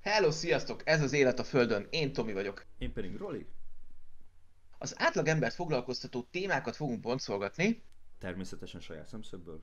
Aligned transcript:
Hello, 0.00 0.30
sziasztok! 0.30 0.82
Ez 0.84 1.02
az 1.02 1.12
Élet 1.12 1.38
a 1.38 1.44
Földön. 1.44 1.86
Én 1.90 2.12
Tomi 2.12 2.32
vagyok. 2.32 2.66
Én 2.78 2.92
pedig 2.92 3.16
Roli. 3.16 3.46
Az 4.78 4.94
átlag 4.96 5.26
embert 5.26 5.54
foglalkoztató 5.54 6.22
témákat 6.30 6.76
fogunk 6.76 7.00
boncolgatni. 7.00 7.82
Természetesen 8.18 8.80
saját 8.80 9.08
szemszögből. 9.08 9.62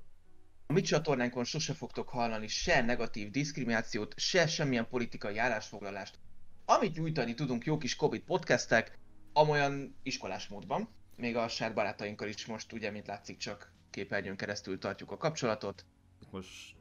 A 0.67 0.73
mi 0.73 0.81
csatornánkon 0.81 1.43
sose 1.43 1.73
fogtok 1.73 2.09
hallani 2.09 2.47
se 2.47 2.81
negatív 2.81 3.31
diszkriminációt, 3.31 4.13
se 4.19 4.47
semmilyen 4.47 4.87
politikai 4.87 5.37
állásfoglalást. 5.37 6.19
Amit 6.65 6.96
nyújtani 6.96 7.33
tudunk 7.33 7.65
jó 7.65 7.78
kis 7.78 7.96
Covid 7.96 8.22
podcastek, 8.22 8.97
amolyan 9.33 9.96
iskolás 10.04 10.47
módban. 10.47 10.90
Még 11.15 11.36
a 11.36 11.47
saját 11.47 11.74
barátainkkal 11.74 12.28
is 12.28 12.46
most, 12.46 12.74
ugye, 12.74 12.92
mint 12.92 13.08
látszik, 13.08 13.38
csak 13.38 13.72
képernyőn 13.90 14.36
keresztül 14.36 14.78
tartjuk 14.78 15.12
a 15.12 15.17
kapcsolatot. 15.17 15.86
Most 16.31 16.74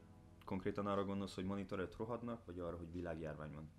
konkrétan 0.45 0.87
arra 0.87 1.05
gondolsz, 1.05 1.35
hogy 1.35 1.45
monitoret 1.45 1.97
rohadnak, 1.97 2.45
vagy 2.47 2.59
arra, 2.59 2.77
hogy 2.77 2.93
világjárvány 2.93 3.53
van? 3.53 3.71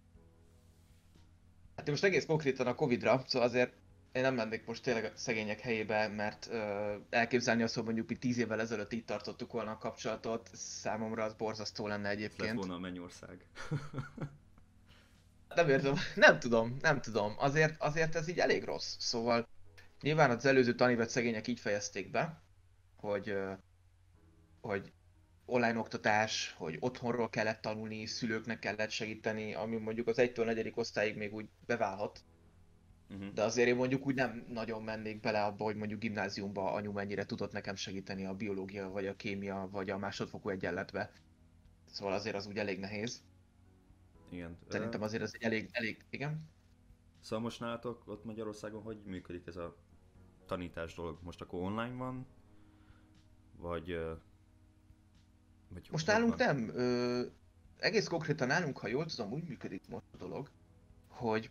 Hát 1.76 1.86
én 1.88 1.92
most 1.92 2.04
egész 2.04 2.26
konkrétan 2.26 2.68
a 2.68 2.76
Covid-ra, 2.76 3.24
szóval 3.28 3.48
azért 3.48 3.74
én 4.12 4.22
nem 4.22 4.36
mennék 4.36 4.66
most 4.66 4.84
tényleg 4.84 5.04
a 5.06 5.12
szegények 5.14 5.60
helyébe, 5.60 6.08
mert 6.08 6.48
ö, 6.52 6.96
elképzelni 7.10 7.64
azt, 7.64 7.76
hogy 7.76 7.84
mondjuk 7.84 8.10
mi 8.10 8.16
tíz 8.18 8.38
évvel 8.38 8.60
ezelőtt 8.60 8.94
így 8.94 9.06
tartottuk 9.06 9.52
volna 9.52 9.72
a 9.72 9.78
kapcsolatot, 9.78 10.50
számomra 10.54 11.24
az 11.24 11.34
borzasztó 11.34 11.88
lenne 11.88 12.10
Ez 12.10 12.20
lett 12.20 12.24
egyébként. 12.24 12.58
volna 12.58 12.74
a 12.74 12.80
mennyország. 12.80 13.46
Nem 15.56 15.70
értem, 15.70 15.96
nem 16.16 16.40
tudom, 16.40 16.78
nem 16.82 17.02
tudom. 17.02 17.34
Azért, 17.38 17.82
azért 17.82 18.16
ez 18.16 18.28
így 18.28 18.40
elég 18.40 18.64
rossz. 18.64 18.96
Szóval 19.00 19.48
nyilván 20.02 20.30
az 20.30 20.46
előző 20.46 20.76
tanévet 20.76 21.10
szegények 21.10 21.48
így 21.48 21.60
fejezték 21.60 22.12
be, 22.12 22.42
hogy, 22.96 23.38
hogy 24.62 24.94
online 25.46 25.80
oktatás, 25.80 26.56
hogy 26.58 26.78
otthonról 26.80 27.30
kellett 27.30 27.62
tanulni, 27.62 28.06
szülőknek 28.06 28.60
kellett 28.60 28.90
segíteni, 28.90 29.54
ami 29.54 29.78
mondjuk 29.78 30.08
az 30.08 30.16
1-től 30.20 30.46
4. 30.46 30.72
osztályig 30.76 31.18
még 31.18 31.34
úgy 31.34 31.48
beválhat. 31.66 32.24
uh-huh. 33.10 33.34
De 33.34 33.44
azért 33.44 33.68
én 33.68 33.76
mondjuk 33.76 34.06
úgy 34.06 34.16
nem 34.16 34.46
nagyon 34.50 34.84
mennék 34.84 35.20
bele 35.20 35.44
abba, 35.44 35.64
hogy 35.64 35.76
mondjuk 35.76 36.00
gimnáziumba 36.00 36.74
anyu 36.74 36.92
mennyire 36.92 37.26
tudott 37.26 37.52
nekem 37.52 37.76
segíteni 37.76 38.26
a 38.26 38.34
biológia, 38.34 38.90
vagy 38.90 39.08
a 39.08 39.16
kémia, 39.16 39.68
vagy 39.72 39.90
a 39.90 39.98
másodfokú 39.98 40.50
egyenletbe. 40.50 41.12
Szóval 41.86 42.14
azért 42.14 42.36
az 42.36 42.48
úgy 42.48 42.58
elég 42.58 42.80
nehéz. 42.80 43.24
Igen. 44.30 44.58
Szerintem 44.68 45.02
azért 45.02 45.24
ez 45.24 45.32
egy 45.34 45.44
elég, 45.44 45.70
elég, 45.72 46.06
igen. 46.10 46.50
Szóval 47.20 47.44
most 47.44 47.60
nálatok 47.60 48.08
ott 48.08 48.24
Magyarországon 48.24 48.82
hogy 48.82 49.02
működik 49.06 49.48
ez 49.48 49.56
a 49.56 49.76
tanítás 50.46 50.96
dolog? 50.96 51.20
Most 51.22 51.42
akkor 51.42 51.62
online 51.62 51.96
van? 51.96 52.26
Vagy... 53.58 54.00
vagy 55.70 55.88
Most 55.92 56.08
nálunk 56.08 56.38
van? 56.38 56.48
nem. 56.48 56.72
Ö, 56.76 57.22
egész 57.80 58.08
konkrétan 58.08 58.48
nálunk, 58.48 58.78
ha 58.78 58.88
jól 58.88 59.06
tudom, 59.06 59.32
úgy 59.32 59.44
működik 59.44 59.88
most 59.90 60.06
a 60.14 60.18
dolog, 60.18 60.50
hogy 61.08 61.50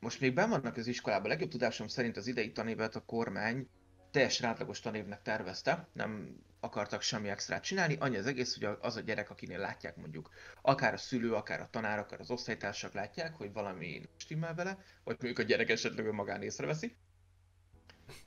most 0.00 0.20
még 0.20 0.34
benn 0.34 0.50
vannak 0.50 0.76
az 0.76 0.86
iskolában. 0.86 1.28
Legjobb 1.28 1.50
tudásom 1.50 1.88
szerint 1.88 2.16
az 2.16 2.26
idei 2.26 2.52
tanévet 2.52 2.96
a 2.96 3.04
kormány 3.04 3.68
teljesen 4.10 4.48
átlagos 4.48 4.80
tanévnek 4.80 5.22
tervezte, 5.22 5.88
nem 5.92 6.36
akartak 6.60 7.02
semmi 7.02 7.28
extrát 7.28 7.62
csinálni, 7.62 7.96
annyi 7.98 8.16
az 8.16 8.26
egész, 8.26 8.58
hogy 8.58 8.76
az 8.80 8.96
a 8.96 9.00
gyerek, 9.00 9.30
akinél 9.30 9.58
látják 9.58 9.96
mondjuk, 9.96 10.30
akár 10.62 10.92
a 10.92 10.96
szülő, 10.96 11.32
akár 11.34 11.60
a 11.60 11.68
tanár, 11.70 11.98
akár 11.98 12.20
az 12.20 12.30
osztálytársak 12.30 12.92
látják, 12.92 13.34
hogy 13.34 13.52
valami 13.52 13.98
nem 13.98 14.08
stimmel 14.16 14.54
vele, 14.54 14.78
vagy 15.04 15.16
mondjuk 15.20 15.38
a 15.38 15.42
gyerek 15.42 15.70
esetleg 15.70 16.12
magán 16.12 16.42
észreveszi, 16.42 16.96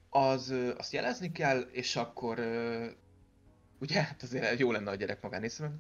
az, 0.10 0.54
azt 0.78 0.94
jelezni 0.94 1.32
kell, 1.32 1.60
és 1.60 1.96
akkor 1.96 2.40
ugye, 3.80 4.02
hát 4.02 4.24
azért 4.24 4.60
jó 4.60 4.72
lenne 4.72 4.90
a 4.90 4.96
gyerek 4.96 5.22
magán 5.22 5.44
észrevenni, 5.44 5.80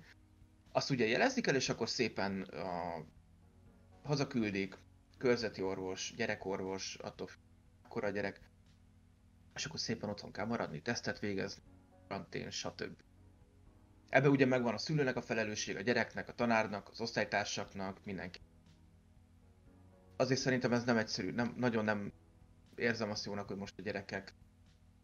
azt 0.72 0.90
ugye 0.90 1.08
jelezni 1.08 1.42
kell, 1.42 1.56
és 1.56 1.70
akkor 1.70 1.90
szépen 1.90 2.42
a, 2.42 3.06
hazaküldik, 4.04 4.78
körzeti 5.18 5.62
orvos, 5.62 6.14
gyerekorvos, 6.16 6.96
attól 6.96 7.30
akkor 7.84 8.04
a 8.04 8.10
gyerek, 8.10 8.42
és 9.56 9.66
akkor 9.66 9.80
szépen 9.80 10.10
otthon 10.10 10.32
kell 10.32 10.46
maradni, 10.46 10.82
tesztet 10.82 11.20
végezni, 11.20 11.64
karantén, 12.08 12.50
stb. 12.50 12.98
Ebbe 14.10 14.30
ugye 14.30 14.46
megvan 14.46 14.74
a 14.74 14.78
szülőnek 14.78 15.16
a 15.16 15.22
felelősség, 15.22 15.76
a 15.76 15.82
gyereknek, 15.82 16.28
a 16.28 16.34
tanárnak, 16.34 16.90
az 16.90 17.02
osztálytársaknak, 17.02 18.00
mindenki. 18.04 18.40
Azért 20.16 20.40
szerintem 20.40 20.74
ez 20.74 20.84
nem 20.84 20.98
egyszerű, 20.98 21.32
nem, 21.32 21.54
nagyon 21.58 21.84
nem 21.84 22.14
érzem 22.76 23.10
azt 23.10 23.26
jónak, 23.26 23.48
hogy 23.48 23.58
most 23.58 23.80
a 23.80 23.82
gyerekek 23.82 24.34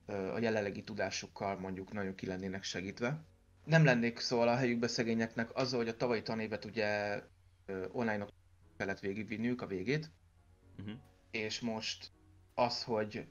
a 0.05 0.39
jelenlegi 0.39 0.83
tudásukkal 0.83 1.59
mondjuk 1.59 1.91
nagyon 1.91 2.15
ki 2.15 2.25
lennének 2.25 2.63
segítve. 2.63 3.23
Nem 3.65 3.85
lennék 3.85 4.19
szóval 4.19 4.47
a 4.47 4.55
helyükbe 4.55 4.87
szegényeknek 4.87 5.55
azzal, 5.55 5.79
hogy 5.79 5.87
a 5.87 5.97
tavalyi 5.97 6.21
tanévet 6.21 6.65
ugye 6.65 7.21
ö, 7.65 7.85
online 7.91 8.27
kellett 8.77 8.99
végigvinniük 8.99 9.61
a 9.61 9.67
végét, 9.67 10.11
Uh-huh. 10.79 10.95
és 11.31 11.59
most 11.59 12.11
az, 12.53 12.83
hogy 12.83 13.27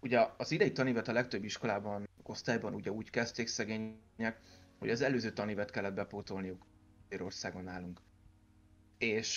ugye 0.00 0.26
az 0.36 0.50
idei 0.50 0.72
tanévet 0.72 1.08
a 1.08 1.12
legtöbb 1.12 1.44
iskolában, 1.44 2.08
osztályban 2.22 2.74
ugye 2.74 2.90
úgy 2.90 3.10
kezdték 3.10 3.46
szegények, 3.46 4.40
hogy 4.78 4.90
az 4.90 5.00
előző 5.00 5.32
tanévet 5.32 5.70
kellett 5.70 5.94
bepótolniuk 5.94 6.66
Magyarországon 7.02 7.64
nálunk. 7.64 8.00
És 8.98 9.32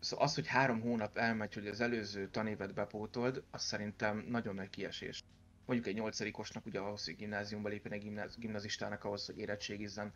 szóval 0.00 0.24
az, 0.24 0.34
hogy 0.34 0.46
három 0.46 0.80
hónap 0.80 1.16
elmegy, 1.18 1.54
hogy 1.54 1.66
az 1.66 1.80
előző 1.80 2.28
tanévet 2.28 2.74
bepótold, 2.74 3.42
az 3.50 3.62
szerintem 3.62 4.24
nagyon 4.28 4.54
nagy 4.54 4.70
kiesés. 4.70 5.22
Mondjuk 5.70 5.90
egy 5.90 6.00
nyolcadikosnak 6.00 6.66
ugye 6.66 6.78
ahhoz, 6.78 7.04
hogy 7.04 7.16
gimnáziumba 7.16 7.68
lépjen 7.68 7.92
egy 7.92 8.02
gimnáz, 8.02 8.36
gimnazistának 8.36 9.04
ahhoz, 9.04 9.26
hogy 9.26 9.38
érettségizzen. 9.38 10.12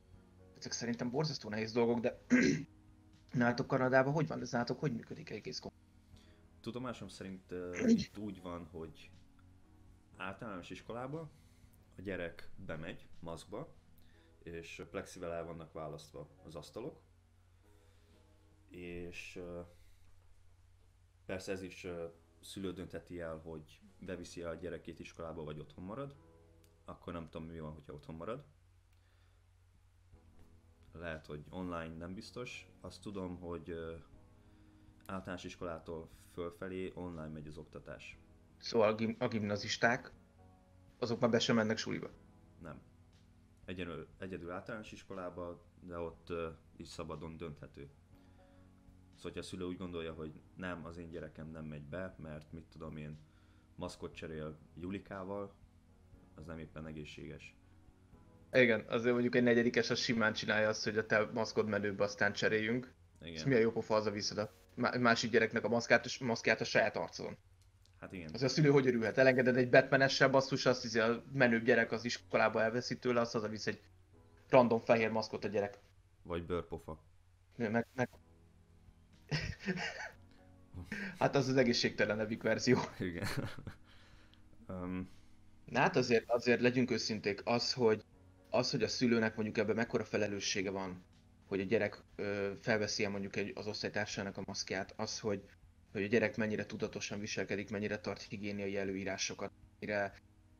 Ezek 0.59 0.73
szerintem 0.73 1.11
borzasztó 1.11 1.49
nehéz 1.49 1.73
dolgok, 1.73 2.01
de 2.01 2.21
nálatok 3.33 3.67
Kanadában 3.67 4.13
hogy 4.13 4.27
van 4.27 4.41
ez 4.41 4.51
nálatok, 4.51 4.81
hogy 4.81 4.93
működik 4.93 5.31
egész? 5.31 5.61
Tudomásom 6.61 7.09
szerint 7.09 7.53
uh, 7.53 7.91
itt 8.05 8.19
úgy 8.19 8.43
van, 8.43 8.67
hogy 8.71 9.11
általános 10.17 10.71
iskolába 10.71 11.31
a 11.97 12.01
gyerek 12.01 12.51
bemegy 12.67 13.09
maszkba, 13.21 13.75
és 14.43 14.83
plexivel 14.91 15.33
el 15.33 15.45
vannak 15.45 15.73
választva 15.73 16.29
az 16.45 16.55
asztalok, 16.55 17.01
és 18.69 19.37
uh, 19.37 19.67
persze 21.27 21.53
ez 21.53 21.63
is 21.63 21.85
uh, 21.85 22.13
szülő 22.45 22.73
dönteti 22.73 23.21
el, 23.21 23.39
hogy 23.39 23.81
beviszi 23.99 24.43
a 24.43 24.55
gyerekét 24.55 24.99
iskolába, 25.01 25.45
vagy 25.45 25.59
otthon 25.59 25.85
marad. 25.85 26.15
Akkor 26.85 27.13
nem 27.13 27.29
tudom 27.29 27.47
mi 27.47 27.61
van, 27.61 27.73
hogyha 27.73 27.93
otthon 27.93 28.15
marad. 28.15 28.45
Lehet, 30.93 31.27
hogy 31.27 31.45
online 31.51 31.97
nem 31.97 32.15
biztos. 32.15 32.69
Azt 32.81 33.01
tudom, 33.03 33.39
hogy 33.41 33.75
általános 35.07 35.45
iskolától 35.45 36.09
fölfelé 36.33 36.93
online 36.95 37.29
megy 37.29 37.47
az 37.47 37.57
oktatás. 37.59 38.19
Szóval 38.59 38.89
a, 38.89 38.95
gim- 38.95 39.23
a 39.23 39.29
gimnazisták, 39.29 40.13
azok 40.99 41.21
már 41.21 41.31
be 41.31 41.39
sem 41.39 41.55
mennek 41.57 41.77
suliba. 41.77 42.11
Nem. 42.61 42.83
Egyedül, 43.65 44.09
egyedül 44.19 44.51
általános 44.51 44.93
iskolába, 44.93 45.63
de 45.81 45.99
ott 45.99 46.31
uh, 46.31 46.39
is 46.77 46.89
szabadon 46.89 47.37
dönthető. 47.37 47.91
Hogyha 49.25 49.41
a 49.41 49.43
szülő 49.43 49.65
úgy 49.65 49.77
gondolja, 49.77 50.13
hogy 50.13 50.33
nem, 50.57 50.85
az 50.85 50.97
én 50.97 51.11
gyerekem 51.11 51.51
nem 51.51 51.65
megy 51.65 51.83
be, 51.83 52.15
mert 52.23 52.53
mit 52.53 52.65
tudom 52.73 52.97
én, 52.97 53.19
maszkot 53.77 54.15
cserél 54.15 54.59
Julikával, 54.81 55.55
az 56.35 56.45
nem 56.45 56.59
éppen 56.59 56.87
egészséges. 56.87 57.57
Igen, 58.53 58.85
azért 58.89 59.13
mondjuk 59.13 59.35
egy 59.35 59.43
negyedikes 59.43 59.91
az 59.91 59.99
simán 59.99 60.33
csinálja 60.33 60.69
azt, 60.69 60.85
hogy 60.85 60.99
a 60.99 61.07
te 61.07 61.31
maszkod 61.33 61.69
menőbe 61.69 62.05
aztán 62.05 62.33
cseréljünk. 62.33 62.93
Igen. 63.23 63.49
mi 63.49 63.55
a 63.55 63.59
jó 63.59 63.71
pofa, 63.71 63.95
az 63.95 64.07
a 64.07 64.11
viszed 64.11 64.39
a 64.39 64.53
má- 64.75 64.99
másik 64.99 65.31
gyereknek 65.31 65.65
a 65.65 65.69
maszkát, 65.69 66.21
maszkját 66.21 66.61
a 66.61 66.65
saját 66.65 66.97
arcodon. 66.97 67.37
Hát 68.01 68.13
igen. 68.13 68.31
Azért 68.33 68.51
a 68.51 68.55
szülő 68.55 68.71
hogy 68.71 68.87
örülhet? 68.87 69.19
Elengeded 69.19 69.57
egy 69.57 69.71
Batman-essel 69.71 70.29
basszus, 70.29 70.67
azt 70.67 70.83
hiszi 70.83 70.99
a 70.99 71.23
menőbb 71.33 71.65
gyerek 71.65 71.93
az 71.93 72.05
iskolába 72.05 72.63
elveszi 72.63 72.99
tőle, 72.99 73.21
azt 73.21 73.33
hazavisz 73.33 73.67
egy 73.67 73.81
random 74.49 74.81
fehér 74.81 75.11
maszkot 75.11 75.45
a 75.45 75.49
gyerek. 75.49 75.79
Vagy 76.23 76.47
bőrpofa. 76.47 77.03
Meg, 77.57 77.87
meg... 77.95 78.09
hát 81.19 81.37
az 81.37 81.49
az 81.49 81.57
egészségtelenebbik 81.57 82.43
verzió. 82.43 82.79
Igen. 82.99 83.27
um, 84.69 85.09
Na 85.65 85.81
hát 85.81 85.97
azért, 85.97 86.31
azért 86.31 86.61
legyünk 86.61 86.91
őszinték, 86.91 87.41
az, 87.45 87.73
hogy, 87.73 88.05
az, 88.51 88.71
hogy 88.71 88.83
a 88.83 88.89
szülőnek 88.89 89.35
mondjuk 89.35 89.59
ebben 89.59 89.77
mekkora 89.77 90.05
felelőssége 90.05 90.71
van, 90.71 91.05
hogy 91.47 91.61
a 91.61 91.65
gyerek 91.65 92.03
ö, 92.17 92.53
felveszi 92.61 93.07
mondjuk 93.07 93.37
egy, 93.37 93.53
az 93.55 93.67
osztálytársának 93.67 94.37
a 94.37 94.43
maszkját, 94.47 94.95
az, 94.97 95.21
hogy, 95.21 95.45
hogy 95.93 96.03
a 96.03 96.07
gyerek 96.07 96.37
mennyire 96.37 96.67
tudatosan 96.67 97.21
viselkedik, 97.21 97.71
mennyire 97.71 97.99
tart 97.99 98.23
higiéniai 98.23 98.77
előírásokat, 98.77 99.51
mennyire 99.81 100.15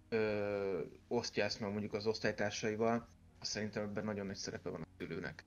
ö, 0.09 0.81
osztja 1.09 1.45
ezt 1.45 1.61
meg 1.61 1.71
mondjuk 1.71 1.93
az 1.93 2.07
osztálytársaival, 2.07 3.09
azt 3.39 3.51
szerintem 3.51 3.83
ebben 3.83 4.05
nagyon 4.05 4.27
nagy 4.27 4.37
szerepe 4.37 4.69
van 4.69 4.83
a 4.83 4.87
szülőnek. 4.99 5.45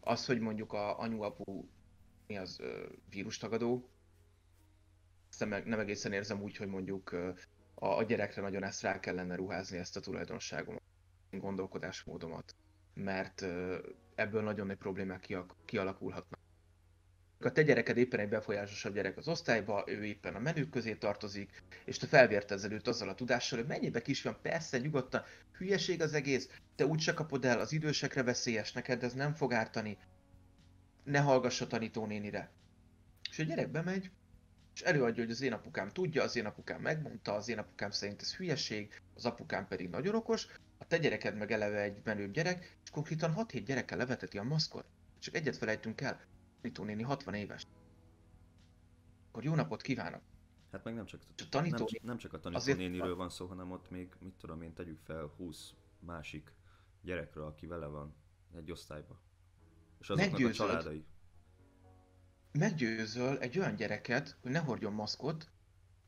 Az, 0.00 0.26
hogy 0.26 0.40
mondjuk 0.40 0.72
a 0.72 0.98
anyu-apu 0.98 1.64
mi 2.30 2.36
az 2.36 2.60
vírustagadó, 3.08 3.88
ezt 5.30 5.64
nem, 5.64 5.80
egészen 5.80 6.12
érzem 6.12 6.42
úgy, 6.42 6.56
hogy 6.56 6.68
mondjuk 6.68 7.16
a, 7.74 8.04
gyerekre 8.04 8.42
nagyon 8.42 8.62
ezt 8.62 8.82
rá 8.82 9.00
kellene 9.00 9.34
ruházni 9.34 9.78
ezt 9.78 9.96
a 9.96 10.00
tulajdonságomat, 10.00 10.82
gondolkodásmódomat, 11.30 12.54
mert 12.94 13.46
ebből 14.14 14.42
nagyon 14.42 14.66
nagy 14.66 14.76
problémák 14.76 15.36
kialakulhatnak. 15.64 16.38
a 17.38 17.52
te 17.52 17.62
gyereked 17.62 17.96
éppen 17.96 18.20
egy 18.20 18.28
befolyásosabb 18.28 18.94
gyerek 18.94 19.16
az 19.16 19.28
osztályba, 19.28 19.84
ő 19.86 20.04
éppen 20.04 20.34
a 20.34 20.38
menők 20.38 20.70
közé 20.70 20.94
tartozik, 20.94 21.62
és 21.84 21.96
te 21.96 22.06
felvértezzel 22.06 22.72
őt 22.72 22.88
azzal 22.88 23.08
a 23.08 23.14
tudással, 23.14 23.58
hogy 23.58 23.68
mennyibe 23.68 24.02
kis 24.02 24.22
van, 24.22 24.38
persze, 24.42 24.78
nyugodtan, 24.78 25.22
hülyeség 25.58 26.02
az 26.02 26.12
egész, 26.12 26.48
te 26.74 26.86
úgy 26.86 27.00
se 27.00 27.14
kapod 27.14 27.44
el, 27.44 27.60
az 27.60 27.72
idősekre 27.72 28.22
veszélyes 28.22 28.72
neked, 28.72 29.02
ez 29.02 29.14
nem 29.14 29.34
fog 29.34 29.52
ártani, 29.52 29.98
ne 31.02 31.20
hallgass 31.20 31.60
a 31.60 31.66
tanítónénire. 31.66 32.50
És 33.30 33.38
a 33.38 33.42
gyerek 33.42 33.70
bemegy, 33.70 34.10
és 34.74 34.80
előadja, 34.80 35.22
hogy 35.22 35.32
az 35.32 35.40
én 35.40 35.52
apukám 35.52 35.88
tudja, 35.88 36.22
az 36.22 36.36
én 36.36 36.46
apukám 36.46 36.80
megmondta, 36.80 37.34
az 37.34 37.48
én 37.48 37.58
apukám 37.58 37.90
szerint 37.90 38.20
ez 38.20 38.36
hülyeség, 38.36 39.02
az 39.14 39.24
apukám 39.24 39.66
pedig 39.68 39.88
nagyon 39.88 40.14
okos, 40.14 40.46
a 40.78 40.86
te 40.86 40.98
gyereked 40.98 41.36
meg 41.36 41.52
eleve 41.52 41.80
egy 41.80 42.00
menőbb 42.04 42.32
gyerek, 42.32 42.76
és 42.84 42.90
konkrétan 42.90 43.34
6-7 43.36 43.62
gyerekkel 43.66 43.98
leveteti 43.98 44.38
a 44.38 44.42
maszkot. 44.42 44.84
Csak 45.18 45.34
egyet 45.34 45.56
felejtünk 45.56 46.00
el, 46.00 46.20
Tanító 46.60 46.84
néni 46.84 47.02
60 47.02 47.34
éves. 47.34 47.66
Akkor 49.28 49.44
jó 49.44 49.54
napot 49.54 49.82
kívánok! 49.82 50.20
Hát 50.72 50.84
meg 50.84 50.94
nem 50.94 51.06
csak, 51.06 51.20
a 51.36 51.48
tanító... 51.50 51.76
nem, 51.76 52.00
nem 52.02 52.16
csak 52.16 52.32
a 52.32 52.40
tanítónéniről 52.40 53.16
van 53.16 53.30
szó, 53.30 53.46
hanem 53.46 53.70
ott 53.70 53.90
még, 53.90 54.14
mit 54.18 54.34
tudom 54.34 54.62
én, 54.62 54.72
tegyük 54.72 55.00
fel 55.04 55.32
20 55.36 55.72
másik 55.98 56.52
gyerekről, 57.02 57.44
aki 57.44 57.66
vele 57.66 57.86
van 57.86 58.14
egy 58.56 58.70
osztályba. 58.70 59.20
És 60.00 60.10
azoknak 60.10 60.30
Meggyőzöd, 60.30 60.66
a 60.66 60.68
családai. 60.68 61.04
Meggyőzöl 62.52 63.38
egy 63.38 63.58
olyan 63.58 63.74
gyereket, 63.74 64.36
hogy 64.42 64.50
ne 64.50 64.58
hordjon 64.58 64.92
maszkot, 64.92 65.50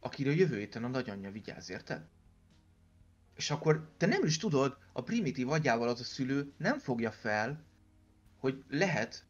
akire 0.00 0.30
jövő 0.30 0.58
héten 0.58 0.84
a 0.84 0.88
nagyanyja 0.88 1.30
vigyáz, 1.30 1.70
érted? 1.70 2.08
És 3.34 3.50
akkor 3.50 3.90
te 3.96 4.06
nem 4.06 4.24
is 4.24 4.36
tudod, 4.36 4.76
a 4.92 5.02
primitív 5.02 5.50
agyával 5.50 5.88
az 5.88 6.00
a 6.00 6.04
szülő 6.04 6.52
nem 6.56 6.78
fogja 6.78 7.10
fel, 7.10 7.64
hogy 8.38 8.64
lehet 8.68 9.26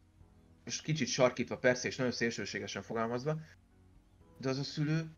most 0.65 0.83
kicsit 0.83 1.09
sarkítva 1.09 1.59
persze, 1.59 1.89
és 1.89 1.97
nagyon 1.97 2.13
szélsőségesen 2.13 2.83
fogalmazva, 2.83 3.41
de 4.39 4.49
az 4.49 4.59
a 4.59 4.63
szülő 4.63 5.11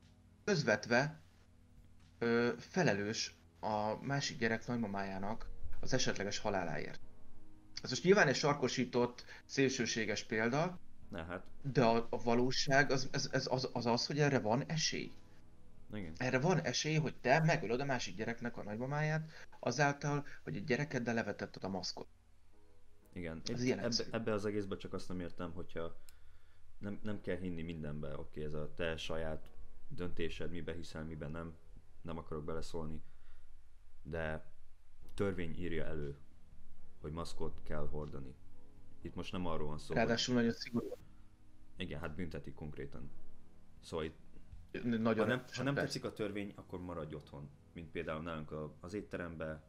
közvetve 0.45 1.21
ö, 2.19 2.53
felelős 2.59 3.37
a 3.61 4.05
másik 4.05 4.39
gyerek 4.39 4.67
nagymamájának 4.67 5.49
az 5.81 5.93
esetleges 5.93 6.39
haláláért. 6.39 7.04
Ez 7.85 7.91
most 7.91 8.05
nyilván 8.05 8.29
egy 8.29 8.35
sarkosított, 8.35 9.25
szélsőséges 9.45 10.25
példa, 10.25 10.79
ne, 11.09 11.25
hát. 11.25 11.45
de 11.73 11.85
a, 11.85 12.07
a 12.11 12.23
valóság 12.23 12.91
az, 12.91 13.09
az, 13.13 13.29
az, 13.33 13.49
az, 13.51 13.69
az 13.73 13.87
az, 13.87 14.07
hogy 14.07 14.19
erre 14.19 14.39
van 14.39 14.65
esély. 14.67 15.13
Igen. 15.93 16.13
Erre 16.17 16.39
van 16.39 16.61
esély, 16.61 16.97
hogy 16.97 17.15
te 17.21 17.41
megölöd 17.41 17.81
a 17.81 17.85
másik 17.85 18.17
gyereknek 18.17 18.57
a 18.57 18.63
nagymamáját, 18.63 19.31
azáltal, 19.61 20.27
hogy 20.43 20.57
egy 20.57 20.65
gyerekeddel 20.65 21.15
levetetted 21.15 21.65
a 21.65 21.69
maszkot. 21.69 22.07
Igen, 23.13 23.41
ez 23.47 23.63
ilyen 23.63 23.79
ebbe, 23.79 24.05
ebbe 24.11 24.33
az 24.33 24.45
egészbe 24.45 24.77
csak 24.77 24.93
azt 24.93 25.09
nem 25.09 25.21
értem, 25.21 25.53
hogyha 25.53 25.97
nem, 26.79 26.99
nem 27.03 27.21
kell 27.21 27.37
hinni 27.37 27.63
mindenbe, 27.63 28.19
oké, 28.19 28.45
ez 28.45 28.55
a 28.55 28.73
te 28.77 28.97
saját 28.97 29.51
döntésed, 29.89 30.51
mibe 30.51 30.75
hiszel, 30.75 31.05
miben 31.05 31.31
nem, 31.31 31.55
nem 32.03 32.19
akarok 32.19 32.45
beleszólni, 32.45 33.03
de 34.03 34.53
törvény 35.15 35.59
írja 35.59 35.85
elő, 35.85 36.19
hogy 37.05 37.13
maszkot 37.13 37.61
kell 37.63 37.89
hordani. 37.89 38.35
Itt 39.01 39.15
most 39.15 39.33
nem 39.33 39.47
arról 39.47 39.69
van 39.69 39.79
szó, 39.79 39.95
Ráadásul 39.95 40.35
hogy... 40.35 40.45
nagyon 40.45 40.59
szigorú. 40.59 40.97
Igen, 41.77 42.01
hát 42.01 42.15
büntetik 42.15 42.55
konkrétan. 42.55 43.11
Szóval 43.81 44.05
itt, 44.05 44.19
nagyon 44.85 45.19
ha 45.19 45.25
nem, 45.25 45.45
ha 45.55 45.63
nem 45.63 45.75
tetszik 45.75 46.05
a 46.05 46.13
törvény, 46.13 46.53
akkor 46.57 46.81
maradj 46.81 47.15
otthon. 47.15 47.51
Mint 47.73 47.91
például 47.91 48.23
nálunk 48.23 48.55
az 48.81 48.95
étterembe 48.95 49.63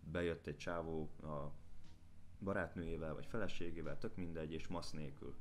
bejött 0.00 0.46
egy 0.46 0.56
csávó 0.56 1.10
a 1.22 1.52
barátnőjével 2.40 3.14
vagy 3.14 3.26
feleségével, 3.26 3.98
tök 3.98 4.16
mindegy, 4.16 4.52
és 4.52 4.66
masz 4.66 4.90
nélkül. 4.90 5.34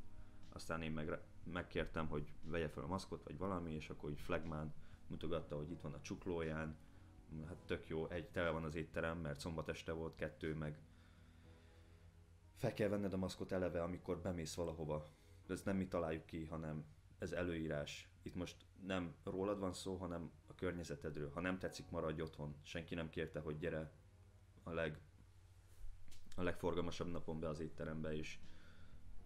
Aztán 0.50 0.81
én 0.81 0.92
meg, 0.92 1.19
megkértem, 1.44 2.07
hogy 2.07 2.33
vegye 2.44 2.69
fel 2.69 2.83
a 2.83 2.88
maszkot, 2.88 3.24
vagy 3.24 3.38
valami, 3.38 3.74
és 3.74 3.89
akkor 3.89 4.09
így 4.09 4.19
flagmán 4.19 4.74
mutogatta, 5.07 5.56
hogy 5.56 5.71
itt 5.71 5.81
van 5.81 5.94
a 5.94 6.01
csuklóján, 6.01 6.77
hát 7.47 7.57
tök 7.65 7.88
jó, 7.88 8.07
egy 8.07 8.30
tele 8.30 8.50
van 8.50 8.63
az 8.63 8.75
étterem, 8.75 9.18
mert 9.18 9.39
szombat 9.39 9.69
este 9.69 9.92
volt, 9.92 10.15
kettő 10.15 10.56
meg 10.56 10.80
fel 12.56 12.74
kell 12.74 12.90
venned 12.90 13.13
a 13.13 13.18
maszkot 13.18 13.52
eleve, 13.52 13.84
amikor 13.84 14.22
bemész 14.22 14.56
valahova. 14.56 15.10
Ez 15.48 15.62
nem 15.62 15.78
mi 15.78 15.88
találjuk 15.88 16.25
ki, 16.25 16.46
hanem 16.46 16.86
ez 17.18 17.31
előírás. 17.31 18.10
Itt 18.22 18.36
most 18.36 18.66
nem 18.86 19.16
rólad 19.24 19.60
van 19.60 19.74
szó, 19.74 19.96
hanem 19.96 20.31
a 20.48 20.56
környezetedről. 20.56 21.31
Ha 21.31 21.42
nem 21.42 21.60
tetszik, 21.60 21.90
maradj 21.90 22.22
otthon. 22.22 22.56
Senki 22.63 22.96
nem 22.96 23.10
kérte, 23.10 23.40
hogy 23.40 23.57
gyere 23.57 23.92
a 24.63 24.72
leg 24.72 25.00
a 26.36 26.44
legforgalmasabb 26.44 27.12
napon 27.12 27.40
be 27.40 27.48
az 27.48 27.60
étterembe, 27.60 28.16
és 28.16 28.40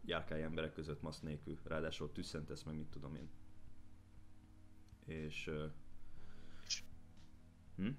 járkálj 0.05 0.43
emberek 0.43 0.73
között 0.73 1.01
maszk 1.01 1.21
nélkül. 1.21 1.59
Ráadásul 1.63 2.11
tüsszentesz 2.11 2.63
meg, 2.63 2.75
mit 2.75 2.89
tudom 2.89 3.15
én. 3.15 3.29
És... 5.05 5.47
Uh... 5.47 5.71
Hm? 7.75 7.89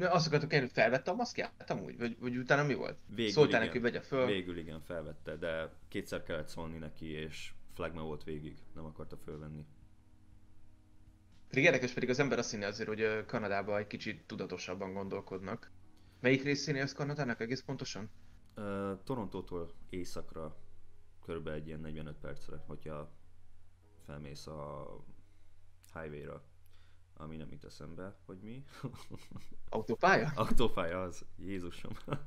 Azt 0.00 0.26
akartok 0.26 0.52
hogy 0.52 0.70
felvette 0.70 1.10
a 1.10 1.14
maszkját 1.14 1.70
amúgy? 1.70 1.98
Vagy, 1.98 2.16
vagy 2.18 2.36
utána 2.36 2.64
mi 2.64 2.74
volt? 2.74 2.98
Végül 3.06 3.32
Szóltál 3.32 3.60
neki, 3.60 3.78
vegye 3.78 4.00
föl? 4.00 4.26
Végül 4.26 4.58
igen, 4.58 4.80
felvette, 4.80 5.36
de 5.36 5.72
kétszer 5.88 6.22
kellett 6.22 6.48
szólni 6.48 6.78
neki, 6.78 7.06
és 7.06 7.52
flagma 7.74 8.02
volt 8.02 8.24
végig, 8.24 8.58
nem 8.74 8.84
akarta 8.84 9.16
fölvenni. 9.16 9.66
Pedig 11.48 11.64
érdekes 11.64 11.92
pedig 11.92 12.08
az 12.08 12.18
ember 12.18 12.38
azt 12.38 12.50
hinni 12.50 12.64
azért, 12.64 12.88
hogy 12.88 13.24
Kanadában 13.26 13.78
egy 13.78 13.86
kicsit 13.86 14.26
tudatosabban 14.26 14.92
gondolkodnak. 14.92 15.70
Melyik 16.20 16.42
részén 16.42 16.74
élsz 16.74 16.92
Kanadának 16.92 17.40
egész 17.40 17.62
pontosan? 17.62 18.10
Uh, 18.56 19.02
Torontótól 19.04 19.72
északra, 19.88 20.56
körülbelül 21.24 21.60
egy 21.60 21.66
ilyen 21.66 21.80
45 21.80 22.16
percre, 22.18 22.56
hogyha 22.66 23.12
felmész 24.06 24.46
a 24.46 24.86
highway-ra, 25.92 26.42
ami 27.16 27.36
nem 27.36 27.50
jut 27.50 27.64
eszembe, 27.64 28.16
hogy 28.26 28.38
mi. 28.42 28.64
Autópálya? 29.68 30.32
Autópálya 30.34 31.02
az, 31.02 31.24
Jézusom. 31.36 31.92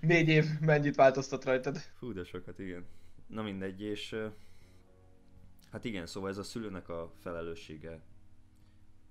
Négy 0.00 0.28
év 0.28 0.44
mennyit 0.60 0.94
változtat 0.94 1.44
rajtad? 1.44 1.78
Hú, 1.98 2.12
de 2.12 2.24
sokat, 2.24 2.58
igen. 2.58 2.86
Na 3.26 3.42
mindegy, 3.42 3.80
és 3.80 4.16
hát 5.70 5.84
igen, 5.84 6.06
szóval 6.06 6.30
ez 6.30 6.38
a 6.38 6.42
szülőnek 6.42 6.88
a 6.88 7.12
felelőssége, 7.20 8.00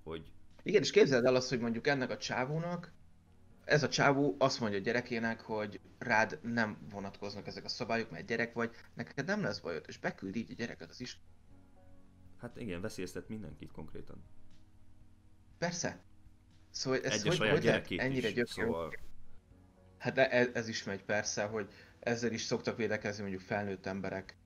hogy... 0.04 0.32
Igen, 0.64 0.82
és 0.82 0.92
képzeld 0.92 1.26
el 1.26 1.36
azt, 1.36 1.50
hogy 1.50 1.60
mondjuk 1.60 1.88
ennek 1.88 2.10
a 2.10 2.18
csávónak 2.18 2.94
ez 3.66 3.84
a 3.84 3.90
csávó 3.90 4.36
azt 4.40 4.60
mondja 4.60 4.80
a 4.80 4.82
gyerekének, 4.82 5.42
hogy 5.42 5.80
rád 5.98 6.40
nem 6.42 6.78
vonatkoznak 6.90 7.48
ezek 7.48 7.64
a 7.64 7.70
szabályok, 7.70 8.12
mert 8.12 8.26
gyerek 8.26 8.54
vagy, 8.54 8.72
neked 8.94 9.26
nem 9.26 9.42
lesz 9.42 9.60
bajod, 9.60 9.86
és 9.88 9.98
beküld 9.98 10.36
így 10.36 10.52
a 10.52 10.56
gyereket 10.56 10.90
az 10.90 11.02
is. 11.02 11.20
Hát 12.44 12.58
igen, 12.58 12.82
veszélyeztet 12.82 13.28
mindenkit 13.28 13.72
konkrétan. 13.72 14.24
Persze. 15.58 16.04
Szóval 16.70 17.00
ez 17.00 17.14
Egy 17.14 17.38
hogy, 17.38 17.50
hogy 17.50 17.64
lehet 17.64 17.92
ennyire 17.92 18.32
gyökér? 18.32 18.66
Szóval... 18.66 18.94
Hát 19.98 20.18
ez, 20.18 20.48
ez 20.54 20.68
is 20.68 20.84
megy 20.84 21.04
persze, 21.04 21.44
hogy 21.44 21.74
ezzel 22.00 22.32
is 22.32 22.42
szoktak 22.42 22.78
védekezni 22.78 23.22
mondjuk 23.22 23.42
felnőtt 23.42 23.86
emberek. 23.86 24.38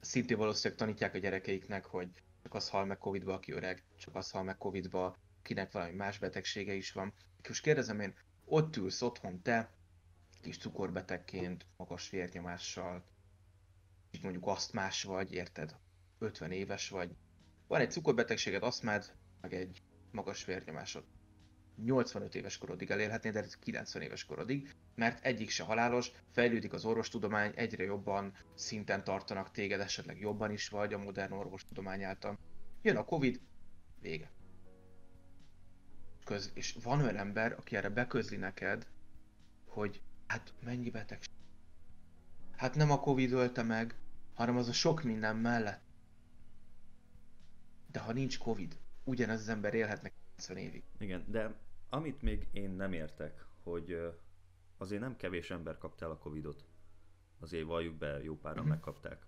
Szintén 0.00 0.36
valószínűleg 0.36 0.78
tanítják 0.78 1.14
a 1.14 1.18
gyerekeiknek, 1.18 1.84
hogy 1.84 2.08
csak 2.42 2.54
az 2.54 2.68
hal 2.68 2.84
meg 2.84 2.98
Covid-ba, 2.98 3.34
aki 3.34 3.52
öreg, 3.52 3.84
csak 3.96 4.14
az 4.14 4.30
hal 4.30 4.42
meg 4.42 4.58
Covid-ba, 4.58 5.16
kinek 5.42 5.72
valami 5.72 5.92
más 5.92 6.18
betegsége 6.18 6.74
is 6.74 6.92
van. 6.92 7.12
Most 7.48 7.62
kérdezem 7.62 8.00
én, 8.00 8.14
ott 8.44 8.76
ülsz 8.76 9.02
otthon 9.02 9.42
te, 9.42 9.72
kis 10.40 10.58
cukorbetegként, 10.58 11.66
magas 11.76 12.10
vérnyomással, 12.10 13.04
így 14.10 14.22
mondjuk 14.22 14.46
asztmás 14.46 15.02
vagy, 15.02 15.32
érted? 15.32 15.76
50 16.18 16.50
éves 16.52 16.88
vagy. 16.88 17.16
Van 17.72 17.80
egy 17.80 17.90
cukorbetegséged, 17.90 18.62
asztmád, 18.62 19.12
meg 19.40 19.54
egy 19.54 19.82
magas 20.10 20.44
vérnyomásod. 20.44 21.04
85 21.84 22.34
éves 22.34 22.58
korodig 22.58 22.90
elérhetnéd, 22.90 23.32
de 23.32 23.46
90 23.60 24.02
éves 24.02 24.24
korodig, 24.24 24.74
mert 24.94 25.24
egyik 25.24 25.50
se 25.50 25.62
halálos, 25.62 26.12
fejlődik 26.30 26.72
az 26.72 26.84
orvostudomány, 26.84 27.52
egyre 27.54 27.84
jobban 27.84 28.32
szinten 28.54 29.04
tartanak 29.04 29.50
téged, 29.50 29.80
esetleg 29.80 30.20
jobban 30.20 30.50
is 30.50 30.68
vagy 30.68 30.92
a 30.92 30.98
modern 30.98 31.32
orvostudomány 31.32 32.02
által. 32.02 32.38
Jön 32.82 32.96
a 32.96 33.04
Covid, 33.04 33.40
vége 34.00 34.30
köz, 36.24 36.50
és 36.54 36.76
van 36.82 37.00
olyan 37.00 37.16
ember, 37.16 37.52
aki 37.52 37.76
erre 37.76 37.88
beközli 37.88 38.36
neked, 38.36 38.86
hogy 39.66 40.02
hát 40.26 40.52
mennyi 40.64 40.90
betegség. 40.90 41.34
Hát 42.56 42.74
nem 42.74 42.90
a 42.90 43.00
Covid 43.00 43.32
ölte 43.32 43.62
meg, 43.62 43.94
hanem 44.34 44.56
az 44.56 44.68
a 44.68 44.72
sok 44.72 45.02
minden 45.02 45.36
mellett. 45.36 45.90
De 47.92 48.00
ha 48.00 48.12
nincs 48.12 48.38
Covid, 48.38 48.78
ugyanez 49.04 49.40
az 49.40 49.48
ember 49.48 49.74
élhetnek 49.74 50.12
90 50.34 50.56
évig. 50.56 50.82
Igen, 50.98 51.24
de 51.28 51.54
amit 51.88 52.22
még 52.22 52.48
én 52.52 52.70
nem 52.70 52.92
értek, 52.92 53.46
hogy 53.62 54.14
azért 54.76 55.00
nem 55.00 55.16
kevés 55.16 55.50
ember 55.50 55.78
kapta 55.78 56.04
el 56.04 56.10
a 56.10 56.18
Covidot. 56.18 56.64
Azért 57.40 57.66
valljuk 57.66 57.94
be, 57.94 58.22
jó 58.22 58.36
páran 58.36 58.58
uh-huh. 58.58 58.72
megkapták. 58.72 59.26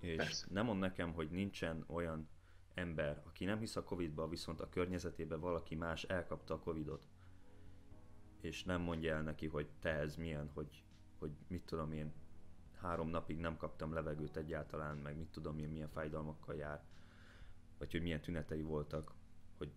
És 0.00 0.16
Persze. 0.16 0.46
nem 0.50 0.64
mond 0.64 0.78
nekem, 0.80 1.12
hogy 1.12 1.30
nincsen 1.30 1.84
olyan 1.86 2.28
ember, 2.74 3.22
aki 3.26 3.44
nem 3.44 3.58
hisz 3.58 3.76
a 3.76 3.84
Covid-ba, 3.84 4.28
viszont 4.28 4.60
a 4.60 4.68
környezetében 4.68 5.40
valaki 5.40 5.74
más 5.74 6.02
elkapta 6.02 6.54
a 6.54 6.58
Covidot, 6.58 7.08
és 8.40 8.64
nem 8.64 8.80
mondja 8.80 9.14
el 9.14 9.22
neki, 9.22 9.46
hogy 9.46 9.68
te 9.80 9.90
ez 9.90 10.16
milyen, 10.16 10.50
hogy, 10.54 10.84
hogy 11.18 11.30
mit 11.46 11.64
tudom 11.64 11.92
én, 11.92 12.12
három 12.80 13.08
napig 13.08 13.38
nem 13.38 13.56
kaptam 13.56 13.92
levegőt 13.92 14.36
egyáltalán, 14.36 14.96
meg 14.96 15.16
mit 15.16 15.28
tudom 15.28 15.58
én, 15.58 15.68
milyen 15.68 15.88
fájdalmakkal 15.88 16.54
jár, 16.54 16.82
vagy 17.78 17.92
hogy 17.92 18.02
milyen 18.02 18.20
tünetei 18.20 18.62
voltak, 18.62 19.14
hogy 19.58 19.72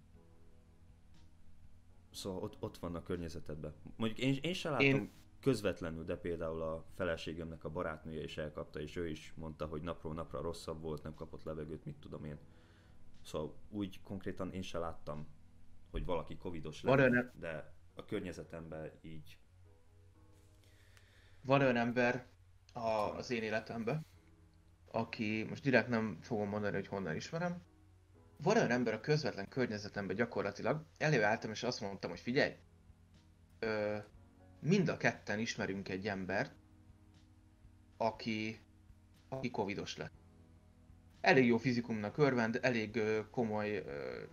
szóval 2.11 2.41
ott, 2.41 2.57
ott 2.59 2.77
van 2.77 2.95
a 2.95 3.03
környezetedben. 3.03 3.73
Mondjuk 3.95 4.19
én, 4.19 4.37
én 4.41 4.53
sem 4.53 4.71
látom 4.71 4.87
én... 4.87 5.11
közvetlenül, 5.41 6.03
de 6.03 6.17
például 6.17 6.61
a 6.61 6.85
feleségemnek 6.95 7.63
a 7.63 7.69
barátnője 7.69 8.23
is 8.23 8.37
elkapta, 8.37 8.79
és 8.79 8.95
ő 8.95 9.07
is 9.07 9.33
mondta, 9.35 9.65
hogy 9.65 9.81
napról 9.81 10.13
napra 10.13 10.41
rosszabb 10.41 10.81
volt, 10.81 11.03
nem 11.03 11.13
kapott 11.13 11.43
levegőt, 11.43 11.85
mit 11.85 11.99
tudom 11.99 12.25
én. 12.25 12.37
Szóval 13.21 13.55
úgy 13.69 14.01
konkrétan 14.01 14.51
én 14.51 14.61
sem 14.61 14.81
láttam, 14.81 15.27
hogy 15.91 16.05
valaki 16.05 16.37
covidos 16.37 16.81
lett, 16.81 17.31
de 17.39 17.73
a 17.95 18.05
környezetemben 18.05 18.91
így 19.01 19.37
van 21.41 21.61
olyan 21.61 21.75
ember 21.75 22.27
a, 22.73 23.15
az 23.17 23.29
én 23.29 23.43
életemben, 23.43 24.05
aki, 24.91 25.45
most 25.49 25.63
direkt 25.63 25.87
nem 25.87 26.17
fogom 26.21 26.49
mondani, 26.49 26.75
hogy 26.75 26.87
honnan 26.87 27.15
ismerem, 27.15 27.61
van 28.37 28.55
olyan 28.55 28.71
ember 28.71 28.93
a 28.93 28.99
közvetlen 28.99 29.47
környezetemben 29.47 30.15
gyakorlatilag, 30.15 30.85
előálltam 30.97 31.51
és 31.51 31.63
azt 31.63 31.81
mondtam, 31.81 32.09
hogy 32.09 32.19
figyelj, 32.19 32.55
ö, 33.59 33.97
mind 34.59 34.87
a 34.87 34.97
ketten 34.97 35.39
ismerünk 35.39 35.89
egy 35.89 36.07
embert, 36.07 36.55
aki, 37.97 38.59
aki 39.29 39.51
covidos 39.51 39.97
lett. 39.97 40.13
Elég 41.21 41.45
jó 41.45 41.57
fizikumnak 41.57 42.17
örvend, 42.17 42.59
elég 42.61 42.95
ö, 42.95 43.29
komoly 43.29 43.75
ö, 43.75 44.23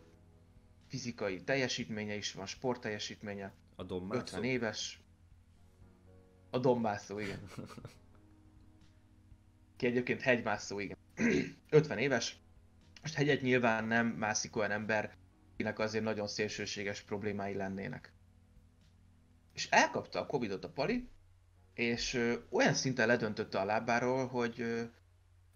fizikai 0.87 1.43
teljesítménye 1.43 2.15
is 2.15 2.33
van, 2.33 2.47
sport 2.47 2.81
teljesítménye. 2.81 3.53
A 3.77 3.85
50 4.11 4.45
éves, 4.45 5.01
a 6.51 6.59
dombászó, 6.59 7.19
igen. 7.19 7.41
Ki 9.77 9.87
egyébként 9.87 10.21
hegymászó, 10.21 10.79
igen. 10.79 10.97
50 11.71 11.99
éves. 11.99 12.44
Most 13.05 13.17
hegyet 13.17 13.41
nyilván 13.41 13.85
nem 13.85 14.07
mászik 14.07 14.57
olyan 14.57 14.71
ember, 14.71 15.17
akinek 15.53 15.79
azért 15.79 16.05
nagyon 16.05 16.27
szélsőséges 16.27 17.01
problémái 17.01 17.55
lennének. 17.55 18.13
És 19.53 19.69
elkapta 19.71 20.21
a 20.21 20.27
Covidot 20.27 20.65
a 20.65 20.71
pali, 20.71 21.09
és 21.75 22.35
olyan 22.51 22.75
szinten 22.75 23.07
ledöntötte 23.07 23.61
a 23.61 23.65
lábáról, 23.65 24.27
hogy 24.27 24.89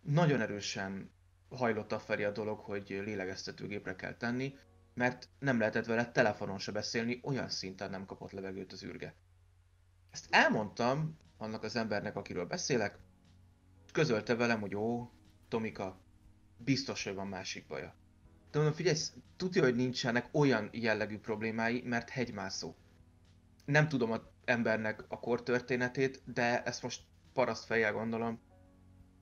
nagyon 0.01 0.41
erősen 0.41 1.11
hajlott 1.49 1.93
afelé 1.93 2.25
a 2.25 2.31
dolog, 2.31 2.59
hogy 2.59 2.89
lélegeztetőgépre 2.89 3.97
kell 3.97 4.15
tenni, 4.15 4.55
mert 4.95 5.29
nem 5.39 5.59
lehetett 5.59 5.87
vele 5.87 6.13
telefonon 6.13 6.59
se 6.59 6.73
beszélni, 6.73 7.21
olyan 7.23 7.49
szinten 7.49 7.91
nem 7.91 8.07
kapott 8.07 8.31
levegőt 8.31 8.73
az 8.73 8.85
űrge. 8.85 9.15
Ezt 10.11 10.27
elmondtam 10.31 11.19
annak 11.37 11.63
az 11.63 11.77
embernek, 11.77 12.17
akiről 12.17 12.47
beszélek, 12.47 12.99
közölte 13.93 14.35
velem, 14.35 14.61
hogy 14.61 14.75
ó, 14.75 15.11
Tomika, 15.49 16.07
biztos, 16.59 17.05
hogy 17.05 17.15
van 17.15 17.27
másik 17.27 17.67
baja. 17.67 17.95
De 18.51 18.59
mondom, 18.59 18.77
figyelj, 18.77 18.97
tudja, 19.37 19.63
hogy 19.63 19.75
nincsenek 19.75 20.29
olyan 20.33 20.69
jellegű 20.73 21.19
problémái, 21.19 21.83
mert 21.83 22.11
hegymászó. 22.11 22.75
Nem 23.65 23.89
tudom 23.89 24.11
az 24.11 24.21
embernek 24.45 25.05
a 25.09 25.21
kortörténetét, 25.21 26.23
de 26.25 26.63
ezt 26.63 26.83
most 26.83 27.03
paraszt 27.33 27.65
fejjel 27.65 27.93
gondolom, 27.93 28.41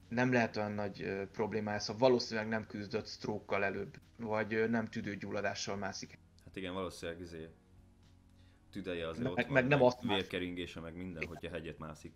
nem 0.09 0.33
lehet 0.33 0.57
olyan 0.57 0.73
nagy 0.73 1.27
problémája, 1.33 1.79
szóval 1.79 2.09
valószínűleg 2.09 2.49
nem 2.49 2.67
küzdött 2.67 3.07
stroke 3.07 3.57
előbb, 3.57 3.97
vagy 4.17 4.71
nem 4.71 4.87
tüdőgyulladással 4.87 5.77
mászik. 5.77 6.19
Hát 6.45 6.57
igen, 6.57 6.75
valószínűleg 6.75 7.21
izé 7.21 7.49
tüdeje 8.71 9.09
azért 9.09 9.23
meg, 9.23 9.33
ott 9.33 9.45
van, 9.45 9.53
meg 9.53 9.67
nem 9.67 9.83
azt 9.83 10.03
vérkeringése, 10.03 10.81
meg 10.81 10.95
minden, 10.97 11.27
hogyha 11.27 11.51
hegyet 11.51 11.79
mászik. 11.79 12.15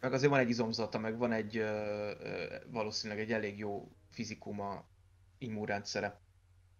Meg 0.00 0.12
azért 0.12 0.30
van 0.30 0.40
egy 0.40 0.48
izomzata, 0.48 0.98
meg 0.98 1.18
van 1.18 1.32
egy 1.32 1.56
ö, 1.56 1.64
ö, 2.20 2.56
valószínűleg 2.70 3.22
egy 3.22 3.32
elég 3.32 3.58
jó 3.58 3.92
fizikuma, 4.10 4.88
immunrendszere. 5.38 6.20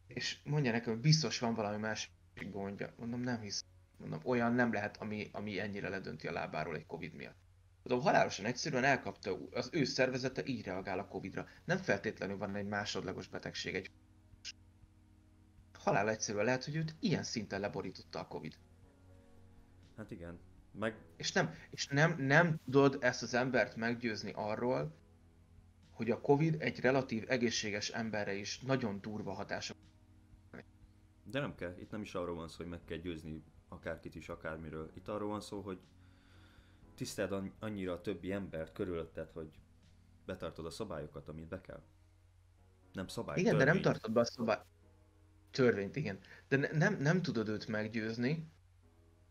És 0.06 0.38
mondja 0.44 0.70
nekem, 0.70 0.92
hogy 0.92 1.02
biztos 1.02 1.38
van 1.38 1.54
valami 1.54 1.76
másik 1.76 2.10
gondja. 2.50 2.94
Mondom, 2.96 3.20
nem 3.20 3.40
hisz. 3.40 3.64
Mondom, 3.96 4.20
olyan 4.24 4.52
nem 4.52 4.72
lehet, 4.72 4.96
ami, 4.96 5.28
ami 5.32 5.60
ennyire 5.60 5.88
ledönti 5.88 6.26
a 6.26 6.32
lábáról 6.32 6.76
egy 6.76 6.86
Covid 6.86 7.14
miatt. 7.14 7.36
Mondom, 7.82 8.06
halálosan 8.06 8.44
egyszerűen 8.44 8.84
elkapta, 8.84 9.38
az 9.50 9.68
ő 9.72 9.84
szervezete 9.84 10.42
így 10.44 10.64
reagál 10.64 10.98
a 10.98 11.08
Covid-ra. 11.08 11.46
Nem 11.64 11.78
feltétlenül 11.78 12.36
van 12.36 12.56
egy 12.56 12.66
másodlagos 12.66 13.28
betegség, 13.28 13.74
egy 13.74 13.90
halál 15.72 16.08
egyszerűen 16.08 16.44
lehet, 16.44 16.64
hogy 16.64 16.76
őt 16.76 16.94
ilyen 17.00 17.22
szinten 17.22 17.60
leborította 17.60 18.18
a 18.18 18.26
Covid. 18.26 18.58
Hát 19.96 20.10
igen. 20.10 20.38
Meg... 20.78 20.96
És 21.16 21.32
nem, 21.32 21.54
és 21.70 21.86
nem, 21.86 22.16
nem 22.18 22.60
tudod 22.64 22.98
ezt 23.00 23.22
az 23.22 23.34
embert 23.34 23.76
meggyőzni 23.76 24.32
arról, 24.34 24.94
hogy 25.90 26.10
a 26.10 26.20
Covid 26.20 26.56
egy 26.58 26.80
relatív 26.80 27.24
egészséges 27.28 27.88
emberre 27.88 28.34
is 28.34 28.60
nagyon 28.60 29.00
durva 29.00 29.32
hatása. 29.32 29.74
De 31.24 31.40
nem 31.40 31.54
kell, 31.54 31.74
itt 31.78 31.90
nem 31.90 32.02
is 32.02 32.14
arról 32.14 32.36
van 32.36 32.48
szó, 32.48 32.56
hogy 32.56 32.66
meg 32.66 32.84
kell 32.84 32.98
győzni 32.98 33.42
akárkit 33.68 34.14
is, 34.14 34.28
akármiről. 34.28 34.90
Itt 34.94 35.08
arról 35.08 35.28
van 35.28 35.40
szó, 35.40 35.60
hogy 35.60 35.78
tiszteld 36.94 37.52
annyira 37.58 37.92
a 37.92 38.00
többi 38.00 38.32
embert 38.32 38.72
körülötted, 38.72 39.30
hogy 39.30 39.48
betartod 40.26 40.66
a 40.66 40.70
szabályokat, 40.70 41.28
amit 41.28 41.48
be 41.48 41.60
kell. 41.60 41.82
Nem 42.92 43.06
szabály, 43.06 43.40
Igen, 43.40 43.50
törvény. 43.50 43.66
de 43.66 43.72
nem 43.72 43.82
tartod 43.82 44.12
be 44.12 44.20
a 44.20 44.24
szabály... 44.24 44.58
Törvényt, 45.50 45.96
igen. 45.96 46.18
De 46.48 46.56
ne, 46.56 46.68
nem, 46.70 46.96
nem 46.96 47.22
tudod 47.22 47.48
őt 47.48 47.66
meggyőzni, 47.66 48.50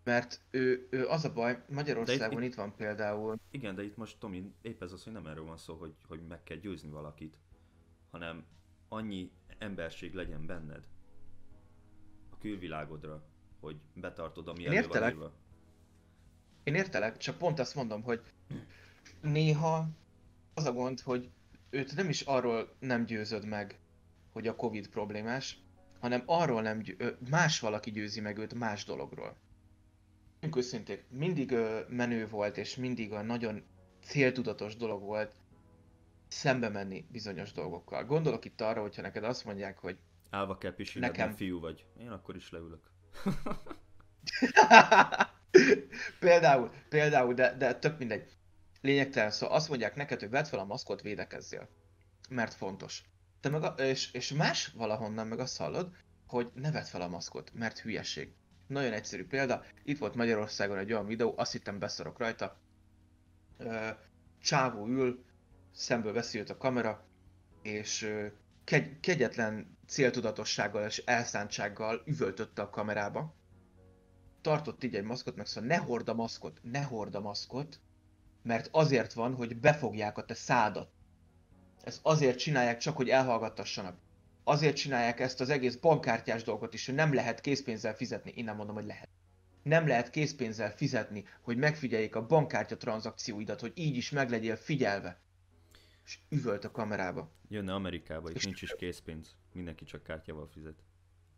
mert 0.05 0.41
ő, 0.51 0.87
ő 0.89 1.07
az 1.07 1.25
a 1.25 1.33
baj, 1.33 1.63
Magyarországon 1.69 2.43
itt, 2.43 2.49
itt 2.49 2.55
van 2.55 2.75
például... 2.75 3.39
Igen, 3.51 3.75
de 3.75 3.83
itt 3.83 3.97
most 3.97 4.19
Tomi, 4.19 4.53
épp 4.61 4.81
ez 4.81 4.91
az, 4.91 5.03
hogy 5.03 5.13
nem 5.13 5.27
erről 5.27 5.45
van 5.45 5.57
szó, 5.57 5.75
hogy, 5.75 5.93
hogy 6.07 6.27
meg 6.27 6.43
kell 6.43 6.57
győzni 6.57 6.89
valakit, 6.89 7.37
hanem 8.11 8.45
annyi 8.87 9.31
emberség 9.57 10.13
legyen 10.13 10.45
benned 10.45 10.87
a 12.29 12.37
külvilágodra, 12.37 13.23
hogy 13.59 13.75
betartod, 13.93 14.47
ami 14.47 14.65
elő 14.65 14.87
van 14.87 15.09
írva. 15.09 15.33
Én 16.63 16.75
értelek, 16.75 17.17
csak 17.17 17.37
pont 17.37 17.59
azt 17.59 17.75
mondom, 17.75 18.03
hogy 18.03 18.21
néha 19.21 19.87
az 20.53 20.65
a 20.65 20.73
gond, 20.73 20.99
hogy 20.99 21.29
őt 21.69 21.95
nem 21.95 22.09
is 22.09 22.21
arról 22.21 22.75
nem 22.79 23.05
győzöd 23.05 23.45
meg, 23.45 23.79
hogy 24.31 24.47
a 24.47 24.55
Covid 24.55 24.87
problémás, 24.87 25.59
hanem 25.99 26.23
arról 26.25 26.61
nem, 26.61 26.79
győ- 26.79 27.17
más 27.29 27.59
valaki 27.59 27.91
győzi 27.91 28.19
meg 28.19 28.37
őt 28.37 28.53
más 28.53 28.85
dologról. 28.85 29.37
Őszintén, 30.55 30.99
mindig 31.09 31.55
menő 31.87 32.27
volt, 32.27 32.57
és 32.57 32.75
mindig 32.75 33.13
a 33.13 33.21
nagyon 33.21 33.63
céltudatos 34.03 34.75
dolog 34.75 35.01
volt 35.01 35.35
szembe 36.27 36.69
menni 36.69 37.05
bizonyos 37.11 37.51
dolgokkal. 37.51 38.05
Gondolok 38.05 38.45
itt 38.45 38.61
arra, 38.61 38.81
hogyha 38.81 39.01
neked 39.01 39.23
azt 39.23 39.45
mondják, 39.45 39.77
hogy 39.77 39.97
Állva 40.29 40.57
kell 40.57 40.75
pisilned, 40.75 41.11
nekem... 41.11 41.31
fiú 41.31 41.59
vagy. 41.59 41.85
Én 41.99 42.09
akkor 42.09 42.35
is 42.35 42.49
leülök. 42.49 42.91
például, 46.19 46.71
például, 46.89 47.33
de, 47.33 47.55
de 47.57 47.75
tök 47.75 47.97
mindegy. 47.97 48.37
Lényegtelen, 48.81 49.31
szóval 49.31 49.55
azt 49.55 49.69
mondják 49.69 49.95
neked, 49.95 50.19
hogy 50.19 50.29
vedd 50.29 50.43
fel 50.43 50.59
a 50.59 50.65
maszkot, 50.65 51.01
védekezzél. 51.01 51.69
Mert 52.29 52.53
fontos. 52.53 53.03
Te 53.39 53.49
meg 53.49 53.63
a, 53.63 53.67
és, 53.67 54.11
és 54.11 54.33
más 54.33 54.67
valahonnan 54.67 55.27
meg 55.27 55.39
azt 55.39 55.57
hallod, 55.57 55.95
hogy 56.27 56.51
ne 56.53 56.71
vedd 56.71 56.83
fel 56.83 57.01
a 57.01 57.07
maszkot, 57.07 57.51
mert 57.53 57.79
hülyeség. 57.79 58.33
Nagyon 58.67 58.93
egyszerű 58.93 59.25
példa, 59.25 59.63
itt 59.83 59.97
volt 59.97 60.15
Magyarországon 60.15 60.77
egy 60.77 60.91
olyan 60.91 61.05
videó, 61.05 61.33
azt 61.37 61.51
hittem 61.51 61.79
beszarok 61.79 62.17
rajta. 62.17 62.57
Csávó 64.41 64.87
ül, 64.87 65.23
szemből 65.71 66.13
veszi 66.13 66.39
őt 66.39 66.49
a 66.49 66.57
kamera, 66.57 67.05
és 67.61 68.13
kegy, 68.63 68.99
kegyetlen 68.99 69.77
céltudatossággal 69.87 70.85
és 70.85 70.97
elszántsággal 71.05 72.01
üvöltötte 72.05 72.61
a 72.61 72.69
kamerába. 72.69 73.33
Tartott 74.41 74.83
így 74.83 74.95
egy 74.95 75.03
maszkot, 75.03 75.35
meg 75.35 75.45
szóval 75.45 75.69
ne 75.69 75.77
hord 75.77 76.09
a 76.09 76.13
maszkot, 76.13 76.59
ne 76.61 76.83
hord 76.83 77.15
a 77.15 77.19
maszkot, 77.19 77.79
mert 78.43 78.69
azért 78.71 79.13
van, 79.13 79.35
hogy 79.35 79.57
befogják 79.59 80.17
a 80.17 80.25
te 80.25 80.33
szádat. 80.33 80.89
Ezt 81.83 81.99
azért 82.01 82.37
csinálják 82.37 82.77
csak, 82.77 82.95
hogy 82.95 83.09
elhallgattassanak. 83.09 83.97
Azért 84.47 84.75
csinálják 84.75 85.19
ezt 85.19 85.41
az 85.41 85.49
egész 85.49 85.75
bankkártyás 85.75 86.43
dolgot 86.43 86.73
is, 86.73 86.85
hogy 86.85 86.95
nem 86.95 87.13
lehet 87.13 87.41
készpénzzel 87.41 87.95
fizetni. 87.95 88.31
Én 88.35 88.43
nem 88.43 88.55
mondom, 88.55 88.75
hogy 88.75 88.85
lehet. 88.85 89.09
Nem 89.63 89.87
lehet 89.87 90.09
készpénzzel 90.09 90.71
fizetni, 90.71 91.25
hogy 91.41 91.57
megfigyeljék 91.57 92.15
a 92.15 92.25
bankkártya 92.25 92.77
tranzakcióidat, 92.77 93.59
hogy 93.59 93.71
így 93.75 93.95
is 93.95 94.09
meglegyél 94.09 94.55
figyelve. 94.55 95.19
És 96.05 96.19
üvölt 96.29 96.65
a 96.65 96.71
kamerába. 96.71 97.31
Jönne 97.47 97.73
Amerikába, 97.73 98.29
itt 98.29 98.35
és 98.35 98.43
nincs 98.43 98.61
is 98.61 98.75
készpénz. 98.77 99.35
Mindenki 99.53 99.85
csak 99.85 100.03
kártyával 100.03 100.47
fizet. 100.47 100.83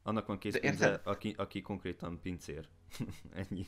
Annak 0.04 0.26
van 0.26 0.38
készpénze, 0.38 1.02
aki, 1.04 1.34
aki 1.38 1.62
konkrétan 1.62 2.20
pincér. 2.22 2.68
Ennyi. 3.50 3.66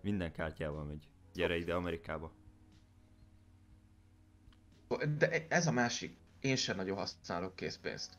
Minden 0.00 0.32
kártyával 0.32 0.84
megy. 0.84 1.08
Gyere 1.34 1.56
ide 1.56 1.74
Amerikába. 1.74 2.32
De 5.18 5.46
ez 5.48 5.66
a 5.66 5.72
másik. 5.72 6.16
Én 6.40 6.56
sem 6.56 6.76
nagyon 6.76 6.96
használok 6.96 7.56
készpénzt. 7.56 8.18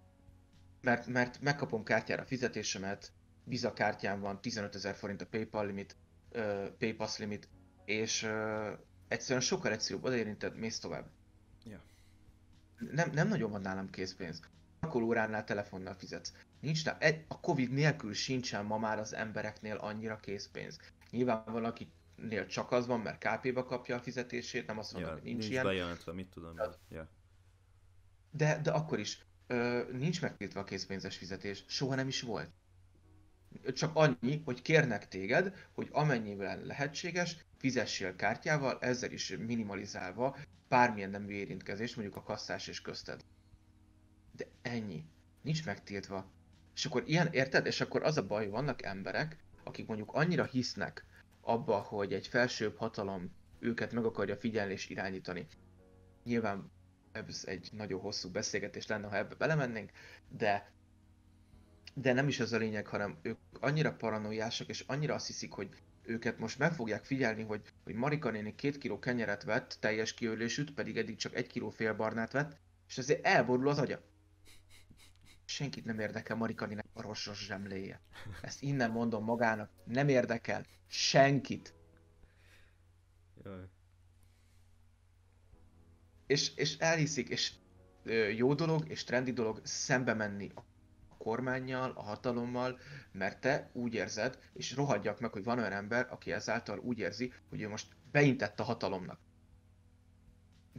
Mert, 0.82 1.08
mert 1.08 1.42
megkapom 1.42 1.84
kártyára 1.84 2.22
a 2.22 2.26
fizetésemet, 2.26 3.12
Visa 3.44 3.74
kártyám 3.74 4.20
van, 4.20 4.42
15 4.42 4.76
ezer 4.76 4.96
forint 4.96 5.22
a 5.22 5.26
PayPal 5.26 5.66
limit, 5.66 5.96
uh, 6.34 6.68
PayPass 6.68 7.18
limit, 7.18 7.50
és 7.86 8.24
uh, 8.24 8.78
Egyszerűen 9.08 9.42
sokkal 9.42 9.72
egyszerűbb, 9.72 10.04
odaérinted, 10.04 10.58
mész 10.58 10.80
tovább. 10.80 11.10
Ja. 11.64 11.82
Nem, 12.92 13.12
nem 13.12 13.28
nagyon 13.28 13.52
van 13.52 13.62
nálam 13.62 13.90
készpénz. 13.90 14.42
Akkor 14.80 15.02
óránál 15.02 15.44
telefonnal 15.44 15.94
fizetsz. 15.94 16.34
Nincs 16.60 16.88
egy, 17.00 17.26
a 17.28 17.40
Covid 17.40 17.72
nélkül 17.72 18.14
sincsen 18.14 18.66
ma 18.66 18.78
már 18.78 19.00
az 19.00 19.14
embereknél 19.14 19.76
annyira 19.76 20.20
készpénz. 20.20 20.80
Nyilván 21.10 21.44
van, 21.46 21.66
akinél 21.66 22.46
csak 22.48 22.72
az 22.72 22.88
van, 22.88 23.00
mert 23.00 23.28
KP-ba 23.28 23.64
kapja 23.64 23.96
a 23.96 24.00
fizetését, 24.00 24.68
nem 24.68 24.78
azt 24.78 24.94
mondom, 24.94 25.12
Ja, 25.12 25.18
hogy 25.18 25.26
nincs, 25.26 25.38
nincs 25.38 25.52
ilyen. 25.52 25.66
bejelentve, 25.66 26.14
mit 26.14 26.28
tudom. 26.28 26.54
Ja. 26.58 26.76
Ja. 26.90 27.10
De, 28.32 28.60
de 28.62 28.72
akkor 28.72 29.00
is 29.00 29.26
ö, 29.48 29.82
nincs 29.92 30.22
megtiltva 30.22 30.60
a 30.60 30.63
készpénzes 30.63 31.18
fizetés, 31.18 31.63
soha 31.68 31.96
nem 31.96 32.08
is 32.08 32.22
volt. 32.22 32.50
Csak 33.74 33.92
annyi, 33.96 34.42
hogy 34.46 34.62
kérnek 34.62 35.08
téged, 35.08 35.68
hogy 35.74 35.89
amennyiben 35.92 36.66
lehetséges, 36.66 37.46
fizessél 37.58 38.16
kártyával, 38.16 38.77
ezzel 38.82 39.12
is 39.12 39.36
minimalizálva 39.38 40.38
bármilyen 40.68 41.10
nemű 41.10 41.34
érintkezés, 41.34 41.96
mondjuk 41.96 42.18
a 42.18 42.24
kasszás 42.24 42.68
és 42.68 42.82
közted. 42.82 43.22
De 44.32 44.46
ennyi. 44.62 45.04
Nincs 45.42 45.66
megtiltva. 45.66 46.32
És 46.75 46.86
akkor 46.86 47.04
ilyen, 47.06 47.27
érted? 47.32 47.66
És 47.66 47.82
akkor 47.82 48.04
az 48.04 48.18
a 48.18 48.27
baj, 48.27 48.50
vannak 48.50 48.84
emberek, 48.84 49.38
akik 49.63 49.88
mondjuk 49.88 50.13
annyira 50.13 50.44
hisznek 50.44 51.06
abba, 51.42 51.77
hogy 51.77 52.13
egy 52.13 52.27
felsőbb 52.27 52.77
hatalom 52.77 53.32
őket 53.60 53.92
meg 53.92 54.06
akarja 54.06 54.38
figyelni 54.38 54.74
és 54.74 54.89
irányítani. 54.89 55.48
Nyilván 56.24 56.72
ez 57.28 57.44
egy 57.46 57.70
nagyon 57.72 58.00
hosszú 58.00 58.30
beszélgetés 58.30 58.88
lenne, 58.88 59.08
ha 59.08 59.18
ebbe 59.18 59.36
belemennénk, 59.36 59.92
de 60.30 60.72
de 61.94 62.14
nem 62.14 62.28
is 62.28 62.40
ez 62.40 62.54
a 62.54 62.58
lényeg, 62.58 62.88
hanem 62.88 63.18
ők 63.22 63.38
annyira 63.60 63.94
paranoiásak, 63.94 64.68
és 64.68 64.84
annyira 64.88 65.14
azt 65.14 65.28
hiszik, 65.28 65.52
hogy 65.52 65.70
őket 66.04 66.38
most 66.40 66.58
meg 66.58 66.74
fogják 66.74 67.06
figyelni, 67.06 67.44
hogy, 67.44 67.62
hogy 67.84 67.94
Marika 67.94 68.32
néni 68.32 68.56
két 68.56 68.78
kiló 68.78 69.00
kenyeret 69.00 69.44
vett, 69.44 69.78
teljes 69.80 70.14
kiölésűt, 70.14 70.74
pedig 70.74 70.98
eddig 70.98 71.16
csak 71.16 71.36
egy 71.36 71.48
kiló 71.48 71.70
félbarnát 71.70 72.32
vett, 72.32 72.58
és 72.88 72.98
ezért 72.98 73.26
elborul 73.26 73.70
az 73.70 73.78
agya. 73.78 74.02
Senkit 75.46 75.86
nem 75.86 76.00
érdekel 76.00 76.36
Marika 76.36 76.66
néninek 76.66 76.86
a 76.94 77.02
rossos 77.02 77.46
zsemléje. 77.46 78.02
Ezt 78.42 78.62
innen 78.62 78.92
mondom 78.92 79.24
magának, 79.24 79.70
nem 79.84 80.08
érdekel 80.08 80.66
senkit. 80.88 81.74
Jaj. 83.44 83.70
És, 86.28 86.56
és 86.56 86.78
elhiszik, 86.78 87.30
és 87.30 87.52
jó 88.36 88.54
dolog, 88.54 88.90
és 88.90 89.04
trendi 89.04 89.32
dolog 89.32 89.62
szembe 89.64 90.14
menni 90.14 90.52
a 90.56 90.64
kormányjal, 91.18 91.92
a 91.96 92.02
hatalommal, 92.02 92.80
mert 93.12 93.42
te 93.42 93.70
úgy 93.74 93.94
érzed, 93.94 94.40
és 94.54 94.76
rohadjak 94.76 95.20
meg, 95.20 95.32
hogy 95.32 95.44
van 95.44 95.58
olyan 95.58 95.72
ember, 95.72 96.08
aki 96.10 96.32
ezáltal 96.32 96.80
úgy 96.80 97.00
érzi, 97.00 97.34
hogy 97.50 97.62
ő 97.62 97.70
most 97.70 97.88
beintett 98.12 98.60
a 98.60 98.64
hatalomnak. 98.64 99.20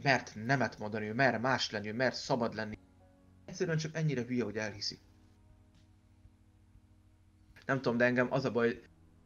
Mert 0.03 0.35
nemet 0.35 0.79
mondani, 0.79 1.07
ő 1.07 1.13
mer 1.13 1.39
más 1.39 1.71
lenni, 1.71 1.87
ő 1.87 1.93
mer 1.93 2.13
szabad 2.13 2.53
lenni. 2.53 2.77
Egyszerűen 3.45 3.77
csak 3.77 3.95
ennyire 3.95 4.23
hülye, 4.23 4.43
hogy 4.43 4.57
elhiszi. 4.57 4.99
Nem 7.65 7.81
tudom, 7.81 7.97
de 7.97 8.05
engem 8.05 8.33
az 8.33 8.45
a 8.45 8.51
baj, 8.51 8.81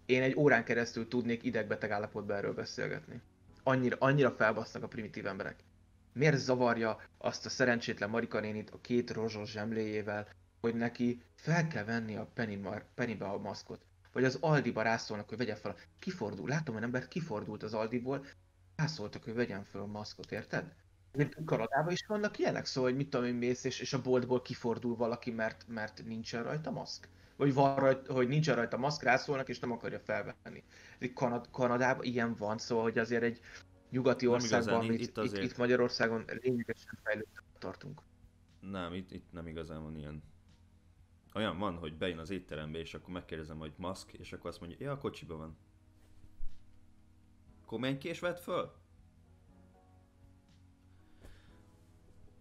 én 0.05 0.21
egy 0.21 0.35
órán 0.35 0.63
keresztül 0.63 1.07
tudnék 1.07 1.43
idegbeteg 1.43 1.91
állapotban 1.91 2.37
erről 2.37 2.53
beszélgetni. 2.53 3.21
Annyira, 3.63 3.95
annyira 3.99 4.31
felbasznak 4.31 4.83
a 4.83 4.87
primitív 4.87 5.25
emberek. 5.25 5.63
Miért 6.13 6.37
zavarja 6.37 6.99
azt 7.17 7.45
a 7.45 7.49
szerencsétlen 7.49 8.09
Marika 8.09 8.39
nénit 8.39 8.69
a 8.69 8.81
két 8.81 9.11
rozsos 9.11 9.51
zsemléjével, 9.51 10.27
hogy 10.61 10.75
neki 10.75 11.21
fel 11.35 11.67
kell 11.67 11.83
venni 11.83 12.15
a 12.15 12.29
Penny 12.33 12.59
mar- 12.59 12.85
Pennybe 12.95 13.25
a 13.25 13.37
maszkot. 13.37 13.81
Vagy 14.11 14.23
az 14.23 14.37
Aldiba 14.41 14.81
rászólnak, 14.81 15.29
hogy 15.29 15.37
vegye 15.37 15.55
fel. 15.55 15.75
Kifordul. 15.99 16.49
Látom, 16.49 16.73
hogy 16.73 16.83
ember 16.83 17.07
kifordult 17.07 17.63
az 17.63 17.73
Aldiból, 17.73 18.25
rászóltak, 18.75 19.23
hogy 19.23 19.33
vegyen 19.33 19.63
fel 19.63 19.81
a 19.81 19.85
maszkot, 19.85 20.31
érted? 20.31 20.73
Kanadában 21.45 21.91
is 21.91 22.05
vannak 22.05 22.39
ilyenek, 22.39 22.65
szóval, 22.65 22.89
hogy 22.89 22.99
mit 22.99 23.09
tudom 23.09 23.25
én 23.25 23.33
mész, 23.33 23.63
és, 23.63 23.79
és 23.79 23.93
a 23.93 24.01
boltból 24.01 24.41
kifordul 24.41 24.95
valaki, 24.95 25.31
mert, 25.31 25.65
mert 25.67 26.05
nincsen 26.05 26.43
rajta 26.43 26.71
maszk. 26.71 27.07
Vagy 27.35 27.53
van 27.53 27.75
rajta, 27.75 28.13
hogy 28.13 28.27
nincsen 28.27 28.55
rajta 28.55 28.77
maszk, 28.77 29.03
rászólnak, 29.03 29.49
és 29.49 29.59
nem 29.59 29.71
akarja 29.71 29.99
felvenni. 29.99 30.63
Kanad- 31.13 31.51
Kanadában 31.51 32.05
ilyen 32.05 32.35
van, 32.35 32.57
szóval, 32.57 32.83
hogy 32.83 32.97
azért 32.97 33.23
egy 33.23 33.39
nyugati 33.93 34.25
Nem 34.25 34.33
országban, 34.33 34.63
igazán, 34.73 34.89
amit 34.89 34.99
itt 35.01 35.17
azért- 35.17 35.43
itt 35.43 35.57
Magyarországon 35.57 36.23
lényegesen 36.41 36.99
fejlődtek 37.03 37.43
tartunk. 37.57 38.01
Nem, 38.59 38.93
itt, 38.93 39.11
itt 39.11 39.31
nem 39.31 39.47
igazán 39.47 39.83
van 39.83 39.95
ilyen. 39.97 40.23
Olyan 41.33 41.57
van, 41.57 41.75
hogy 41.77 41.97
bejön 41.97 42.17
az 42.17 42.29
étterembe, 42.29 42.79
és 42.79 42.93
akkor 42.93 43.13
megkérdezem, 43.13 43.57
hogy 43.57 43.73
maszk, 43.77 44.13
és 44.13 44.33
akkor 44.33 44.49
azt 44.49 44.59
mondja, 44.59 44.77
ja, 44.79 44.91
a 44.91 44.97
kocsiba 44.97 45.37
van. 45.37 45.57
Akkor 47.63 47.79
menj 47.79 47.97
ki 47.97 48.07
és 48.07 48.19
vedd 48.19 48.35
föl? 48.35 48.71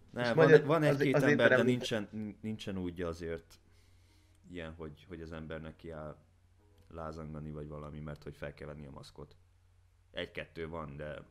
Ne, 0.09 0.21
És 0.21 0.27
van, 0.27 0.35
magyar- 0.35 0.59
egy- 0.59 0.65
van 0.65 0.83
az- 0.83 0.99
egy-két 0.99 1.15
az 1.15 1.23
ember, 1.23 1.49
de 1.49 1.63
nincsen, 1.63 2.09
nincsen 2.41 2.77
úgy 2.77 3.01
azért 3.01 3.59
ilyen, 4.49 4.73
hogy, 4.73 5.05
hogy 5.07 5.21
az 5.21 5.31
embernek 5.31 5.75
kiáll 5.75 6.17
lázangani 6.87 7.51
vagy 7.51 7.67
valami, 7.67 7.99
mert 7.99 8.23
hogy 8.23 8.37
fel 8.37 8.53
kell 8.53 8.67
venni 8.67 8.85
a 8.85 8.91
maszkot. 8.91 9.35
Egy-kettő 10.11 10.67
van, 10.67 10.95
de, 10.95 11.23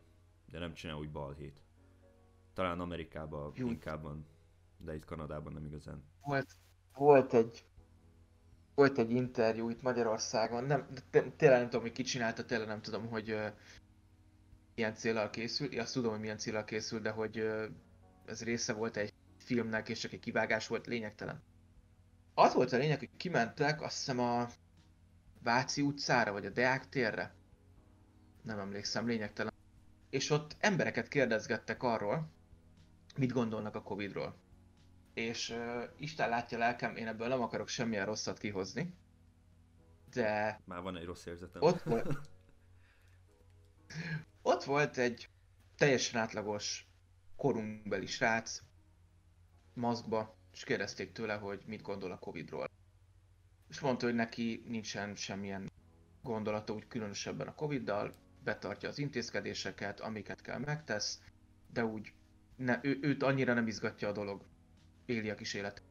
de 0.53 0.59
nem 0.59 0.75
csinál 0.75 0.97
úgy 0.97 1.11
balhét. 1.11 1.63
Talán 2.53 2.81
Amerikában 2.81 3.53
Jó. 3.55 3.67
inkább 3.67 4.03
van, 4.03 4.27
de 4.77 4.95
itt 4.95 5.05
Kanadában 5.05 5.53
nem 5.53 5.65
igazán. 5.65 6.05
Volt, 6.21 6.57
volt 6.95 7.35
egy 7.35 7.65
volt 8.75 8.99
egy 8.99 9.11
interjú 9.11 9.69
itt 9.69 9.83
Magyarországon, 9.83 10.65
nem, 10.65 10.87
té- 11.11 11.33
tényleg 11.37 11.59
nem 11.59 11.69
tudom, 11.69 11.81
hogy 11.83 11.93
ki 11.93 12.03
csinálta, 12.03 12.45
tényleg 12.45 12.69
nem 12.69 12.83
tudom, 12.83 13.09
hogy 13.09 13.31
ö, 13.31 13.47
milyen 14.75 14.95
célral 14.95 15.31
készült, 15.31 15.79
azt 15.79 15.93
tudom, 15.93 16.11
hogy 16.11 16.21
milyen 16.21 16.39
célral 16.39 16.65
készült, 16.65 17.03
de 17.03 17.11
hogy 17.11 17.39
ö, 17.39 17.67
ez 18.25 18.43
része 18.43 18.73
volt 18.73 18.97
egy 18.97 19.13
filmnek, 19.39 19.89
és 19.89 19.99
csak 19.99 20.13
egy 20.13 20.21
kivágás 20.21 20.67
volt, 20.67 20.87
lényegtelen. 20.87 21.43
Az 22.35 22.55
volt 22.55 22.73
a 22.73 22.77
lényeg, 22.77 22.99
hogy 22.99 23.11
kimentek, 23.17 23.83
azt 23.83 23.97
hiszem 23.97 24.19
a 24.19 24.49
Váci 25.43 25.83
utcára, 25.83 26.33
vagy 26.33 26.47
a 26.47 26.51
Deák 26.51 26.89
térre. 26.89 27.35
Nem 28.43 28.59
emlékszem, 28.59 29.07
lényegtelen. 29.07 29.52
És 30.13 30.31
ott 30.31 30.57
embereket 30.59 31.09
kérdezgettek 31.09 31.83
arról, 31.83 32.31
mit 33.17 33.33
gondolnak 33.33 33.75
a 33.75 33.83
Covid-ról. 33.83 34.37
És 35.15 35.51
uh, 35.51 35.83
Isten 35.97 36.29
látja 36.29 36.59
lelkem, 36.59 36.97
én 36.97 37.07
ebből 37.07 37.29
nem 37.29 37.43
akarok 37.43 37.69
semmilyen 37.69 38.07
rosszat 38.07 38.39
kihozni. 38.39 38.95
De 40.13 40.61
Már 40.65 40.83
van 40.83 40.97
egy 40.97 41.05
rossz 41.05 41.27
érzetem. 41.27 41.63
ott 41.63 41.83
volt, 41.83 42.19
ott 44.53 44.65
volt 44.65 44.97
egy 44.97 45.29
teljesen 45.77 46.21
átlagos 46.21 46.87
korunkbeli 47.37 48.07
srác, 48.07 48.63
maszkba, 49.75 50.37
és 50.53 50.65
kérdezték 50.65 51.13
tőle, 51.13 51.35
hogy 51.35 51.63
mit 51.67 51.83
gondol 51.83 52.13
a 52.13 52.19
Covid-ról. 52.19 52.69
És 53.69 53.81
mondta, 53.81 54.07
hogy 54.07 54.15
neki 54.15 54.63
nincsen 54.67 55.17
semmilyen 55.17 55.71
gondolata 56.23 56.73
úgy 56.73 56.87
különösebben 56.87 57.49
a 57.49 57.55
Covid-dal, 57.55 58.22
betartja 58.45 58.89
az 58.89 58.99
intézkedéseket, 58.99 60.01
amiket 60.01 60.41
kell 60.41 60.59
megtesz, 60.59 61.21
de 61.73 61.85
úgy 61.85 62.13
ne, 62.57 62.79
ő, 62.83 62.99
őt 63.01 63.23
annyira 63.23 63.55
nem 63.55 63.67
izgatja 63.67 64.09
a 64.09 64.13
dolog. 64.13 64.45
Éli 65.05 65.31
a 65.31 65.35
kis 65.35 65.55
élet. 65.55 65.83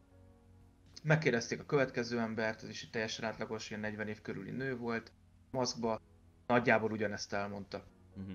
Megkérdezték 1.04 1.60
a 1.60 1.66
következő 1.66 2.20
embert, 2.20 2.64
ez 2.64 2.70
is 2.70 2.84
egy 2.84 2.90
teljesen 2.90 3.26
átlagos, 3.26 3.70
ilyen 3.70 3.82
40 3.82 4.08
év 4.08 4.22
körüli 4.22 4.52
nő 4.52 4.78
volt, 4.78 5.12
maszkba, 5.52 6.02
nagyjából 6.48 6.92
ugyanezt 6.92 7.34
elmondta. 7.34 7.86
Mhm. 8.16 8.32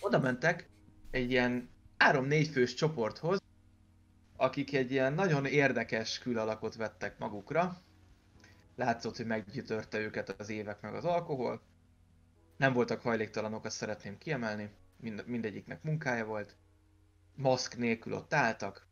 Oda 0.00 0.18
mentek 0.18 0.68
egy 1.10 1.30
ilyen 1.30 1.70
3-4 1.98 2.48
fős 2.52 2.74
csoporthoz, 2.74 3.42
akik 4.36 4.74
egy 4.74 4.90
ilyen 4.90 5.12
nagyon 5.12 5.46
érdekes 5.46 6.18
külalakot 6.18 6.74
vettek 6.74 7.18
magukra. 7.18 7.82
Látszott, 8.76 9.16
hogy 9.16 9.26
meggyötörte 9.26 9.98
őket 9.98 10.28
az 10.40 10.48
évek 10.48 10.80
meg 10.80 10.94
az 10.94 11.04
alkohol. 11.04 11.62
Nem 12.60 12.72
voltak 12.72 13.00
hajléktalanok, 13.00 13.64
azt 13.64 13.76
szeretném 13.76 14.18
kiemelni. 14.18 14.70
Mind, 14.96 15.26
mindegyiknek 15.26 15.82
munkája 15.82 16.24
volt. 16.24 16.56
Maszk 17.34 17.76
nélkül 17.76 18.12
ott 18.12 18.34
álltak. 18.34 18.86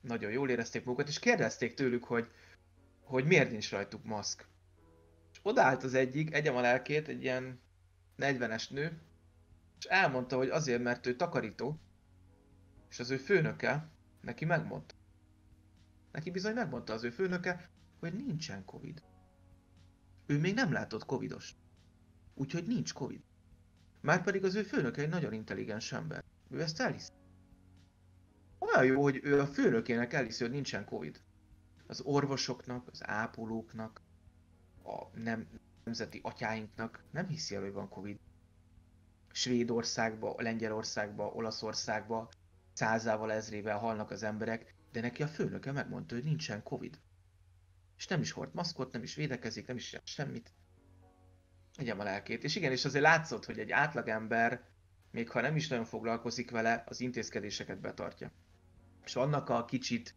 Nagyon 0.00 0.30
jól 0.30 0.50
érezték 0.50 0.84
magukat, 0.84 1.08
és 1.08 1.18
kérdezték 1.18 1.74
tőlük, 1.74 2.04
hogy, 2.04 2.30
hogy 3.00 3.24
miért 3.24 3.50
nincs 3.50 3.70
rajtuk 3.70 4.04
maszk. 4.04 4.46
És 5.32 5.38
odaállt 5.42 5.82
az 5.82 5.94
egyik, 5.94 6.34
egyem 6.34 6.56
a 6.56 6.60
lelkét, 6.60 7.08
egy 7.08 7.22
ilyen 7.22 7.60
40-es 8.18 8.70
nő, 8.70 9.00
és 9.78 9.84
elmondta, 9.84 10.36
hogy 10.36 10.48
azért, 10.48 10.82
mert 10.82 11.06
ő 11.06 11.16
takarító, 11.16 11.80
és 12.90 12.98
az 12.98 13.10
ő 13.10 13.16
főnöke 13.16 13.88
neki 14.20 14.44
megmondta. 14.44 14.94
Neki 16.12 16.30
bizony 16.30 16.54
megmondta 16.54 16.92
az 16.92 17.04
ő 17.04 17.10
főnöke, 17.10 17.70
hogy 18.00 18.14
nincsen 18.14 18.64
Covid. 18.64 19.02
Ő 20.26 20.38
még 20.38 20.54
nem 20.54 20.72
látott 20.72 21.06
Covidos. 21.06 21.54
Úgyhogy 22.42 22.66
nincs 22.66 22.92
Covid. 22.92 23.22
Márpedig 24.00 24.44
az 24.44 24.54
ő 24.54 24.62
főnöke 24.62 25.02
egy 25.02 25.08
nagyon 25.08 25.32
intelligens 25.32 25.92
ember. 25.92 26.24
Ő 26.50 26.60
ezt 26.60 26.80
elhiszi. 26.80 27.10
Olyan 28.58 28.84
jó, 28.84 29.02
hogy 29.02 29.20
ő 29.22 29.40
a 29.40 29.46
főnökének 29.46 30.12
elhiszi, 30.12 30.42
hogy 30.42 30.52
nincsen 30.52 30.84
Covid. 30.84 31.20
Az 31.86 32.00
orvosoknak, 32.00 32.88
az 32.88 33.06
ápolóknak, 33.06 34.00
a 34.84 35.18
nem, 35.18 35.48
nemzeti 35.84 36.20
atyáinknak 36.22 37.04
nem 37.10 37.26
hiszi 37.26 37.54
el, 37.54 37.60
hogy 37.60 37.72
van 37.72 37.88
Covid. 37.88 38.18
Svédországba, 39.32 40.34
Lengyelországba, 40.38 41.26
Olaszországba 41.26 42.28
százával, 42.72 43.32
ezrével 43.32 43.78
halnak 43.78 44.10
az 44.10 44.22
emberek, 44.22 44.74
de 44.92 45.00
neki 45.00 45.22
a 45.22 45.28
főnöke 45.28 45.72
megmondta, 45.72 46.14
hogy 46.14 46.24
nincsen 46.24 46.62
Covid. 46.62 47.00
És 47.96 48.06
nem 48.06 48.20
is 48.20 48.30
hord 48.30 48.54
maszkot, 48.54 48.92
nem 48.92 49.02
is 49.02 49.14
védekezik, 49.14 49.66
nem 49.66 49.76
is 49.76 49.96
semmit. 50.04 50.52
Egyem 51.76 52.00
a 52.00 52.04
lelkét. 52.04 52.44
És 52.44 52.56
igen, 52.56 52.72
és 52.72 52.84
azért 52.84 53.04
látszott, 53.04 53.44
hogy 53.44 53.58
egy 53.58 53.70
átlagember, 53.70 54.62
még 55.10 55.30
ha 55.30 55.40
nem 55.40 55.56
is 55.56 55.68
nagyon 55.68 55.84
foglalkozik 55.84 56.50
vele, 56.50 56.84
az 56.86 57.00
intézkedéseket 57.00 57.80
betartja. 57.80 58.32
És 59.04 59.16
annak 59.16 59.48
a 59.48 59.64
kicsit 59.64 60.14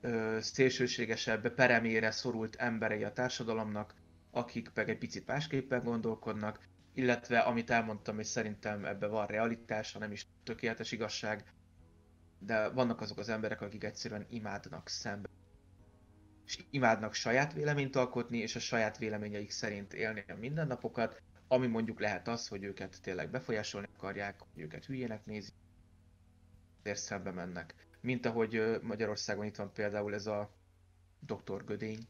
ö, 0.00 0.38
szélsőségesebb, 0.40 1.54
peremére 1.54 2.10
szorult 2.10 2.56
emberei 2.56 3.04
a 3.04 3.12
társadalomnak, 3.12 3.94
akik 4.30 4.70
meg 4.74 4.88
egy 4.88 4.98
picit 4.98 5.26
másképpen 5.26 5.82
gondolkodnak, 5.82 6.68
illetve 6.94 7.38
amit 7.38 7.70
elmondtam, 7.70 8.18
és 8.18 8.26
szerintem 8.26 8.84
ebben 8.84 9.10
van 9.10 9.26
realitás, 9.26 9.92
ha 9.92 9.98
nem 9.98 10.12
is 10.12 10.26
tökéletes 10.44 10.92
igazság, 10.92 11.52
de 12.38 12.68
vannak 12.68 13.00
azok 13.00 13.18
az 13.18 13.28
emberek, 13.28 13.60
akik 13.60 13.84
egyszerűen 13.84 14.26
imádnak 14.28 14.88
szembe. 14.88 15.28
És 16.46 16.58
imádnak 16.70 17.14
saját 17.14 17.52
véleményt 17.52 17.96
alkotni, 17.96 18.38
és 18.38 18.56
a 18.56 18.60
saját 18.60 18.98
véleményeik 18.98 19.50
szerint 19.50 19.92
élni 19.92 20.24
a 20.28 20.34
mindennapokat, 20.34 21.22
ami 21.48 21.66
mondjuk 21.66 22.00
lehet 22.00 22.28
az, 22.28 22.48
hogy 22.48 22.62
őket 22.62 23.02
tényleg 23.02 23.30
befolyásolni 23.30 23.88
akarják, 23.94 24.40
hogy 24.40 24.62
őket 24.62 24.84
hülyének 24.84 25.24
nézik, 25.24 25.54
ezért 26.82 26.98
szembe 26.98 27.30
mennek. 27.30 27.74
Mint 28.00 28.26
ahogy 28.26 28.78
Magyarországon 28.82 29.44
itt 29.44 29.56
van 29.56 29.72
például 29.72 30.14
ez 30.14 30.26
a 30.26 30.50
Dr. 31.20 31.64
Gödény, 31.64 32.08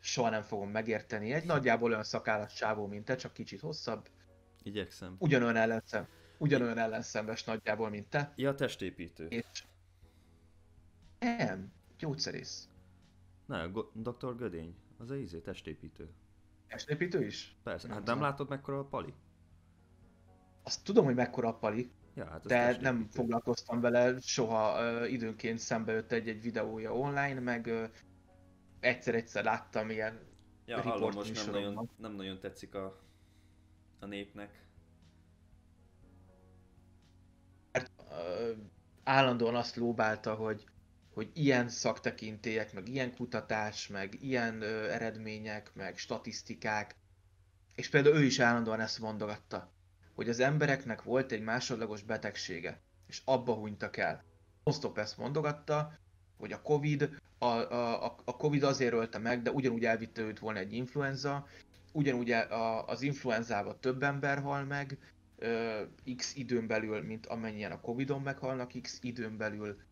soha 0.00 0.30
nem 0.30 0.42
fogom 0.42 0.70
megérteni. 0.70 1.32
Egy 1.32 1.44
nagyjából 1.44 1.90
olyan 1.90 2.04
szakállas 2.04 2.52
csávó, 2.52 2.86
mint 2.86 3.04
te, 3.04 3.16
csak 3.16 3.32
kicsit 3.32 3.60
hosszabb. 3.60 4.08
Igyekszem. 4.62 5.16
Ugyanolyan 5.18 5.56
ellenszem. 5.56 6.06
Ugyanolyan 6.38 6.78
ellenszembes 6.78 7.44
nagyjából, 7.44 7.88
mint 7.88 8.08
te. 8.08 8.32
Ja, 8.36 8.54
testépítő. 8.54 9.26
És... 9.26 9.64
Nem, 11.18 11.72
gyógyszerész. 11.98 12.68
Ne, 13.46 13.66
Go- 13.66 13.90
Dr. 13.94 14.36
Gödény, 14.36 14.74
az 14.98 15.10
a 15.10 15.16
izé, 15.16 15.38
testépítő. 15.38 16.10
Testépítő 16.68 17.24
is? 17.24 17.56
Persze, 17.62 17.86
nem 17.86 17.96
hát 17.96 18.06
nem 18.06 18.20
látod 18.20 18.48
mekkora 18.48 18.78
a 18.78 18.84
pali? 18.84 19.14
Azt 20.62 20.84
tudom, 20.84 21.04
hogy 21.04 21.14
mekkora 21.14 21.48
a 21.48 21.54
pali, 21.54 21.90
ja, 22.14 22.26
hát 22.26 22.46
de 22.46 22.76
nem 22.80 23.08
foglalkoztam 23.10 23.80
vele, 23.80 24.20
soha 24.20 24.80
uh, 24.80 25.12
időnként 25.12 25.58
szembe 25.58 25.92
jött 25.92 26.12
egy-egy 26.12 26.42
videója 26.42 26.94
online, 26.94 27.40
meg 27.40 27.66
uh, 27.66 27.84
egyszer-egyszer 28.80 29.44
láttam 29.44 29.90
ilyen 29.90 30.26
Ja, 30.68 30.80
hallom, 30.80 31.14
most 31.14 31.34
nem 31.34 31.50
nagyon, 31.50 31.90
nem 31.96 32.12
nagyon 32.12 32.38
tetszik 32.40 32.74
a, 32.74 33.00
a 33.98 34.06
népnek. 34.06 34.66
Mert 37.72 37.90
uh, 37.98 38.58
állandóan 39.04 39.54
azt 39.54 39.76
lóbálta, 39.76 40.34
hogy, 40.34 40.64
hogy 41.18 41.30
ilyen 41.34 41.68
szaktekintélyek, 41.68 42.72
meg 42.72 42.88
ilyen 42.88 43.14
kutatás, 43.14 43.86
meg 43.88 44.22
ilyen 44.22 44.56
uh, 44.56 44.94
eredmények, 44.94 45.70
meg 45.74 45.96
statisztikák, 45.96 46.94
és 47.74 47.88
például 47.88 48.16
ő 48.16 48.24
is 48.24 48.38
állandóan 48.38 48.80
ezt 48.80 48.98
mondogatta, 48.98 49.72
hogy 50.14 50.28
az 50.28 50.40
embereknek 50.40 51.02
volt 51.02 51.32
egy 51.32 51.40
másodlagos 51.42 52.02
betegsége, 52.02 52.80
és 53.06 53.22
abba 53.24 53.52
hunytak 53.52 53.96
el. 53.96 54.24
non 54.64 54.98
ezt 54.98 55.18
mondogatta, 55.18 55.98
hogy 56.36 56.52
a 56.52 56.62
Covid, 56.62 57.10
a, 57.38 57.46
a, 57.46 58.04
a 58.24 58.36
Covid 58.36 58.62
azért 58.62 58.92
ölte 58.92 59.18
meg, 59.18 59.42
de 59.42 59.50
ugyanúgy 59.50 59.84
elvitte 59.84 60.22
őt 60.22 60.38
volna 60.38 60.58
egy 60.58 60.72
influenza, 60.72 61.46
ugyanúgy 61.92 62.30
a, 62.30 62.86
az 62.86 63.02
influenzával 63.02 63.78
több 63.80 64.02
ember 64.02 64.38
hal 64.38 64.64
meg, 64.64 64.98
ö, 65.38 65.82
x 66.16 66.34
időn 66.34 66.66
belül, 66.66 67.02
mint 67.02 67.26
amennyien 67.26 67.72
a 67.72 67.80
Covidon 67.80 68.22
meghalnak, 68.22 68.72
x 68.82 68.98
időn 69.02 69.36
belül. 69.36 69.86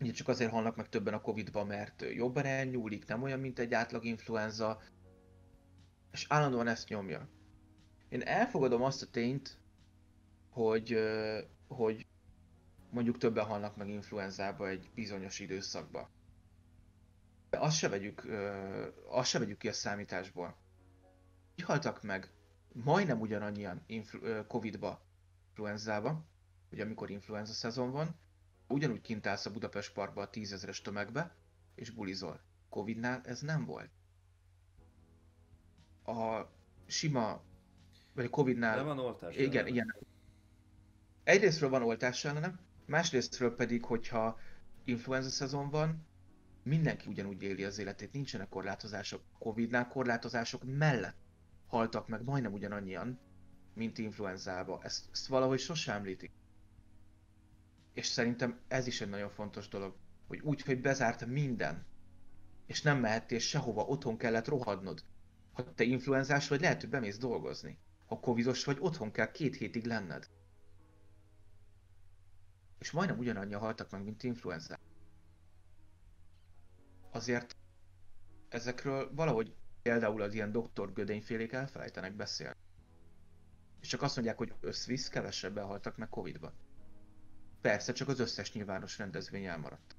Ugye 0.00 0.12
csak 0.12 0.28
azért 0.28 0.50
halnak 0.50 0.76
meg 0.76 0.88
többen 0.88 1.14
a 1.14 1.20
Covidba, 1.20 1.64
mert 1.64 2.04
jobban 2.14 2.44
elnyúlik, 2.44 3.06
nem 3.06 3.22
olyan, 3.22 3.40
mint 3.40 3.58
egy 3.58 3.74
átlag 3.74 4.04
influenza, 4.04 4.80
és 6.12 6.26
állandóan 6.28 6.66
ezt 6.66 6.88
nyomja. 6.88 7.28
Én 8.08 8.22
elfogadom 8.22 8.82
azt 8.82 9.02
a 9.02 9.10
tényt, 9.10 9.58
hogy, 10.50 10.98
hogy 11.68 12.06
mondjuk 12.90 13.18
többen 13.18 13.44
halnak 13.44 13.76
meg 13.76 13.88
influenzába 13.88 14.68
egy 14.68 14.90
bizonyos 14.94 15.40
időszakba. 15.40 16.10
De 17.50 17.58
azt 17.58 17.76
se 17.76 17.88
vegyük, 17.88 18.26
azt 19.08 19.28
se 19.28 19.38
vegyük 19.38 19.58
ki 19.58 19.68
a 19.68 19.72
számításból. 19.72 20.56
Így 21.56 21.64
haltak 21.64 22.02
meg 22.02 22.32
majdnem 22.72 23.20
ugyanannyian 23.20 23.82
influ- 23.86 24.46
Covid-ba, 24.46 25.00
influenzába, 25.48 26.24
ugye 26.70 26.82
amikor 26.82 27.10
influenza 27.10 27.52
szezon 27.52 27.90
van, 27.90 28.16
ugyanúgy 28.68 29.00
kint 29.00 29.26
állsz 29.26 29.46
a 29.46 29.50
Budapest 29.50 29.92
Parkba 29.92 30.22
a 30.22 30.30
tízezeres 30.30 30.80
tömegbe, 30.80 31.34
és 31.74 31.90
bulizol. 31.90 32.40
Covidnál 32.68 33.20
ez 33.24 33.40
nem 33.40 33.64
volt. 33.64 33.90
A 36.04 36.42
sima, 36.86 37.42
vagy 38.12 38.24
a 38.24 38.30
Covidnál... 38.30 38.76
De 38.76 38.82
van 38.82 38.98
oltás. 38.98 39.36
Igen, 39.36 39.66
igen. 39.66 39.96
Egyrésztről 41.24 41.70
van 41.70 41.82
oltás 41.82 42.24
ellenem, 42.24 42.58
Másrésztről 42.86 43.54
pedig, 43.54 43.84
hogyha 43.84 44.38
influenza 44.84 45.28
szezon 45.28 45.70
van, 45.70 46.06
mindenki 46.62 47.08
ugyanúgy 47.08 47.42
éli 47.42 47.64
az 47.64 47.78
életét, 47.78 48.12
nincsenek 48.12 48.48
korlátozások. 48.48 49.22
Covid-nál 49.38 49.88
korlátozások 49.88 50.62
mellett 50.64 51.16
haltak 51.66 52.08
meg 52.08 52.24
majdnem 52.24 52.52
ugyanannyian, 52.52 53.18
mint 53.74 53.98
influenzába. 53.98 54.80
Ezt, 54.82 55.04
ezt 55.12 55.26
valahogy 55.26 55.58
sosem 55.58 55.96
említik. 55.96 56.32
És 57.94 58.06
szerintem 58.06 58.60
ez 58.68 58.86
is 58.86 59.00
egy 59.00 59.08
nagyon 59.08 59.30
fontos 59.30 59.68
dolog, 59.68 59.96
hogy 60.26 60.40
úgy, 60.40 60.62
hogy 60.62 60.80
bezárt 60.80 61.26
minden, 61.26 61.86
és 62.66 62.82
nem 62.82 62.98
mehettél 62.98 63.38
sehova, 63.38 63.82
otthon 63.82 64.16
kellett 64.16 64.48
rohadnod. 64.48 65.04
Ha 65.52 65.74
te 65.74 65.84
influenzás 65.84 66.48
vagy, 66.48 66.60
lehet, 66.60 66.80
hogy 66.80 66.90
bemész 66.90 67.18
dolgozni. 67.18 67.78
Ha 68.06 68.20
covidos 68.20 68.64
vagy, 68.64 68.76
otthon 68.80 69.10
kell 69.10 69.30
két 69.30 69.56
hétig 69.56 69.84
lenned 69.84 70.28
és 72.84 72.90
majdnem 72.90 73.18
ugyanannyian 73.18 73.60
haltak 73.60 73.90
meg, 73.90 74.02
mint 74.02 74.22
influenza. 74.22 74.78
Azért 77.10 77.56
ezekről 78.48 79.14
valahogy 79.14 79.54
például 79.82 80.22
az 80.22 80.34
ilyen 80.34 80.52
doktor 80.52 80.92
gödényfélék 80.92 81.52
elfelejtenek 81.52 82.16
beszélni. 82.16 82.56
És 83.80 83.88
csak 83.88 84.02
azt 84.02 84.14
mondják, 84.14 84.38
hogy 84.38 84.54
összvisz, 84.60 85.08
kevesebben 85.08 85.64
haltak 85.64 85.96
meg 85.96 86.08
Covid-ban. 86.08 86.52
Persze, 87.64 87.92
csak 87.92 88.08
az 88.08 88.18
összes 88.18 88.52
nyilvános 88.52 88.98
rendezvény 88.98 89.44
elmaradt. 89.44 89.96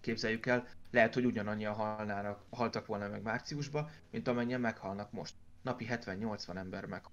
Képzeljük 0.00 0.46
el, 0.46 0.68
lehet, 0.90 1.14
hogy 1.14 1.24
ugyanannyian 1.24 1.74
halnának, 1.74 2.44
haltak 2.50 2.86
volna 2.86 3.08
meg 3.08 3.22
márciusban, 3.22 3.90
mint 4.10 4.28
amennyien 4.28 4.60
meghalnak 4.60 5.12
most. 5.12 5.34
Napi 5.62 5.86
70-80 5.90 6.56
ember 6.56 6.84
meg. 6.84 7.04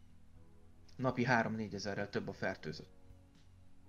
Napi 0.96 1.26
3-4 1.30 1.74
ezerrel 1.74 2.10
több 2.10 2.28
a 2.28 2.34
fertőzött 2.34 2.90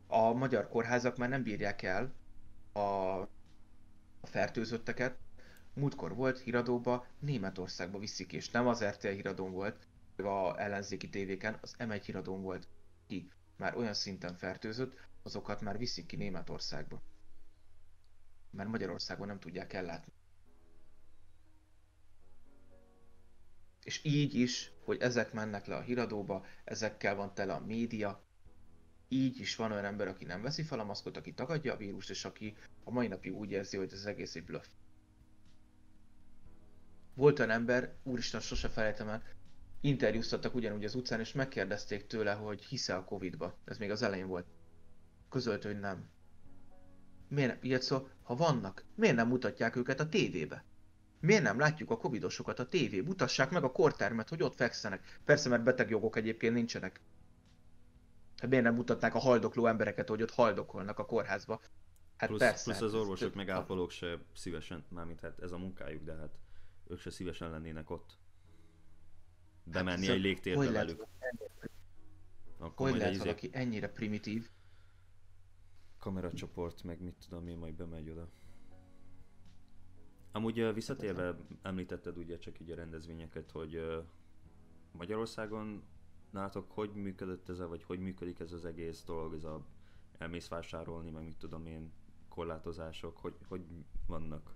a 0.07 0.33
magyar 0.33 0.68
kórházak 0.68 1.16
már 1.16 1.29
nem 1.29 1.42
bírják 1.42 1.83
el 1.83 2.12
a, 2.73 2.81
a 2.81 3.29
fertőzötteket. 4.23 5.18
Múltkor 5.75 6.14
volt 6.14 6.38
híradóba, 6.38 7.07
Németországba 7.18 7.99
viszik, 7.99 8.33
és 8.33 8.51
nem 8.51 8.66
az 8.66 8.85
RTL 8.85 9.09
híradón 9.09 9.53
volt, 9.53 9.87
a 10.16 10.61
ellenzéki 10.61 11.09
tévéken, 11.09 11.59
az 11.61 11.75
M1 11.79 12.03
híradón 12.05 12.42
volt 12.42 12.68
ki 13.07 13.31
már 13.57 13.77
olyan 13.77 13.95
szinten 13.95 14.37
fertőzött, 14.37 14.95
azokat 15.23 15.61
már 15.61 15.79
viszik 15.79 16.07
ki 16.07 16.17
Németországba. 16.17 17.03
Mert 18.51 18.69
Magyarországon 18.69 19.27
nem 19.27 19.39
tudják 19.39 19.73
ellátni. 19.73 20.13
És 23.83 24.05
így 24.05 24.35
is, 24.35 24.73
hogy 24.85 25.01
ezek 25.01 25.33
mennek 25.33 25.67
le 25.67 25.77
a 25.77 25.81
híradóba, 25.81 26.47
ezekkel 26.65 27.15
van 27.15 27.35
tele 27.35 27.53
a 27.53 27.65
média, 27.65 28.23
így 29.09 29.41
is 29.41 29.57
van 29.57 29.73
olyan 29.73 29.85
ember, 29.85 30.09
aki 30.09 30.25
nem 30.25 30.43
veszi 30.43 30.63
fel 30.63 30.81
a 30.81 30.85
maszkot, 30.85 31.17
aki 31.17 31.35
tagadja 31.35 31.73
a 31.73 31.77
vírust, 31.77 32.11
és 32.11 32.25
aki 32.25 32.57
a 32.85 32.91
mai 32.91 33.07
napig 33.07 33.35
úgy 33.35 33.51
érzi, 33.51 33.77
hogy 33.77 33.93
ez 33.93 34.05
egész 34.05 34.35
egy 34.35 34.45
bluff. 34.45 34.67
Volt 37.15 37.39
olyan 37.39 37.51
ember, 37.51 37.95
úristen, 38.03 38.41
sose 38.41 38.69
felejtem 38.69 39.09
el, 39.09 39.23
interjúztattak 39.81 40.55
ugyanúgy 40.55 40.85
az 40.85 40.95
utcán, 40.95 41.21
és 41.21 41.33
megkérdezték 41.33 42.07
tőle, 42.07 42.33
hogy 42.33 42.65
hisze 42.65 42.95
a 42.97 43.05
Covid-ba. 43.05 43.59
Ez 43.65 43.79
még 43.79 43.91
az 43.91 44.03
elején 44.03 44.27
volt. 44.27 44.47
Közölt, 45.33 45.62
hogy 45.62 45.81
nem. 45.81 46.09
Miért 47.29 47.51
nem? 47.51 47.59
Ilyet 47.62 47.83
szó, 47.83 48.09
ha 48.23 48.37
vannak, 48.37 48.85
miért 48.95 49.16
nem 49.16 49.29
mutatják 49.29 49.77
őket 49.77 50.01
a 50.01 50.09
tévébe? 50.09 50.64
Miért 51.21 51.42
nem 51.42 51.59
látjuk 51.59 51.90
a 51.90 51.97
covidosokat 51.97 52.59
a 52.59 52.68
tévé? 52.68 53.01
Mutassák 53.01 53.51
meg 53.51 53.64
a 53.64 53.73
kortermet, 53.73 54.29
hogy 54.29 54.42
ott 54.42 54.55
fekszenek. 54.55 55.21
Persze, 55.25 55.49
mert 55.49 55.62
betegjogok 55.62 56.16
egyébként 56.16 56.55
nincsenek. 56.55 57.01
Hát 58.37 58.51
miért 58.51 58.64
nem 58.64 58.75
mutatnák 58.75 59.14
a 59.14 59.18
haldokló 59.18 59.66
embereket, 59.66 60.09
hogy 60.09 60.23
ott 60.23 60.31
haldokolnak 60.31 60.99
a 60.99 61.07
kórházba? 61.07 61.61
Hát 62.16 62.29
plusz, 62.29 62.40
persze. 62.40 62.64
Plusz 62.64 62.81
az 62.83 62.95
orvosok 62.95 63.35
meg 63.35 63.49
ápolók 63.49 63.90
se 63.90 64.18
szívesen, 64.35 64.85
mármint 64.88 65.21
hát 65.21 65.38
ez 65.42 65.53
a 65.53 65.59
munkájuk, 65.59 66.05
de 66.05 66.14
hát 66.14 66.35
ők 66.88 67.01
se 67.01 67.11
szívesen 67.11 67.51
lennének 67.51 67.90
ott. 67.90 68.18
bemenni 69.64 70.03
ez 70.03 70.09
a- 70.09 70.12
egy 70.12 70.21
légtérbe 70.21 70.71
velük. 70.71 71.07
Hogy 72.59 72.97
lehet 72.97 73.12
izé, 73.12 73.23
valaki 73.23 73.51
ennyire 73.53 73.88
primitív? 73.88 74.49
Kameracsoport, 76.03 76.83
meg 76.83 77.01
mit 77.01 77.15
tudom 77.29 77.49
én, 77.49 77.57
majd 77.57 77.75
bemegy 77.75 78.11
oda. 78.11 78.29
Amúgy 80.33 80.75
visszatérve 80.75 81.37
említetted 81.62 82.17
ugye 82.17 82.38
csak 82.38 82.61
így 82.61 82.71
a 82.71 82.75
rendezvényeket, 82.75 83.51
hogy 83.51 84.03
Magyarországon 84.93 85.83
nálatok 86.31 86.71
hogy 86.71 86.93
működött 86.95 87.49
ez, 87.49 87.59
vagy 87.59 87.83
hogy 87.83 87.99
működik 87.99 88.41
ez 88.41 88.53
az 88.53 88.65
egész 88.65 89.05
dolog, 89.05 89.35
ez 89.35 89.45
a 89.45 89.65
elmész 90.19 90.49
vásárolni, 90.49 91.11
meg 91.11 91.25
mit 91.25 91.37
tudom 91.37 91.67
én, 91.67 91.93
korlátozások, 92.29 93.17
hogy, 93.17 93.35
hogy 93.49 93.65
vannak 94.07 94.55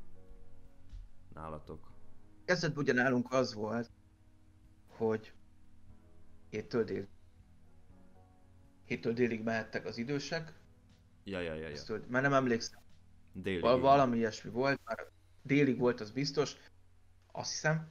nálatok? 1.34 1.90
Kezdetben 2.44 2.82
ugye 2.82 2.92
nálunk 2.92 3.32
az 3.32 3.54
volt, 3.54 3.90
hogy 4.86 5.32
héttől 6.48 6.84
dél. 6.84 7.06
Héttől 8.84 9.12
délig 9.12 9.42
mehettek 9.42 9.86
az 9.86 9.98
idősek, 9.98 10.64
Ja, 11.28 11.40
ja, 11.40 11.54
ja, 11.54 11.68
ja. 11.68 11.76
hogy 11.86 12.04
már 12.08 12.22
nem 12.22 12.32
emlékszem, 12.32 12.80
Déli. 13.32 13.60
val- 13.60 13.80
valami 13.80 14.16
ilyesmi 14.16 14.50
volt, 14.50 14.80
már 14.84 15.06
délig 15.42 15.78
volt 15.78 16.00
az 16.00 16.10
biztos, 16.10 16.56
azt 17.32 17.50
hiszem. 17.50 17.88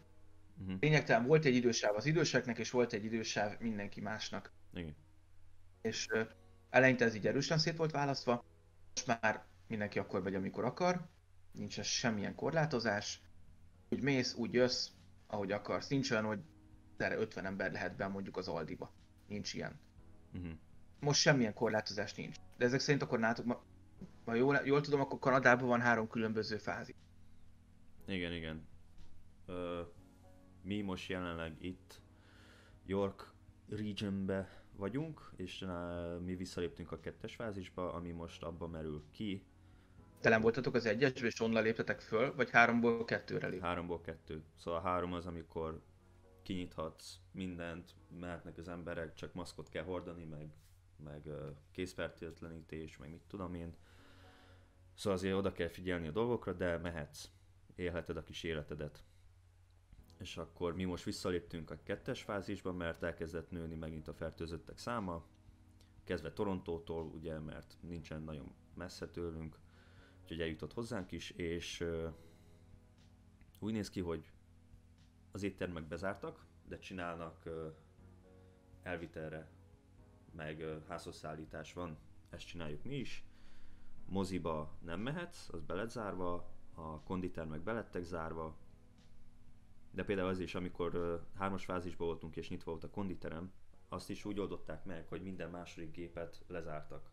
Uh-huh. 0.62 0.80
Lényegtelen 0.80 1.26
volt 1.26 1.45
egy 1.45 1.56
idősáv 1.56 1.95
az 1.95 2.06
időseknek, 2.06 2.58
és 2.58 2.71
volt 2.71 2.93
egy 2.93 3.04
idősáv 3.04 3.60
mindenki 3.60 4.02
másnak. 4.02 4.52
Igen. 4.74 4.95
És 5.82 6.08
ö, 6.10 6.21
eleinte 6.69 7.06
ez 7.06 7.15
így 7.15 7.28
erősen 7.28 7.58
szét 7.58 7.78
volt 7.78 7.91
választva, 7.91 8.45
most 8.93 9.21
már 9.21 9.45
mindenki 9.67 10.00
akkor 10.00 10.21
megy, 10.21 10.36
amikor 10.36 10.63
akar, 10.63 11.08
nincs 11.52 11.80
ez 11.80 11.86
semmilyen 11.86 12.36
korlátozás, 12.36 13.21
úgy 13.89 14.02
mész, 14.02 14.34
úgy 14.34 14.54
jössz, 14.54 14.89
ahogy 15.28 15.52
akarsz. 15.52 15.88
Nincs 15.88 16.12
olyan, 16.12 16.24
hogy 16.24 16.39
erre 16.98 17.17
50 17.17 17.45
ember 17.45 17.71
lehet 17.71 17.95
be 17.95 18.08
mondjuk 18.08 18.38
az 18.38 18.48
Aldiba. 18.48 18.93
Nincs 19.28 19.54
ilyen. 19.54 19.80
Uh-huh. 20.34 20.52
Most 21.00 21.20
semmilyen 21.20 21.54
korlátozás 21.54 22.14
nincs. 22.14 22.36
De 22.58 22.66
ezek 22.66 22.80
szerint 22.80 23.04
akkor 23.04 23.20
nálatok, 23.20 23.46
ma, 23.46 23.64
ha 24.26 24.34
jól, 24.34 24.62
jól 24.64 24.82
tudom, 24.82 25.00
akkor 25.00 25.20
Kanadában 25.20 25.68
van 25.68 25.82
három 25.82 26.08
különböző 26.08 26.58
fázis. 26.58 26.96
Igen, 28.08 28.34
igen. 28.34 28.68
Ö, 29.46 29.82
mi 30.62 30.82
most 30.82 31.10
jelenleg 31.10 31.56
itt 31.60 32.02
York 32.86 33.34
regionbe 33.70 34.64
vagyunk, 34.76 35.32
és 35.36 35.62
uh, 35.62 36.20
mi 36.20 36.36
visszaléptünk 36.36 36.92
a 36.92 37.00
kettes 37.00 37.36
fázisba, 37.36 37.94
ami 37.94 38.12
most 38.12 38.44
abba 38.44 38.68
merül 38.68 39.04
ki. 39.12 39.44
Telen 40.20 40.42
voltatok 40.42 40.74
az 40.74 40.86
egyesbe, 40.86 41.26
és 41.26 41.40
onnan 41.40 41.64
léptetek 41.64 42.02
föl, 42.02 42.36
vagy 42.36 42.50
háromból 42.50 43.06
kettőre 43.06 43.48
lép. 43.48 43.62
Háromból 43.62 44.02
kettő. 44.02 44.44
Szóval 44.56 44.82
három 44.82 45.14
az, 45.14 45.26
amikor 45.26 45.82
kinyithatsz 46.44 47.20
mindent, 47.32 47.96
mehetnek 48.20 48.58
az 48.58 48.68
emberek, 48.68 49.14
csak 49.14 49.34
maszkot 49.34 49.70
kell 49.70 49.84
hordani, 49.84 50.24
meg, 50.24 50.50
meg 51.04 51.30
készfertőtlenítés, 51.72 52.98
meg 52.98 53.10
mit 53.10 53.24
tudom 53.28 53.54
én. 53.54 53.76
Szóval 54.94 55.18
azért 55.18 55.36
oda 55.36 55.52
kell 55.52 55.68
figyelni 55.68 56.08
a 56.08 56.12
dolgokra, 56.12 56.54
de 56.54 56.78
mehetsz, 56.78 57.30
élheted 57.76 58.18
a 58.18 58.24
kis 58.24 58.44
életedet. 58.44 59.04
És 60.18 60.38
akkor 60.38 60.76
mi 60.76 60.84
most 60.84 61.04
visszaléptünk 61.04 61.72
a 61.72 61.78
kettes 61.84 62.22
fázisba, 62.22 62.72
mert 62.72 63.04
elkezdett 63.04 63.52
nőni 63.52 63.76
megint 63.76 64.08
a 64.08 64.14
fertőzöttek 64.14 64.78
száma, 64.78 65.26
kezdve 66.04 66.34
Torontótól, 66.34 67.06
ugye, 67.06 67.40
mert 67.40 67.78
nincsen 67.82 68.22
nagyon 68.22 68.54
messze 68.74 69.10
tőlünk, 69.10 69.60
úgyhogy 70.22 70.42
eljutott 70.42 70.74
hozzánk 70.74 71.12
is, 71.12 71.30
és 71.30 71.80
ö, 71.80 72.08
úgy 73.60 73.74
néz 73.74 73.90
ki, 73.90 74.00
hogy 74.00 74.32
az 75.32 75.44
éttermek 75.44 75.88
bezártak, 75.88 76.46
de 76.68 76.80
csinálnak 76.80 77.46
ö, 77.46 77.68
elvitelre, 78.84 79.50
meg 80.36 80.63
házhozszállítás 80.88 81.74
van, 81.74 81.98
ezt 82.30 82.48
csináljuk 82.48 82.84
mi 82.84 82.95
is. 82.95 83.26
Moziba 84.06 84.78
nem 84.82 85.00
mehetsz, 85.00 85.50
az 85.50 85.63
be 85.63 85.74
lett 85.74 85.89
zárva, 85.89 86.54
a 86.74 87.02
konditermek 87.02 87.62
be 87.62 87.71
lettek 87.74 88.04
zárva, 88.04 88.58
de 89.91 90.04
például 90.04 90.28
az 90.28 90.39
is, 90.39 90.56
amikor 90.56 91.21
hármas 91.36 91.65
fázisban 91.65 92.08
voltunk 92.08 92.36
és 92.36 92.50
nyitva 92.50 92.71
volt 92.71 92.84
a 92.84 92.89
konditerem, 92.89 93.52
azt 93.89 94.10
is 94.10 94.26
úgy 94.26 94.39
oldották 94.39 94.86
meg, 94.86 95.08
hogy 95.08 95.21
minden 95.21 95.50
második 95.50 95.91
gépet 95.91 96.43
lezártak. 96.48 97.12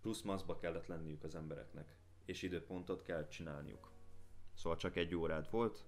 Plusz 0.00 0.22
maszkba 0.22 0.56
kellett 0.56 0.86
lenniük 0.86 1.24
az 1.24 1.34
embereknek, 1.34 1.96
és 2.24 2.42
időpontot 2.42 3.02
kell 3.02 3.28
csinálniuk. 3.28 3.90
Szóval 4.54 4.78
csak 4.78 4.96
egy 4.96 5.14
órád 5.14 5.50
volt, 5.50 5.84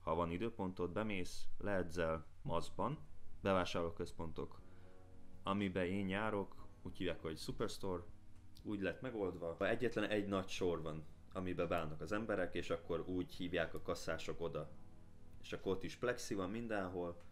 ha 0.00 0.14
van 0.14 0.30
időpontod, 0.30 0.92
bemész, 0.92 1.46
leedzel 1.58 2.26
maszkban, 2.42 2.98
bevásárlóközpontok, 3.40 4.60
amiben 5.46 5.86
én 5.86 6.08
járok, 6.08 6.66
úgy 6.82 6.96
hívják, 6.96 7.22
hogy 7.22 7.38
Superstore, 7.38 8.02
úgy 8.62 8.80
lett 8.80 9.00
megoldva. 9.00 9.68
Egyetlen 9.68 10.10
egy 10.10 10.26
nagy 10.26 10.48
sor 10.48 10.82
van, 10.82 11.04
amiben 11.32 11.68
beállnak 11.68 12.00
az 12.00 12.12
emberek, 12.12 12.54
és 12.54 12.70
akkor 12.70 13.00
úgy 13.00 13.32
hívják 13.34 13.74
a 13.74 13.82
kasszások 13.82 14.40
oda. 14.40 14.70
És 15.42 15.52
akkor 15.52 15.72
ott 15.72 15.82
is 15.82 15.96
plexi 15.96 16.34
van 16.34 16.50
mindenhol, 16.50 17.22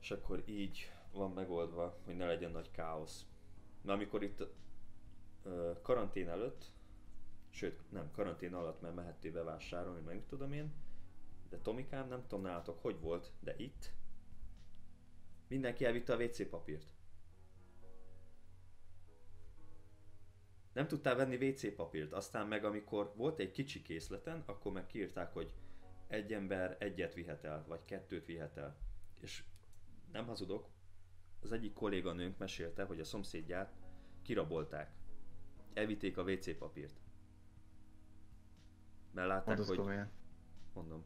és 0.00 0.10
akkor 0.10 0.42
így 0.46 0.92
van 1.12 1.32
megoldva, 1.32 1.98
hogy 2.04 2.16
ne 2.16 2.26
legyen 2.26 2.50
nagy 2.50 2.70
káosz. 2.70 3.26
Na 3.82 3.92
amikor 3.92 4.22
itt 4.22 4.46
karantén 5.82 6.28
előtt, 6.28 6.72
sőt 7.50 7.90
nem, 7.90 8.10
karantén 8.10 8.54
alatt, 8.54 8.80
mert 8.80 8.94
mehettél 8.94 9.32
bevásárolni, 9.32 10.00
meg 10.00 10.14
mit 10.14 10.24
tudom 10.24 10.52
én, 10.52 10.72
de 11.48 11.58
Tomikám, 11.58 12.08
nem 12.08 12.22
tudom 12.26 12.44
nálatok, 12.44 12.82
hogy 12.82 13.00
volt, 13.00 13.32
de 13.40 13.54
itt 13.56 13.92
mindenki 15.54 15.84
elvitte 15.84 16.14
a 16.14 16.22
WC 16.22 16.48
papírt. 16.48 16.94
Nem 20.72 20.86
tudtál 20.86 21.14
venni 21.16 21.48
WC 21.48 21.74
papírt, 21.74 22.12
aztán 22.12 22.46
meg 22.46 22.64
amikor 22.64 23.12
volt 23.16 23.38
egy 23.38 23.50
kicsi 23.50 23.82
készleten, 23.82 24.42
akkor 24.46 24.72
meg 24.72 24.86
kiírták, 24.86 25.32
hogy 25.32 25.54
egy 26.06 26.32
ember 26.32 26.76
egyet 26.80 27.14
vihet 27.14 27.44
el, 27.44 27.64
vagy 27.68 27.84
kettőt 27.84 28.26
vihet 28.26 28.56
el. 28.56 28.76
És 29.20 29.44
nem 30.12 30.26
hazudok, 30.26 30.68
az 31.40 31.52
egyik 31.52 31.72
kolléganőnk 31.72 32.38
mesélte, 32.38 32.84
hogy 32.84 33.00
a 33.00 33.04
szomszédját 33.04 33.74
kirabolták. 34.22 34.94
Elvitték 35.74 36.16
a 36.16 36.22
WC 36.22 36.58
papírt. 36.58 37.00
Mert 39.12 39.28
látták, 39.28 39.58
hogy 39.58 39.76
komolyan. 39.76 40.10
mondom, 40.72 41.04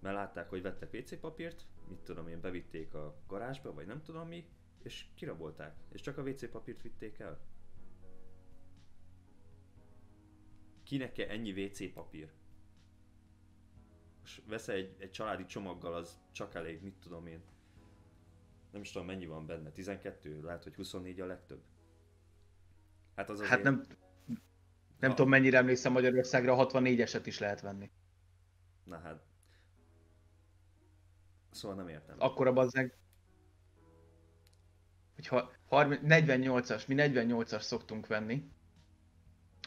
mert 0.00 0.14
látták, 0.14 0.48
hogy 0.48 0.62
vettek 0.62 0.92
WC 0.92 1.20
papírt, 1.20 1.66
mit 1.88 1.98
tudom 1.98 2.28
én, 2.28 2.40
bevitték 2.40 2.94
a 2.94 3.16
garázsba, 3.26 3.72
vagy 3.72 3.86
nem 3.86 4.02
tudom 4.02 4.28
mi, 4.28 4.48
és 4.82 5.04
kirabolták. 5.14 5.76
És 5.92 6.00
csak 6.00 6.18
a 6.18 6.22
WC 6.22 6.50
papírt 6.50 6.82
vitték 6.82 7.18
el. 7.18 7.40
Kinek 10.82 11.12
kell 11.12 11.28
ennyi 11.28 11.64
WC 11.64 11.92
papír? 11.92 12.32
Most 14.20 14.42
veszel 14.46 14.74
egy, 14.74 14.94
egy 14.98 15.10
családi 15.10 15.44
csomaggal, 15.44 15.94
az 15.94 16.20
csak 16.32 16.54
elég, 16.54 16.82
mit 16.82 16.94
tudom 16.94 17.26
én. 17.26 17.42
Nem 18.70 18.82
is 18.82 18.90
tudom 18.90 19.06
mennyi 19.06 19.26
van 19.26 19.46
benne, 19.46 19.70
12, 19.70 20.42
lehet, 20.42 20.62
hogy 20.62 20.74
24 20.74 21.20
a 21.20 21.26
legtöbb. 21.26 21.62
Hát 23.14 23.30
az 23.30 23.40
azért... 23.40 23.50
Hát 23.50 23.62
nem, 23.62 23.84
nem 24.98 25.10
Na. 25.10 25.14
tudom 25.14 25.28
mennyire 25.28 25.58
emlékszem 25.58 25.92
Magyarországra, 25.92 26.56
a 26.56 26.66
64-eset 26.66 27.22
is 27.24 27.38
lehet 27.38 27.60
venni. 27.60 27.90
Na 28.84 28.98
hát... 28.98 29.22
Szóval 31.54 31.76
nem 31.76 31.88
értem. 31.88 32.16
Akkora 32.18 32.52
bazzeg, 32.52 32.96
hogyha 35.14 35.52
30 35.68 36.00
48-as, 36.04 36.86
mi 36.86 36.94
48-as 36.98 37.60
szoktunk 37.60 38.06
venni, 38.06 38.50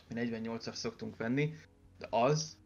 mi 0.10 0.30
48-as 0.30 0.73
szoktunk 0.73 1.17
venni, 1.17 1.54
de 1.97 2.08
az, 2.10 2.58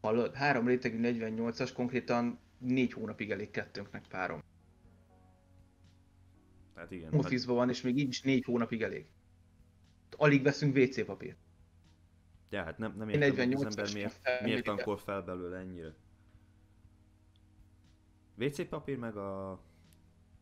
hallod, 0.00 0.34
három 0.34 0.66
rétegű 0.66 0.98
48-as 1.02 1.70
konkrétan 1.74 2.40
négy 2.58 2.92
hónapig 2.92 3.30
elég 3.30 3.50
kettőnknek 3.50 4.06
párom. 4.08 4.42
Hát 6.74 6.90
igen. 6.90 7.10
Hát, 7.10 7.24
Office-ban 7.24 7.56
van, 7.56 7.68
és 7.68 7.82
még 7.82 7.98
így 7.98 8.08
is 8.08 8.22
négy 8.22 8.44
hónapig 8.44 8.82
elég. 8.82 9.06
Alig 10.16 10.42
veszünk 10.42 10.76
WC 10.76 11.04
papírt. 11.04 11.38
ja, 12.50 12.62
hát 12.62 12.78
nem, 12.78 12.94
nem 12.96 13.08
értem, 13.08 13.30
az 13.30 13.36
48-as 13.36 13.64
ember 13.64 13.92
miért, 13.92 14.42
miért 14.42 14.64
tankol 14.64 14.96
fel 14.96 15.22
belőle 15.22 15.58
ennyire. 15.58 15.94
WC 18.34 18.68
papír 18.68 18.98
meg 18.98 19.16
a 19.16 19.60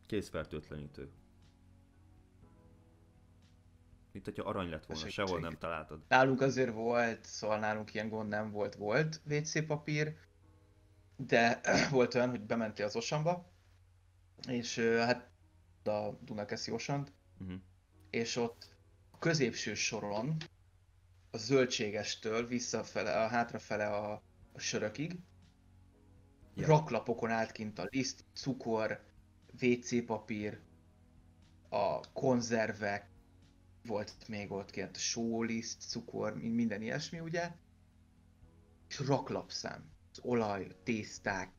készfertőtlenítő. 0.06 1.10
Mint 4.12 4.24
hogyha 4.24 4.48
arany 4.48 4.68
lett 4.68 4.86
volna, 4.86 5.00
Segítség. 5.02 5.24
sehol 5.26 5.40
nem 5.40 5.58
találtad. 5.58 6.00
Nálunk 6.08 6.40
azért 6.40 6.72
volt, 6.72 7.24
szóval 7.24 7.58
nálunk 7.58 7.94
ilyen 7.94 8.08
gond 8.08 8.28
nem 8.28 8.50
volt, 8.50 8.74
volt 8.74 9.20
WC 9.30 9.66
papír, 9.66 10.16
de 11.16 11.60
volt 11.90 12.14
olyan, 12.14 12.30
hogy 12.30 12.40
bementél 12.40 12.84
az 12.86 12.96
Osamba, 12.96 13.50
és 14.48 14.78
hát 14.78 15.30
a 15.84 16.10
Dunakeszi 16.20 16.70
Osant, 16.70 17.12
Uh-huh. 17.40 17.60
és 18.10 18.36
ott 18.36 18.76
a 19.10 19.18
középső 19.18 19.74
soron 19.74 20.36
a 21.30 21.36
zöldségestől 21.36 22.46
visszafele, 22.46 23.24
a 23.24 23.28
hátrafele 23.28 23.86
a, 23.86 24.12
a 24.52 24.58
sörökig, 24.58 25.18
Ja. 26.54 26.66
Raklapokon 26.66 27.30
állt 27.30 27.52
kint 27.52 27.78
a 27.78 27.86
liszt, 27.90 28.24
cukor, 28.32 29.04
WC 29.62 30.04
papír, 30.06 30.60
a 31.68 32.12
konzervek, 32.12 33.08
volt 33.86 34.28
még 34.28 34.50
ott 34.50 34.70
kint 34.70 34.96
sóliszt, 34.96 35.88
cukor, 35.88 36.34
minden 36.34 36.82
ilyesmi, 36.82 37.20
ugye? 37.20 37.50
És 38.88 38.98
raklapszám, 38.98 39.84
az 40.12 40.18
olaj, 40.22 40.76
tészták, 40.82 41.52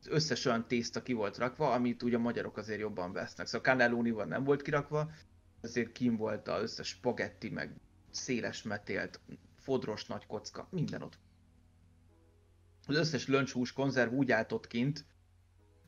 az 0.00 0.06
összes 0.06 0.44
olyan 0.44 0.66
tészta 0.68 1.02
ki 1.02 1.12
volt 1.12 1.38
rakva, 1.38 1.72
amit 1.72 2.02
ugye 2.02 2.16
a 2.16 2.20
magyarok 2.20 2.56
azért 2.56 2.80
jobban 2.80 3.12
vesznek. 3.12 3.46
Szóval 3.46 3.66
cannelloni 3.66 4.10
nem 4.10 4.44
volt 4.44 4.62
kirakva, 4.62 5.10
azért 5.60 5.92
kim 5.92 6.16
volt 6.16 6.48
az 6.48 6.62
összes 6.62 6.88
spagetti, 6.88 7.48
meg 7.48 7.74
széles 8.10 8.62
metélt, 8.62 9.20
fodros 9.56 10.06
nagy 10.06 10.26
kocka, 10.26 10.68
minden 10.70 11.02
ott. 11.02 11.18
Az 12.86 12.96
összes 12.96 13.26
löncshús 13.26 13.72
konzerv 13.72 14.12
úgy 14.12 14.30
állt 14.30 14.52
ott 14.52 14.66
kint, 14.66 15.04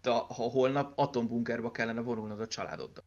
de 0.00 0.10
ha 0.10 0.32
holnap 0.32 0.98
atombunkerba 0.98 1.70
kellene 1.70 2.00
vonulnod 2.00 2.40
a 2.40 2.46
családoddal. 2.46 3.04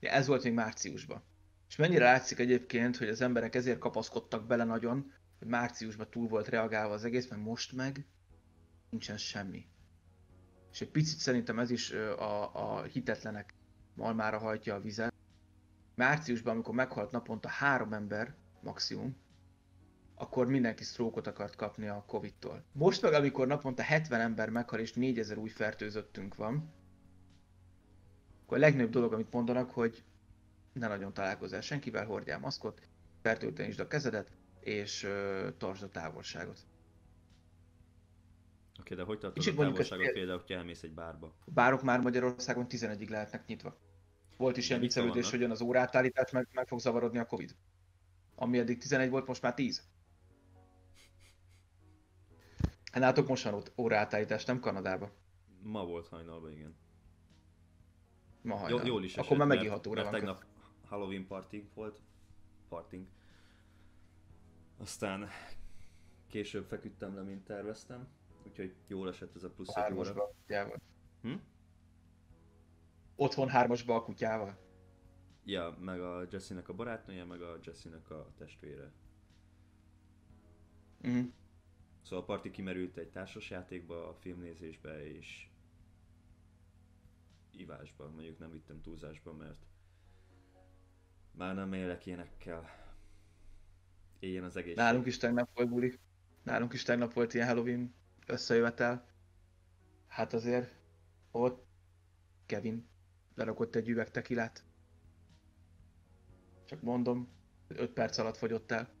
Ja, 0.00 0.10
ez 0.10 0.26
volt 0.26 0.42
még 0.42 0.52
márciusban. 0.52 1.22
És 1.68 1.76
mennyire 1.76 2.04
látszik 2.04 2.38
egyébként, 2.38 2.96
hogy 2.96 3.08
az 3.08 3.20
emberek 3.20 3.54
ezért 3.54 3.78
kapaszkodtak 3.78 4.46
bele 4.46 4.64
nagyon, 4.64 5.12
hogy 5.38 5.48
márciusban 5.48 6.10
túl 6.10 6.28
volt 6.28 6.48
reagálva 6.48 6.94
az 6.94 7.04
egész, 7.04 7.28
mert 7.28 7.42
most 7.42 7.72
meg 7.72 8.06
nincsen 8.90 9.16
semmi. 9.16 9.66
És 10.72 10.80
egy 10.80 10.90
picit 10.90 11.18
szerintem 11.18 11.58
ez 11.58 11.70
is 11.70 11.92
a, 11.92 12.54
a 12.78 12.82
hitetlenek 12.82 13.54
malmára 13.94 14.38
hajtja 14.38 14.74
a 14.74 14.80
vizet. 14.80 15.12
Márciusban, 15.94 16.54
amikor 16.54 16.74
meghalt 16.74 17.10
naponta 17.10 17.48
három 17.48 17.92
ember 17.92 18.34
maximum, 18.62 19.16
akkor 20.18 20.46
mindenki 20.46 20.84
sztrókot 20.84 21.26
akart 21.26 21.56
kapni 21.56 21.88
a 21.88 22.04
Covid-tól. 22.06 22.64
Most 22.72 23.02
meg, 23.02 23.12
amikor 23.12 23.46
naponta 23.46 23.82
70 23.82 24.20
ember 24.20 24.50
meghal 24.50 24.80
és 24.80 24.92
4000 24.92 25.38
új 25.38 25.48
fertőzöttünk 25.48 26.34
van, 26.34 26.72
akkor 28.42 28.56
a 28.56 28.60
legnagyobb 28.60 28.90
dolog, 28.90 29.12
amit 29.12 29.32
mondanak, 29.32 29.70
hogy 29.70 30.04
ne 30.72 30.88
nagyon 30.88 31.12
találkozzál 31.12 31.60
senkivel, 31.60 32.04
hordjál 32.04 32.38
maszkot, 32.38 32.80
fertőtlenítsd 33.22 33.80
a 33.80 33.86
kezedet, 33.86 34.30
és 34.60 35.04
uh, 35.04 35.56
tartsd 35.56 35.82
a 35.82 35.88
távolságot. 35.88 36.58
Oké, 38.80 38.94
de 38.94 39.02
hogy 39.02 39.18
tartod 39.18 39.46
a 39.46 39.54
távolságot 39.54 40.04
ezt... 40.04 40.12
például, 40.12 40.38
hogyha 40.38 40.54
elmész 40.54 40.82
egy 40.82 40.92
bárba? 40.92 41.34
A 41.46 41.50
bárok 41.50 41.82
már 41.82 42.00
Magyarországon 42.00 42.66
11-ig 42.68 43.08
lehetnek 43.08 43.46
nyitva. 43.46 43.78
Volt 44.36 44.56
is 44.56 44.68
ilyen 44.68 44.80
viccelődés, 44.80 45.30
hogy 45.30 45.42
az 45.42 45.60
órátállítás, 45.60 46.30
meg, 46.30 46.48
meg 46.52 46.66
fog 46.66 46.80
zavarodni 46.80 47.18
a 47.18 47.26
Covid. 47.26 47.56
Ami 48.34 48.58
eddig 48.58 48.78
11 48.78 49.10
volt, 49.10 49.26
most 49.26 49.42
már 49.42 49.54
10. 49.54 49.82
Hát 52.98 53.06
látok 53.06 53.28
most 53.28 53.42
van 53.42 53.72
órátállítás, 53.76 54.44
nem 54.44 54.60
Kanadába. 54.60 55.10
Ma 55.62 55.84
volt 55.84 56.08
hajnalban, 56.08 56.52
igen. 56.52 56.76
Ma 58.42 58.54
hajnal. 58.54 58.80
Jó, 58.80 58.86
jól 58.86 59.04
is 59.04 59.10
esett, 59.10 59.24
Akkor 59.24 59.36
már 59.36 59.46
megint 59.46 59.70
6 59.70 59.86
óra 59.86 60.02
van. 60.02 60.12
tegnap 60.12 60.44
Halloween 60.86 61.26
party 61.26 61.56
volt. 61.74 62.00
Parting. 62.68 63.06
Aztán 64.78 65.28
később 66.26 66.64
feküdtem 66.64 67.14
le, 67.14 67.22
mint 67.22 67.44
terveztem. 67.44 68.08
Úgyhogy 68.46 68.74
jól 68.86 69.08
esett 69.08 69.34
ez 69.34 69.42
a 69.42 69.50
plusz 69.50 69.76
egy 69.76 69.92
óra. 69.92 70.32
Hm? 71.22 71.34
Otthon 73.16 73.48
hármasba 73.48 73.94
a 73.94 74.02
kutyával? 74.02 74.56
Ja, 75.44 75.76
meg 75.80 76.00
a 76.00 76.26
Jessinek 76.30 76.68
a 76.68 76.74
barátnője, 76.74 77.24
meg 77.24 77.42
a 77.42 77.58
Jessinek 77.62 78.10
a 78.10 78.30
testvére. 78.36 78.92
Mm. 81.08 81.26
Szóval 82.08 82.24
a 82.24 82.26
parti 82.26 82.50
kimerült 82.50 82.96
egy 82.96 83.10
társasjátékba, 83.10 84.16
filmnézésbe 84.20 85.06
és 85.06 85.48
ivásba. 87.50 88.10
Mondjuk 88.10 88.38
nem 88.38 88.50
vittem 88.50 88.80
túlzásba, 88.80 89.32
mert 89.32 89.66
már 91.30 91.54
nem 91.54 91.72
élek 91.72 92.06
ilyenekkel. 92.06 92.68
Éljen 94.18 94.44
az 94.44 94.56
egész. 94.56 94.76
Nálunk 94.76 95.06
is 95.06 95.16
tegnap 95.16 95.54
volt 95.54 95.68
buli. 95.68 95.98
Nálunk 96.42 96.72
is 96.72 96.82
tegnap 96.82 97.12
volt 97.12 97.34
ilyen 97.34 97.46
Halloween 97.46 97.94
összejövetel. 98.26 99.08
Hát 100.06 100.32
azért 100.32 100.74
ott 101.30 101.66
Kevin 102.46 102.88
lerakott 103.34 103.74
egy 103.74 103.88
üveg 103.88 104.10
tekilát. 104.10 104.64
Csak 106.64 106.82
mondom, 106.82 107.28
5 107.66 107.90
perc 107.92 108.18
alatt 108.18 108.36
fogyott 108.36 108.70
el. 108.70 108.97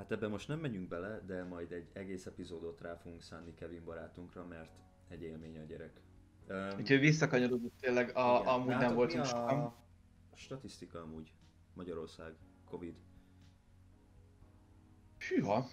Hát 0.00 0.12
ebben 0.12 0.30
most 0.30 0.48
nem 0.48 0.58
megyünk 0.58 0.88
bele, 0.88 1.20
de 1.26 1.44
majd 1.44 1.72
egy 1.72 1.88
egész 1.92 2.26
epizódot 2.26 2.80
rá 2.80 2.94
fogunk 2.94 3.22
szánni 3.22 3.54
Kevin 3.54 3.84
barátunkra, 3.84 4.44
mert 4.46 4.70
egy 5.08 5.22
élmény 5.22 5.58
a 5.58 5.62
gyerek. 5.62 6.00
Um, 6.48 6.78
Úgyhogy 6.78 7.00
visszakanyarodott 7.00 7.72
tényleg, 7.80 8.16
a, 8.16 8.38
igen. 8.40 8.46
amúgy 8.46 8.76
nem 8.76 8.94
voltunk 8.94 9.24
sokan. 9.24 9.58
A 10.30 10.36
statisztika 10.36 11.02
amúgy 11.02 11.32
Magyarország, 11.74 12.34
Covid. 12.64 12.94
Hűha, 15.28 15.68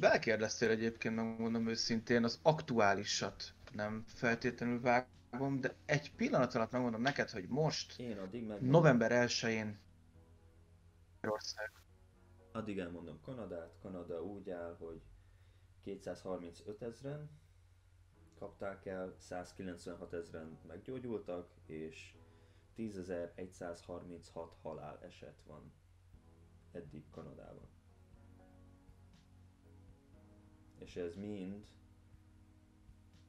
belekérdeztél 0.00 0.70
egyébként, 0.70 1.16
megmondom 1.16 1.68
őszintén, 1.68 2.24
az 2.24 2.38
aktuálisat 2.42 3.54
nem 3.74 4.04
feltétlenül 4.06 4.80
vágom, 4.80 5.60
de 5.60 5.74
egy 5.84 6.14
pillanat 6.14 6.54
alatt 6.54 6.72
megmondom 6.72 7.00
neked, 7.00 7.30
hogy 7.30 7.48
most, 7.48 7.98
Én 7.98 8.18
addig 8.18 8.46
meg 8.46 8.62
november 8.62 9.28
1-én 9.28 9.78
Magyarország. 11.20 11.81
Addig 12.52 12.78
elmondom 12.78 13.20
Kanadát. 13.20 13.76
Kanada 13.80 14.22
úgy 14.24 14.50
áll, 14.50 14.76
hogy 14.78 15.00
235 15.82 16.82
ezeren 16.82 17.30
kapták 18.34 18.86
el, 18.86 19.14
196 19.18 20.12
ezeren 20.12 20.58
meggyógyultak, 20.66 21.50
és 21.66 22.14
10.136 22.76 24.48
halál 24.62 24.98
eset 25.02 25.42
van 25.46 25.72
eddig 26.72 27.04
Kanadában. 27.10 27.68
És 30.78 30.96
ez 30.96 31.16
mind 31.16 31.66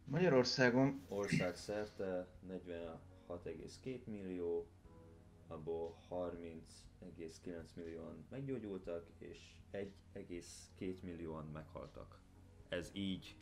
Magyarországon 0.06 1.06
ország 1.10 1.56
szerte 1.56 2.28
46,2 2.48 4.04
millió, 4.06 4.68
abból 5.54 5.98
30,9 6.10 7.74
millióan 7.76 8.26
meggyógyultak, 8.30 9.08
és 9.18 9.38
1,2 9.72 11.00
millióan 11.02 11.46
meghaltak. 11.46 12.20
Ez 12.70 12.90
így 12.94 13.38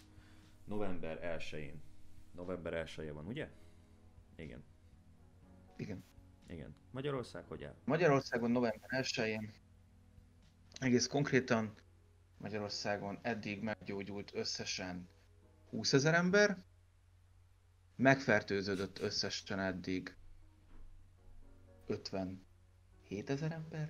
november 0.66 1.40
1-én. 1.40 1.82
November 2.32 2.74
1 2.74 3.08
-e 3.08 3.12
van, 3.12 3.28
ugye? 3.28 3.50
Igen. 4.36 4.64
Igen. 5.78 6.04
Igen. 6.48 6.76
Magyarország 6.92 7.46
hogy 7.48 7.64
áll? 7.64 7.76
Magyarországon 7.86 8.52
november 8.52 8.90
1-én 8.90 9.54
egész 10.80 11.08
konkrétan 11.08 11.74
Magyarországon 12.38 13.20
eddig 13.22 13.62
meggyógyult 13.62 14.34
összesen 14.34 15.10
20 15.70 15.94
ezer 15.94 16.14
ember, 16.14 16.58
megfertőződött 17.96 19.00
összesen 19.00 19.60
eddig 19.60 20.16
57 21.92 23.30
ezer 23.30 23.52
ember. 23.52 23.88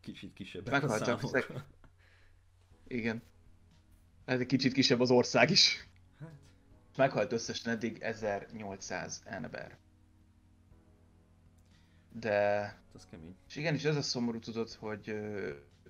Kicsit 0.00 0.32
kisebb 0.32 0.70
Meghaltak 0.70 1.22
ezek... 1.22 1.52
Igen. 2.86 3.22
Ez 4.24 4.40
egy 4.40 4.46
kicsit 4.46 4.72
kisebb 4.72 5.00
az 5.00 5.10
ország 5.10 5.50
is. 5.50 5.88
Hát. 6.20 6.32
Meghalt 6.96 7.32
összesen 7.32 7.72
eddig 7.72 8.02
1800 8.02 9.22
ember. 9.24 9.78
De... 12.12 12.60
Hát 12.60 12.80
az 12.94 13.06
kemény. 13.10 13.36
És 13.48 13.56
igen, 13.56 13.74
és 13.74 13.84
ez 13.84 13.96
a 13.96 14.02
szomorú 14.02 14.38
tudod, 14.38 14.72
hogy 14.72 15.14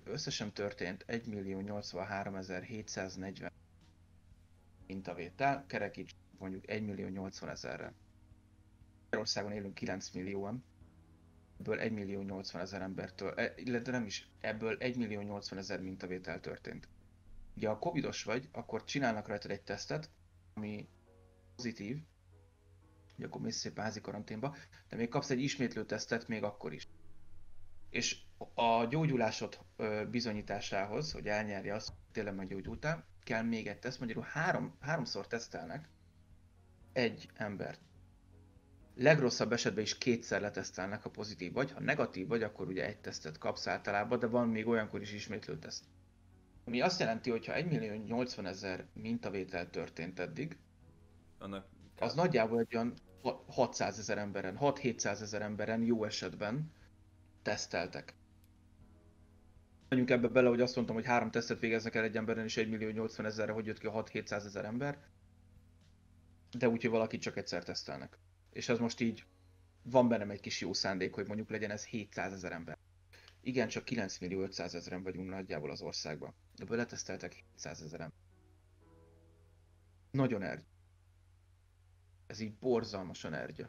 összesen 0.05 0.53
történt 0.53 1.05
1.083.740 1.09 3.51
mintavétel, 4.87 5.65
kerekíts 5.67 6.15
mondjuk 6.39 6.65
1.080.000-re. 6.67 7.93
Magyarországon 9.03 9.53
élünk 9.53 9.75
9 9.75 10.11
millióan, 10.11 10.65
ebből 11.61 11.81
1 11.81 11.93
millió 11.93 12.23
80 12.23 12.61
ezer 12.61 12.83
embertől, 12.83 13.35
e, 13.35 13.55
illetve 13.57 13.93
nem 13.93 14.05
is, 14.05 14.29
ebből 14.41 14.77
1 14.79 14.97
millió 14.97 15.21
80 15.21 15.59
ezer 15.59 15.81
mintavétel 15.81 16.41
történt. 16.41 16.89
Ugye 17.57 17.69
ha 17.69 17.79
covidos 17.79 18.25
vagy, 18.25 18.49
akkor 18.53 18.85
csinálnak 18.85 19.29
rajtad 19.29 19.51
egy 19.51 19.63
tesztet, 19.63 20.11
ami 20.55 20.89
pozitív, 21.57 21.99
hogy 23.17 23.25
akkor 23.25 23.41
mész 23.41 23.57
szépen 23.57 23.85
házi 23.85 24.01
karanténba, 24.01 24.57
de 24.89 24.97
még 24.97 25.09
kapsz 25.09 25.31
egy 25.31 25.43
ismétlő 25.43 25.85
tesztet 25.85 26.29
még 26.29 26.43
akkor 26.43 26.73
is. 26.73 26.89
És 27.91 28.19
a 28.55 28.85
gyógyulásod 28.85 29.59
bizonyításához, 30.11 31.13
hogy 31.13 31.29
elnyerje 31.29 31.75
azt, 31.75 31.89
hogy 31.89 31.97
tényleg 32.13 32.35
meggyógyultál, 32.35 33.07
kell 33.25 33.43
még 33.43 33.67
egy 33.67 33.79
teszt, 33.79 34.01
magyarul 34.01 34.27
három, 34.29 34.77
háromszor 34.81 35.27
tesztelnek 35.27 35.89
egy 36.93 37.31
embert 37.35 37.81
legrosszabb 39.01 39.53
esetben 39.53 39.83
is 39.83 39.99
kétszer 39.99 40.41
letesztelnek, 40.41 41.03
ha 41.03 41.11
pozitív 41.11 41.53
vagy. 41.53 41.73
Ha 41.73 41.81
negatív 41.81 42.27
vagy, 42.29 42.43
akkor 42.43 42.69
ugye 42.69 42.87
egy 42.87 42.99
tesztet 42.99 43.39
kapsz 43.39 43.67
általában, 43.67 44.19
de 44.19 44.27
van 44.27 44.49
még 44.49 44.67
olyankor 44.67 45.01
is 45.01 45.13
ismétlő 45.13 45.59
teszt. 45.59 45.85
Ami 46.65 46.81
azt 46.81 47.01
jelenti, 47.01 47.31
hogy 47.31 47.47
ha 47.47 47.55
1 47.55 47.67
millió 47.67 48.05
80 48.05 48.47
ezer 48.47 48.87
mintavétel 48.93 49.71
történt 49.71 50.19
eddig, 50.19 50.57
annak 51.39 51.67
Az 51.99 52.15
nagyjából 52.15 52.59
egy 52.59 52.77
olyan 52.77 52.95
600 53.47 53.99
ezer 53.99 54.19
emberen, 54.19 54.57
6-700 54.61 55.21
ezer 55.21 55.43
emberen 55.43 55.83
jó 55.83 56.05
esetben 56.05 56.73
teszteltek. 57.43 58.15
Menjünk 59.89 60.11
ebbe 60.11 60.29
bele, 60.29 60.49
hogy 60.49 60.61
azt 60.61 60.75
mondtam, 60.75 60.97
hogy 60.97 61.07
három 61.07 61.31
tesztet 61.31 61.61
végeznek 61.61 61.95
el 61.95 62.05
egy 62.05 62.17
emberen, 62.17 62.45
és 62.45 62.57
1 62.57 62.69
millió 62.69 62.91
80 62.91 63.27
ezerre, 63.27 63.53
hogy 63.53 63.67
jött 63.67 63.79
ki 63.79 63.87
a 63.87 64.05
6-700 64.05 64.31
ezer 64.31 64.65
ember. 64.65 64.99
De 66.59 66.69
úgy, 66.69 66.81
hogy 66.83 66.91
valaki 66.91 67.19
csak 67.19 67.37
egyszer 67.37 67.63
tesztelnek. 67.63 68.19
És 68.53 68.69
ez 68.69 68.79
most 68.79 69.01
így 69.01 69.25
van 69.83 70.09
bennem 70.09 70.31
egy 70.31 70.41
kis 70.41 70.61
jó 70.61 70.73
szándék, 70.73 71.15
hogy 71.15 71.27
mondjuk 71.27 71.51
legyen 71.51 71.71
ez 71.71 71.85
700 71.85 72.33
ezer 72.33 72.53
ember. 72.53 72.79
Igen, 73.41 73.69
csak 73.69 73.85
9 73.85 74.19
millió 74.19 74.41
500 74.43 74.75
ezeren 74.75 75.03
vagyunk 75.03 75.29
nagyjából 75.29 75.71
az 75.71 75.83
országban. 75.83 76.35
De 76.57 76.77
leteszteltek 76.77 77.33
700 77.33 77.83
ezer 77.83 78.01
ember. 78.01 78.19
Nagyon 80.11 80.43
ergy. 80.43 80.65
Ez 82.27 82.41
így 82.41 82.55
borzalmasan 82.55 83.35
ergye. 83.35 83.67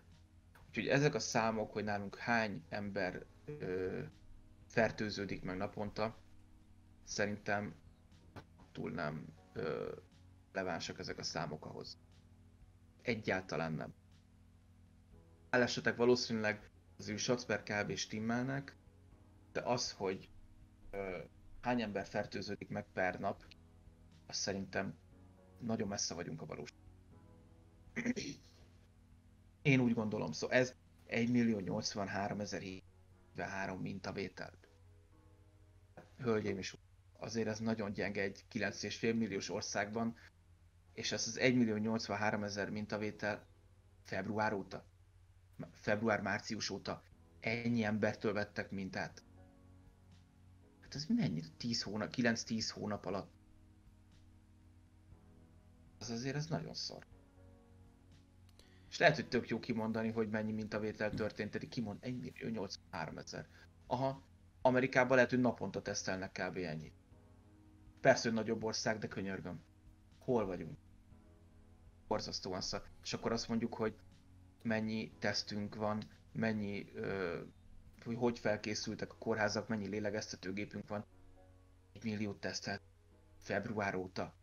Úgyhogy 0.67 0.87
ezek 0.87 1.13
a 1.13 1.19
számok, 1.19 1.71
hogy 1.71 1.83
nálunk 1.83 2.17
hány 2.17 2.63
ember 2.69 3.25
ö, 3.45 3.99
fertőződik 4.67 5.43
meg 5.43 5.57
naponta, 5.57 6.17
szerintem 7.03 7.75
túl 8.71 8.91
nem 8.91 9.25
ö, 9.53 9.95
levánsak 10.51 10.99
ezek 10.99 11.17
a 11.17 11.23
számok 11.23 11.65
ahhoz. 11.65 11.97
Egyáltalán 13.01 13.73
nem. 13.73 13.93
Állesetek 15.53 15.95
valószínűleg 15.95 16.69
az 16.97 17.07
ő 17.07 17.17
shots 17.17 17.43
per 17.43 17.63
kb. 17.63 17.95
stimmelnek, 17.95 18.75
de 19.51 19.61
az, 19.61 19.91
hogy 19.91 20.29
ö, 20.91 21.17
hány 21.61 21.81
ember 21.81 22.05
fertőződik 22.05 22.69
meg 22.69 22.85
per 22.93 23.19
nap, 23.19 23.45
az 24.27 24.35
szerintem 24.35 24.97
nagyon 25.59 25.87
messze 25.87 26.13
vagyunk 26.13 26.41
a 26.41 26.45
valóság. 26.45 26.77
Én 29.61 29.79
úgy 29.79 29.93
gondolom, 29.93 30.31
szóval 30.31 30.57
ez 30.57 30.75
1 31.05 31.31
millió 31.31 31.59
83 31.59 32.39
ezer 32.39 32.61
73 32.61 33.81
mintavétel. 33.81 34.53
Hölgyeim 36.17 36.57
és 36.57 36.77
azért 37.13 37.47
ez 37.47 37.59
nagyon 37.59 37.93
gyenge 37.93 38.21
egy 38.21 38.45
9,5 38.51 39.17
milliós 39.17 39.49
országban, 39.49 40.15
és 40.93 41.11
ez 41.11 41.27
az 41.27 41.37
1 41.37 41.55
millió 41.55 41.75
83 41.75 42.43
ezer 42.43 42.69
mintavétel 42.69 43.45
február 44.03 44.53
óta, 44.53 44.89
február-március 45.71 46.69
óta 46.69 47.03
ennyi 47.39 47.83
embertől 47.83 48.33
vettek 48.33 48.71
mintát. 48.71 49.23
Hát 50.79 50.95
ez 50.95 51.05
mennyi? 51.05 51.41
10 51.57 51.81
hónap, 51.81 52.13
9-10 52.17 52.69
hónap 52.73 53.05
alatt. 53.05 53.31
Az 55.99 56.09
azért 56.09 56.35
ez 56.35 56.47
nagyon 56.47 56.73
szar. 56.73 57.05
És 58.89 58.97
lehet, 58.97 59.15
hogy 59.15 59.27
tök 59.27 59.47
jó 59.47 59.59
kimondani, 59.59 60.11
hogy 60.11 60.29
mennyi 60.29 60.51
mintavétel 60.51 61.09
történt, 61.09 61.51
pedig 61.51 61.69
kimond 61.69 61.97
1 62.01 62.19
millió 62.19 62.49
83 62.49 63.17
ezer. 63.17 63.47
Aha, 63.87 64.23
Amerikában 64.61 65.15
lehet, 65.15 65.29
hogy 65.29 65.39
naponta 65.39 65.81
tesztelnek 65.81 66.31
kb. 66.31 66.57
ennyit. 66.57 66.93
Persze, 68.01 68.27
hogy 68.27 68.37
nagyobb 68.37 68.63
ország, 68.63 68.97
de 68.97 69.07
könyörgöm. 69.07 69.61
Hol 70.19 70.45
vagyunk? 70.45 70.77
Borzasztóan 72.07 72.61
szar. 72.61 72.83
És 73.03 73.13
akkor 73.13 73.31
azt 73.31 73.47
mondjuk, 73.47 73.73
hogy 73.73 73.95
mennyi 74.63 75.11
tesztünk 75.19 75.75
van, 75.75 76.01
mennyi, 76.31 76.91
hogy 78.03 78.15
hogy 78.15 78.39
felkészültek 78.39 79.11
a 79.11 79.17
kórházak, 79.17 79.67
mennyi 79.67 79.87
lélegeztetőgépünk 79.87 80.87
van. 80.87 81.05
Egy 81.93 82.03
milliót 82.03 82.39
tesztelt 82.39 82.81
február 83.37 83.95
óta. 83.95 84.33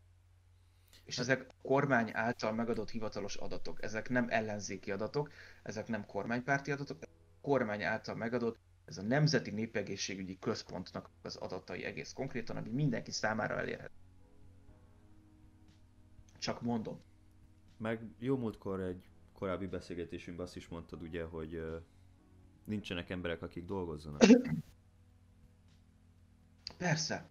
És 1.05 1.19
ezek 1.19 1.47
kormány 1.62 2.11
által 2.12 2.53
megadott 2.53 2.91
hivatalos 2.91 3.37
adatok, 3.37 3.83
ezek 3.83 4.09
nem 4.09 4.27
ellenzéki 4.29 4.91
adatok, 4.91 5.33
ezek 5.62 5.89
nem 5.89 6.07
kormánypárti 6.07 6.71
adatok, 6.71 6.99
kormány 7.41 7.83
által 7.83 8.14
megadott, 8.14 8.59
ez 8.85 8.99
a 8.99 9.03
Nemzeti 9.03 9.51
Népegészségügyi 9.51 10.39
Központnak 10.39 11.11
az 11.23 11.37
adatai 11.37 11.85
egész 11.85 12.12
konkrétan, 12.12 12.57
ami 12.57 12.71
mindenki 12.71 13.11
számára 13.11 13.59
elérhető. 13.59 13.95
Csak 16.39 16.62
mondom. 16.62 17.01
Meg 17.77 18.01
jó 18.19 18.37
múltkor 18.37 18.81
egy 18.81 19.09
korábbi 19.39 19.66
beszélgetésünkben 19.66 20.47
azt 20.47 20.57
is 20.57 20.68
mondtad 20.68 21.03
ugye, 21.03 21.24
hogy 21.24 21.62
nincsenek 22.64 23.11
emberek, 23.11 23.43
akik 23.43 23.64
dolgozzanak. 23.64 24.22
Persze, 26.76 27.28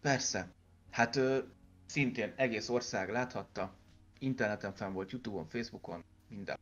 persze. 0.00 0.52
Hát 0.90 1.16
ö, 1.16 1.38
szintén 1.86 2.32
egész 2.36 2.68
ország 2.68 3.10
láthatta, 3.10 3.74
interneten 4.18 4.72
fenn 4.72 4.92
volt, 4.92 5.10
Youtube-on, 5.10 5.48
Facebookon, 5.48 6.04
minden. 6.28 6.58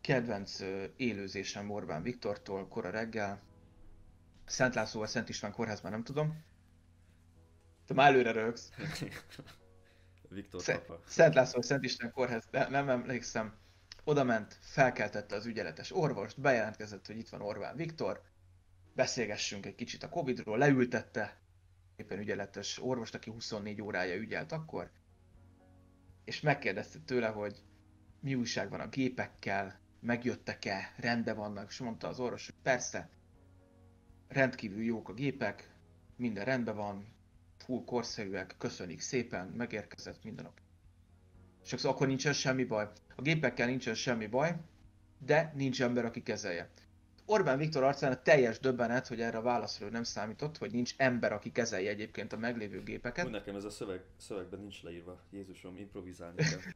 Kedvenc 0.00 0.60
ö, 0.60 0.84
élőzésem 0.96 1.70
Orbán 1.70 2.02
Viktortól, 2.02 2.68
kora 2.68 2.90
reggel. 2.90 3.42
Szent 4.44 4.74
László 4.74 5.00
vagy 5.00 5.08
Szent 5.08 5.28
István 5.28 5.52
kórházban 5.52 5.90
nem 5.90 6.04
tudom. 6.04 6.44
Te 7.86 7.94
már 7.94 8.10
előre 8.10 8.32
rögsz. 8.32 8.70
Viktor 10.28 10.64
papa. 10.64 11.00
Szent 11.06 11.34
László 11.34 11.58
vagy 11.58 11.66
Szent 11.66 11.84
István 11.84 12.12
kórház, 12.12 12.46
de 12.50 12.68
nem 12.68 12.88
emlékszem. 12.88 13.62
Oda 14.04 14.24
ment, 14.24 14.58
felkeltette 14.60 15.34
az 15.34 15.46
ügyeletes 15.46 15.92
orvost, 15.92 16.40
bejelentkezett, 16.40 17.06
hogy 17.06 17.18
itt 17.18 17.28
van 17.28 17.40
Orbán 17.40 17.76
Viktor, 17.76 18.22
beszélgessünk 18.94 19.66
egy 19.66 19.74
kicsit 19.74 20.02
a 20.02 20.08
Covid-ról, 20.08 20.58
leültette, 20.58 21.38
éppen 21.96 22.18
ügyeletes 22.18 22.82
orvost, 22.82 23.14
aki 23.14 23.30
24 23.30 23.82
órája 23.82 24.16
ügyelt 24.16 24.52
akkor, 24.52 24.90
és 26.24 26.40
megkérdezte 26.40 26.98
tőle, 26.98 27.28
hogy 27.28 27.62
mi 28.20 28.34
újság 28.34 28.70
van 28.70 28.80
a 28.80 28.88
gépekkel, 28.88 29.80
megjöttek-e, 30.00 30.94
rendben 30.96 31.36
vannak, 31.36 31.70
és 31.70 31.78
mondta 31.78 32.08
az 32.08 32.20
orvos, 32.20 32.46
hogy 32.46 32.54
persze, 32.62 33.08
rendkívül 34.28 34.82
jók 34.82 35.08
a 35.08 35.14
gépek, 35.14 35.70
minden 36.16 36.44
rendben 36.44 36.76
van, 36.76 37.06
full 37.56 37.84
korszerűek, 37.84 38.54
köszönik 38.58 39.00
szépen, 39.00 39.46
megérkezett 39.46 40.24
minden 40.24 40.44
nap. 40.44 40.60
Csak 41.66 41.78
szóval 41.78 41.94
akkor 41.94 42.06
nincsen 42.06 42.32
semmi 42.32 42.64
baj. 42.64 42.90
A 43.16 43.22
gépekkel 43.22 43.66
nincsen 43.66 43.94
semmi 43.94 44.26
baj, 44.26 44.54
de 45.18 45.52
nincs 45.56 45.82
ember, 45.82 46.04
aki 46.04 46.22
kezelje. 46.22 46.68
Orbán 47.26 47.58
Viktor 47.58 47.82
arcán 47.82 48.12
a 48.12 48.22
teljes 48.22 48.58
döbbenet, 48.58 49.06
hogy 49.06 49.20
erre 49.20 49.38
a 49.38 49.42
válaszról 49.42 49.90
nem 49.90 50.02
számított, 50.02 50.58
hogy 50.58 50.70
nincs 50.70 50.94
ember, 50.96 51.32
aki 51.32 51.52
kezelje 51.52 51.90
egyébként 51.90 52.32
a 52.32 52.36
meglévő 52.36 52.82
gépeket. 52.82 53.24
Hú, 53.24 53.30
nekem 53.30 53.56
ez 53.56 53.64
a 53.64 53.70
szöveg, 53.70 54.00
szövegben 54.16 54.60
nincs 54.60 54.82
leírva. 54.82 55.20
Jézusom, 55.30 55.76
improvizálni 55.76 56.36
kell. 56.36 56.60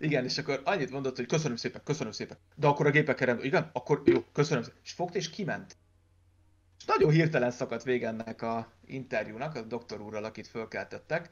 Igen, 0.00 0.24
és 0.24 0.38
akkor 0.38 0.60
annyit 0.64 0.90
mondott, 0.90 1.16
hogy 1.16 1.26
köszönöm 1.26 1.56
szépen, 1.56 1.80
köszönöm 1.84 2.12
szépen. 2.12 2.36
De 2.54 2.66
akkor 2.66 2.86
a 2.86 2.90
gépekkel 2.90 3.26
rendben, 3.26 3.46
igen, 3.46 3.70
akkor 3.72 4.02
jó, 4.04 4.24
köszönöm 4.32 4.62
szépen. 4.62 4.78
És 4.84 4.92
fogta 4.92 5.18
és 5.18 5.30
kiment. 5.30 5.76
És 6.78 6.84
nagyon 6.84 7.10
hirtelen 7.10 7.50
szakadt 7.50 7.82
vége 7.82 8.08
ennek 8.08 8.42
a 8.42 8.72
interjúnak, 8.84 9.54
a 9.54 9.62
doktor 9.62 10.00
úrral, 10.00 10.24
akit 10.24 10.46
fölkeltettek. 10.46 11.30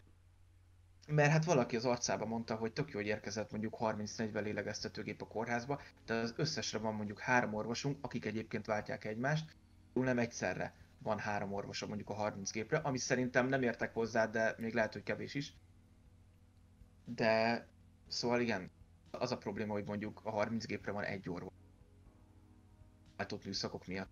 Mert 1.07 1.31
hát 1.31 1.45
valaki 1.45 1.77
az 1.77 1.85
arcába 1.85 2.27
mondta, 2.27 2.55
hogy 2.55 2.73
tök 2.73 2.91
jó, 2.91 2.99
hogy 2.99 3.07
érkezett 3.07 3.51
mondjuk 3.51 3.77
30-40 3.81 4.43
lélegeztetőgép 4.43 5.23
a 5.23 5.27
kórházba, 5.27 5.81
de 6.07 6.15
az 6.15 6.35
összesre 6.37 6.79
van 6.79 6.95
mondjuk 6.95 7.19
három 7.19 7.55
orvosunk, 7.55 7.99
akik 8.01 8.25
egyébként 8.25 8.67
váltják 8.67 9.05
egymást, 9.05 9.57
nem 9.93 10.19
egyszerre 10.19 10.75
van 10.99 11.19
három 11.19 11.53
orvosa 11.53 11.87
mondjuk 11.87 12.11
a 12.11 12.15
30 12.15 12.51
gépre, 12.51 12.77
ami 12.77 12.99
szerintem 12.99 13.49
nem 13.49 13.63
értek 13.63 13.95
hozzá, 13.95 14.27
de 14.27 14.55
még 14.59 14.75
lehet, 14.75 14.93
hogy 14.93 15.03
kevés 15.03 15.35
is. 15.35 15.55
De 17.05 17.67
szóval 18.09 18.41
igen, 18.41 18.71
az 19.11 19.33
a 19.33 19.39
probléma, 19.39 19.73
hogy 19.73 19.87
mondjuk 19.87 20.21
a 20.23 20.31
30 20.31 20.67
gépre 20.67 20.93
van 20.93 21.05
egy 21.05 21.29
orvos. 21.29 21.53
Váltott 23.17 23.45
műszakok 23.45 23.87
miatt. 23.87 24.11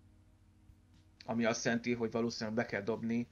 Ami 1.25 1.45
azt 1.45 1.65
jelenti, 1.65 1.95
hogy 1.95 2.11
valószínűleg 2.11 2.55
be 2.55 2.67
kell 2.67 2.83
dobni 2.83 3.29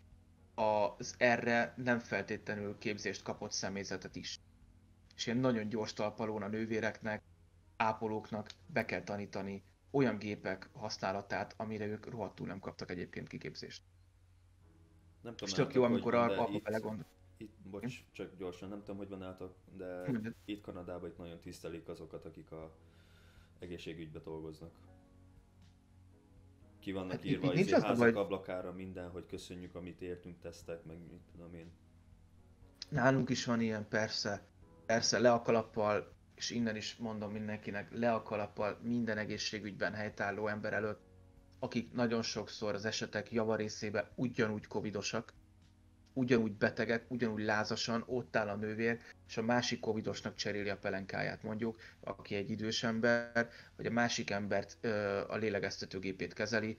az 0.55 1.15
erre 1.19 1.75
nem 1.77 1.99
feltétlenül 1.99 2.79
képzést 2.79 3.23
kapott 3.23 3.53
személyzetet 3.53 4.17
is. 4.17 4.41
És 5.17 5.27
ilyen 5.27 5.39
nagyon 5.39 5.69
gyors 5.69 5.93
talpalón 5.93 6.43
a 6.43 6.49
nővéreknek, 6.49 7.23
ápolóknak 7.77 8.51
be 8.67 8.85
kell 8.85 9.03
tanítani 9.03 9.63
olyan 9.91 10.19
gépek 10.19 10.69
használatát, 10.73 11.55
amire 11.57 11.87
ők 11.87 12.07
rohadtul 12.11 12.47
nem 12.47 12.61
kaptak 12.61 12.91
egyébként 12.91 13.29
kiképzést. 13.29 13.83
Nem 15.21 15.37
tudom, 15.37 15.49
És 15.49 15.55
tök 15.55 15.75
jó, 15.75 15.83
amikor 15.83 16.15
abba 16.15 16.49
itt- 16.53 16.63
belegondol. 16.63 17.07
Itt, 17.37 17.55
bocs, 17.71 18.05
csak 18.13 18.37
gyorsan, 18.37 18.69
nem 18.69 18.79
tudom, 18.79 18.97
hogy 18.97 19.09
van 19.09 19.19
nálatok, 19.19 19.55
de 19.77 20.05
itt 20.45 20.63
Kanadában 20.63 21.09
itt 21.09 21.19
nagyon 21.19 21.41
tisztelik 21.41 21.89
azokat, 21.89 22.25
akik 22.25 22.51
a 22.51 22.77
egészségügybe 23.59 24.19
dolgoznak. 24.19 24.73
Ki 26.83 26.93
vannak 26.93 27.11
Hát 27.11 27.25
írva 27.25 27.47
itt 27.47 27.53
nincs 27.55 27.67
izé, 27.67 27.73
házak 27.81 27.97
baj- 27.97 28.15
ablakára 28.17 28.73
minden, 28.73 29.11
hogy 29.11 29.27
köszönjük, 29.27 29.75
amit 29.75 30.01
értünk, 30.01 30.41
tesztek, 30.41 30.85
meg 30.85 30.97
mit 31.11 31.21
tudom 31.33 31.55
én. 31.55 31.71
Nálunk 32.89 33.29
is 33.29 33.45
van 33.45 33.61
ilyen, 33.61 33.89
persze. 33.89 34.43
Persze, 34.87 35.19
le 35.19 35.33
a 35.33 35.43
kalappal, 35.43 36.13
és 36.35 36.51
innen 36.51 36.77
is 36.77 36.97
mondom 36.97 37.33
mindenkinek, 37.33 37.93
le 37.93 38.13
a 38.13 38.23
kalappal 38.23 38.79
minden 38.83 39.19
egészségügyben 39.19 39.93
helytálló 39.93 40.49
ember 40.49 40.73
előtt, 40.73 41.01
akik 41.59 41.93
nagyon 41.93 42.23
sokszor 42.23 42.75
az 42.75 42.85
esetek 42.85 43.33
javarészében 43.33 44.09
ugyanúgy 44.15 44.67
covidosak, 44.67 45.33
ugyanúgy 46.13 46.53
betegek, 46.53 47.05
ugyanúgy 47.09 47.45
lázasan, 47.45 48.05
ott 48.07 48.37
áll 48.37 48.49
a 48.49 48.57
nővér, 48.57 49.01
és 49.29 49.37
a 49.37 49.43
másik 49.43 49.81
covidosnak 49.81 50.35
cseréli 50.35 50.69
a 50.69 50.77
pelenkáját 50.77 51.43
mondjuk, 51.43 51.81
aki 52.01 52.35
egy 52.35 52.51
idős 52.51 52.83
ember, 52.83 53.49
vagy 53.77 53.87
a 53.87 53.91
másik 53.91 54.31
embert 54.31 54.77
ö, 54.81 55.21
a 55.29 55.37
lélegeztetőgépét 55.37 56.33
kezeli, 56.33 56.79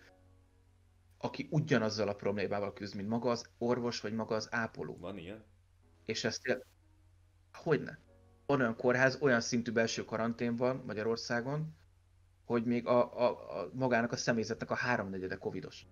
aki 1.18 1.48
ugyanazzal 1.52 2.08
a 2.08 2.16
problémával 2.16 2.74
küzd, 2.74 2.96
mint 2.96 3.10
maga 3.10 3.30
az 3.30 3.50
orvos, 3.58 4.00
vagy 4.00 4.14
maga 4.14 4.36
az 4.36 4.48
ápoló. 4.52 4.98
Van 4.98 5.18
ilyen? 5.18 5.44
És 6.06 6.24
ezt 6.24 6.64
Hogyne? 7.54 8.00
Van 8.46 8.60
olyan 8.60 8.76
kórház, 8.76 9.18
olyan 9.22 9.42
szintű 9.42 9.72
belső 9.72 10.06
karantén 10.06 10.56
van 10.56 10.84
Magyarországon, 10.86 11.76
hogy 12.46 12.66
még 12.66 12.88
a, 12.88 13.20
a, 13.20 13.60
a 13.60 13.70
magának 13.74 14.12
a 14.12 14.16
személyzetnek 14.16 14.72
a 14.72 14.76
háromnegyede 14.76 15.36
covidos. 15.36 15.86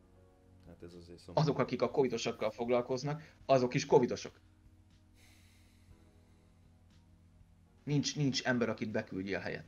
Hát 0.81 0.89
ez 0.89 0.95
azért 0.95 1.19
szomorú. 1.19 1.41
Azok, 1.41 1.59
akik 1.59 1.81
a 1.81 1.91
covidosokkal 1.91 2.51
foglalkoznak, 2.51 3.33
azok 3.45 3.73
is 3.73 3.85
covidosok. 3.85 4.39
Nincs, 7.83 8.15
nincs 8.15 8.43
ember, 8.43 8.69
akit 8.69 8.91
beküldjél 8.91 9.39
helyet. 9.39 9.65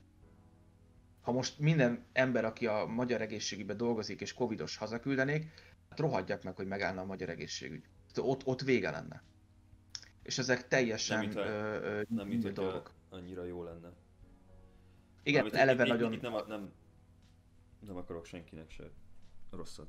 Ha 1.21 1.31
most 1.31 1.59
minden 1.59 2.05
ember, 2.13 2.45
aki 2.45 2.67
a 2.67 2.85
magyar 2.85 3.21
egészségügyben 3.21 3.77
dolgozik 3.77 4.21
és 4.21 4.33
covidos 4.33 4.77
hazaküldenék, 4.77 5.53
hát 5.89 5.99
rohadjak 5.99 6.43
meg, 6.43 6.55
hogy 6.55 6.67
megállna 6.67 7.01
a 7.01 7.05
magyar 7.05 7.29
egészségügy. 7.29 7.83
Ott, 8.15 8.45
ott 8.45 8.61
vége 8.61 8.91
lenne. 8.91 9.23
És 10.23 10.37
ezek 10.37 10.67
teljesen 10.67 11.17
Nem, 11.17 11.25
mintha- 11.25 11.45
ö, 11.45 11.79
ö, 11.83 11.95
Nem, 11.95 12.27
mint 12.27 12.29
nyílt 12.29 12.43
hogy 12.43 12.53
dolgok. 12.53 12.93
annyira 13.09 13.43
jó 13.43 13.63
lenne. 13.63 13.91
Igen, 15.23 15.43
Mármint 15.43 15.61
eleve 15.63 15.83
itt, 15.83 15.89
nagyon... 15.89 16.13
Itt 16.13 16.21
nem, 16.21 16.33
nem, 16.47 16.71
nem 17.79 17.95
akarok 17.95 18.25
senkinek 18.25 18.69
se 18.69 18.83
rosszat. 19.49 19.87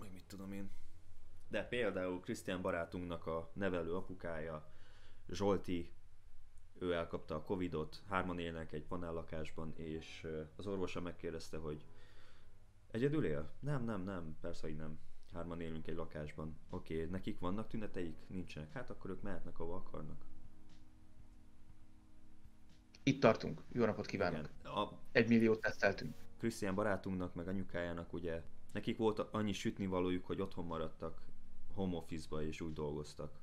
Vagy 0.00 0.12
mit 0.12 0.24
tudom 0.26 0.52
én. 0.52 0.70
De 1.48 1.64
például 1.64 2.20
Krisztián 2.20 2.62
barátunknak 2.62 3.26
a 3.26 3.50
nevelő 3.52 3.94
apukája, 3.94 4.72
Zsolti, 5.28 5.92
ő 6.78 6.92
elkapta 6.92 7.34
a 7.34 7.42
Covidot, 7.42 8.02
hárman 8.08 8.38
élnek 8.38 8.72
egy 8.72 8.84
panellakásban, 8.84 9.72
és 9.76 10.26
az 10.56 10.66
orvosa 10.66 11.00
megkérdezte, 11.00 11.56
hogy 11.56 11.84
egyedül 12.90 13.24
él? 13.24 13.50
Nem, 13.60 13.84
nem, 13.84 14.02
nem, 14.02 14.36
persze, 14.40 14.66
hogy 14.66 14.76
nem. 14.76 14.98
Hárman 15.32 15.60
élünk 15.60 15.86
egy 15.86 15.94
lakásban. 15.94 16.56
Oké, 16.70 16.94
okay, 16.94 17.10
nekik 17.10 17.38
vannak 17.38 17.68
tüneteik? 17.68 18.16
Nincsenek. 18.26 18.72
Hát 18.72 18.90
akkor 18.90 19.10
ők 19.10 19.22
mehetnek, 19.22 19.58
ahova 19.58 19.76
akarnak. 19.76 20.24
Itt 23.02 23.20
tartunk. 23.20 23.62
Jó 23.72 23.84
napot 23.84 24.06
kívánok. 24.06 24.48
Igen. 24.60 24.72
A, 24.72 24.98
Egy 25.12 25.28
milliót 25.28 25.60
teszteltünk. 25.60 26.14
Krisztián 26.38 26.74
barátunknak, 26.74 27.34
meg 27.34 27.48
anyukájának 27.48 28.12
ugye, 28.12 28.42
nekik 28.72 28.96
volt 28.96 29.18
annyi 29.18 29.52
sütnivalójuk, 29.52 30.26
hogy 30.26 30.40
otthon 30.40 30.64
maradtak 30.64 31.22
home 31.74 31.96
office-ba 31.96 32.42
és 32.42 32.60
úgy 32.60 32.72
dolgoztak. 32.72 33.38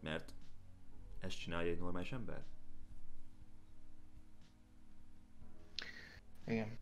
Mert 0.00 0.34
ezt 1.20 1.38
csinálja 1.38 1.70
egy 1.70 1.78
normális 1.78 2.12
ember? 2.12 2.44
Igen. 6.46 6.78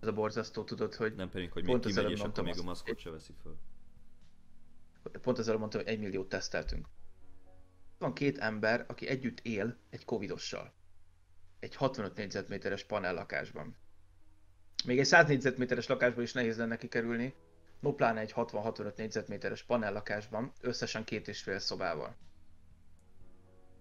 Ez 0.00 0.08
a 0.08 0.12
borzasztó, 0.12 0.64
tudod, 0.64 0.94
hogy 0.94 1.14
Nem 1.14 1.30
pedig, 1.30 1.52
hogy 1.52 1.64
még 1.64 1.78
kimegy 1.78 2.10
és 2.10 2.20
akkor 2.20 2.44
még 2.44 2.58
a 2.58 2.62
maszkot 2.62 2.98
se 2.98 3.10
veszi 3.10 3.32
föl. 3.42 3.58
pont 5.20 5.38
ezzel 5.38 5.56
mondtam, 5.56 5.80
hogy 5.80 5.90
egy 5.90 5.98
milliót 5.98 6.28
teszteltünk. 6.28 6.88
Van 7.98 8.14
két 8.14 8.38
ember, 8.38 8.84
aki 8.88 9.06
együtt 9.06 9.40
él 9.40 9.76
egy 9.90 10.04
covidossal. 10.04 10.72
Egy 11.58 11.74
65 11.74 12.16
négyzetméteres 12.16 12.84
panellakásban. 12.84 13.76
Még 14.84 14.98
egy 14.98 15.04
100 15.04 15.28
négyzetméteres 15.28 15.86
lakásban 15.86 16.22
is 16.22 16.32
nehéz 16.32 16.58
lenne 16.58 16.76
kikerülni, 16.76 17.34
no 17.80 17.94
pláne 17.94 18.20
egy 18.20 18.32
60-65 18.36 18.96
négyzetméteres 18.96 19.62
panellakásban, 19.62 20.52
összesen 20.60 21.04
két 21.04 21.28
és 21.28 21.42
fél 21.42 21.58
szobával. 21.58 22.16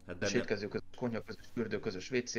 Hát 0.08 0.18
Benne... 0.18 0.32
Sétkező 0.32 0.68
közös 0.68 0.88
konyha, 0.96 1.22
közös 1.22 1.46
fürdő, 1.54 1.80
közös 1.80 2.12
WC. 2.12 2.34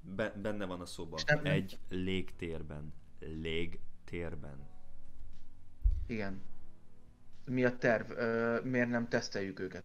be, 0.00 0.30
benne 0.30 0.64
van 0.64 0.80
a 0.80 0.86
szoba. 0.86 1.18
Nem- 1.26 1.44
Egy 1.44 1.78
légtérben. 1.88 2.94
Légtérben. 3.18 4.68
Igen. 6.06 6.42
Mi 7.44 7.64
a 7.64 7.76
terv? 7.76 8.10
Ö, 8.10 8.60
miért 8.64 8.88
nem 8.88 9.08
teszteljük 9.08 9.60
őket? 9.60 9.84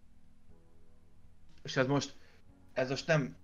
És 1.62 1.76
ez 1.76 1.86
most, 1.86 2.14
ez 2.72 2.88
most 2.88 3.06
nem 3.06 3.36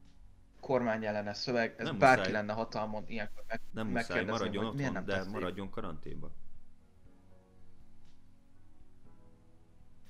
kormányellenes 0.66 1.36
szöveg, 1.36 1.74
ez 1.78 1.86
Nem 1.86 1.98
bárki 1.98 2.18
muszáj. 2.18 2.32
lenne 2.32 2.52
hatalmon 2.52 3.04
ilyenkor 3.06 3.44
meg, 3.48 3.60
Nem 3.72 3.86
muszáj, 3.86 4.24
maradjon 4.24 4.64
hogy 4.64 4.74
otthon, 4.74 4.92
nem 4.92 5.04
de 5.04 5.12
teszteljük. 5.12 5.32
maradjon 5.40 5.70
karanténba. 5.70 6.30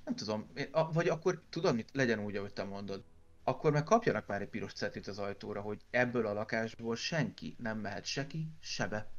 Nem 0.05 0.15
tudom, 0.15 0.51
én- 0.55 0.69
a- 0.73 0.93
vagy 0.93 1.09
akkor 1.09 1.43
tudod 1.51 1.75
mit, 1.75 1.89
legyen 1.93 2.19
úgy, 2.19 2.37
ahogy 2.37 2.53
te 2.53 2.65
mondod. 2.65 3.05
Akkor 3.45 3.73
meg 3.73 3.85
kapjanak 3.85 4.27
már 4.27 4.41
egy 4.43 4.49
piros 4.49 4.73
cetit 4.73 5.07
az 5.07 5.19
ajtóra, 5.19 5.61
hogy 5.61 5.85
ebből 5.91 6.27
a 6.27 6.33
lakásból 6.33 6.97
senki 6.97 7.57
nem 7.59 7.79
mehet 7.79 8.05
se 8.05 8.27
ki, 8.27 8.49
se 8.61 8.87
be. 8.89 9.11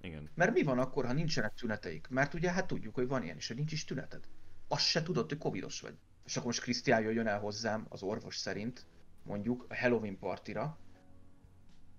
Igen. 0.00 0.30
Mert 0.34 0.52
mi 0.52 0.62
van 0.62 0.78
akkor, 0.78 1.06
ha 1.06 1.12
nincsenek 1.12 1.54
tüneteik? 1.54 2.08
Mert 2.08 2.34
ugye 2.34 2.50
hát 2.52 2.66
tudjuk, 2.66 2.94
hogy 2.94 3.06
van 3.08 3.22
ilyen 3.22 3.36
is, 3.36 3.46
hogy 3.48 3.56
nincs 3.56 3.72
is 3.72 3.84
tüneted. 3.84 4.24
Azt 4.68 4.84
se 4.84 5.02
tudod, 5.02 5.28
hogy 5.28 5.38
covidos 5.38 5.80
vagy. 5.80 5.94
És 6.24 6.34
akkor 6.34 6.46
most 6.46 6.62
Krisztián 6.62 7.00
jöjjön 7.02 7.26
el 7.26 7.38
hozzám, 7.40 7.86
az 7.88 8.02
orvos 8.02 8.36
szerint, 8.36 8.86
mondjuk 9.22 9.66
a 9.68 9.76
Halloween 9.76 10.18
partira, 10.18 10.78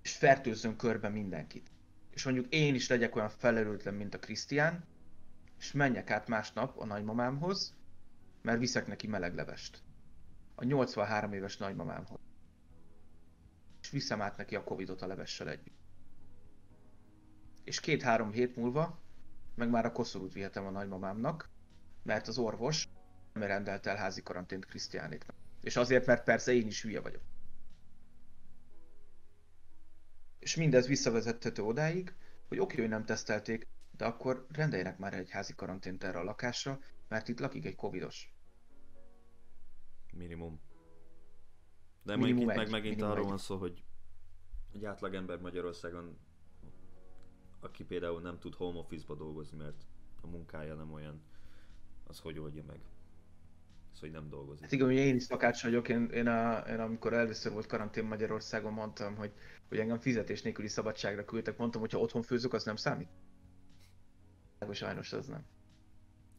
és 0.01 0.15
fertőzzön 0.15 0.76
körbe 0.76 1.09
mindenkit. 1.09 1.72
És 2.09 2.24
mondjuk 2.24 2.53
én 2.53 2.76
is 2.76 2.88
legyek 2.88 3.15
olyan 3.15 3.30
felelőtlen, 3.30 3.93
mint 3.93 4.13
a 4.13 4.19
Krisztián, 4.19 4.84
és 5.57 5.72
menjek 5.72 6.09
át 6.09 6.28
másnap 6.28 6.78
a 6.78 6.86
nagymamámhoz, 6.86 7.76
mert 8.41 8.59
viszek 8.59 8.88
neki 8.88 9.07
meleg 9.07 9.36
levest. 9.36 9.84
A 10.55 10.63
83 10.63 11.34
éves 11.34 11.57
nagymamámhoz. 11.57 12.19
És 13.82 13.89
viszem 13.89 14.22
át 14.22 14.38
neki 14.38 14.55
a 14.55 14.63
Covidot 14.63 15.01
a 15.01 15.07
levessel 15.07 15.49
együtt. 15.49 15.80
És 17.63 17.80
két-három 17.80 18.32
hét 18.32 18.55
múlva 18.55 18.99
meg 19.55 19.69
már 19.69 19.86
a 19.86 19.91
koszorút 19.91 20.34
vihetem 20.34 20.65
a 20.65 20.69
nagymamámnak, 20.69 21.49
mert 22.03 22.28
az 22.28 22.38
orvos 22.38 22.88
nem 23.34 23.47
rendelt 23.47 23.86
el 23.86 23.95
házi 23.95 24.24
karantént 24.24 24.65
Krisztiánéknak. 24.65 25.36
És 25.62 25.76
azért, 25.76 26.05
mert 26.05 26.24
persze 26.24 26.53
én 26.53 26.68
is 26.68 26.82
hülye 26.82 27.01
vagyok. 27.01 27.22
És 30.39 30.55
mindez 30.55 30.88
visszavezethető 30.88 31.64
odáig, 31.64 32.14
hogy 32.47 32.59
oké, 32.59 32.80
hogy 32.80 32.89
nem 32.89 33.05
tesztelték, 33.05 33.68
de 33.97 34.05
akkor 34.05 34.45
rendeljenek 34.51 34.97
már 34.97 35.14
egy 35.14 35.30
házi 35.30 35.55
karantént 35.55 36.03
erre 36.03 36.20
a 36.20 36.24
lakásra, 36.24 36.80
mert 37.07 37.28
itt 37.28 37.39
lakik 37.39 37.66
egy 37.66 37.76
covidos. 37.76 38.34
Minimum. 40.14 40.62
De 42.03 42.16
Minimum 42.16 42.41
itt 42.41 42.49
egy, 42.49 42.57
meg 42.57 42.70
megint 42.70 42.95
minimum 42.95 43.12
arról 43.12 43.28
van 43.28 43.38
szó, 43.38 43.57
hogy 43.57 43.84
egy 44.74 44.86
átlagember 44.86 45.39
Magyarországon, 45.39 46.18
aki 47.59 47.84
például 47.84 48.22
nem 48.22 48.39
tud 48.39 48.55
home 48.55 48.80
office-ba 48.80 49.16
dolgozni, 49.16 49.57
mert 49.57 49.86
a 50.22 50.28
munkája 50.28 50.76
nem 50.76 50.93
olyan, 50.93 51.22
az 52.03 52.20
hogy 52.20 52.39
oldja 52.39 52.64
meg? 52.64 52.80
Az, 53.93 53.99
hogy 53.99 54.11
nem 54.11 54.29
dolgozik. 54.29 54.63
Hát 54.63 54.71
igen, 54.71 54.85
hogy 54.85 54.95
én 54.95 55.15
is 55.15 55.23
szakács 55.23 55.63
vagyok, 55.63 55.89
én, 55.89 56.09
én, 56.13 56.27
a, 56.27 56.57
én 56.57 56.79
amikor 56.79 57.13
először 57.13 57.51
volt 57.51 57.65
karantén 57.65 58.03
Magyarországon, 58.03 58.73
mondtam, 58.73 59.15
hogy, 59.15 59.31
hogy 59.69 59.79
engem 59.79 59.99
fizetés 59.99 60.41
nélküli 60.41 60.67
szabadságra 60.67 61.25
küldtek, 61.25 61.57
mondtam, 61.57 61.81
hogy 61.81 61.91
ha 61.91 61.99
otthon 61.99 62.21
főzök, 62.21 62.53
az 62.53 62.63
nem 62.63 62.75
számít. 62.75 63.09
Sajnos 64.71 65.13
az 65.13 65.27
nem. 65.27 65.45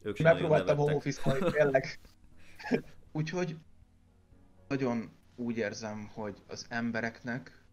Ők 0.01 0.19
Megpróbáltam 0.19 0.77
home 0.77 0.95
office 0.95 1.37
tényleg. 1.51 1.99
Úgyhogy 3.11 3.57
nagyon 4.67 5.11
úgy 5.35 5.57
érzem, 5.57 6.09
hogy 6.13 6.43
az 6.47 6.65
embereknek, 6.69 7.63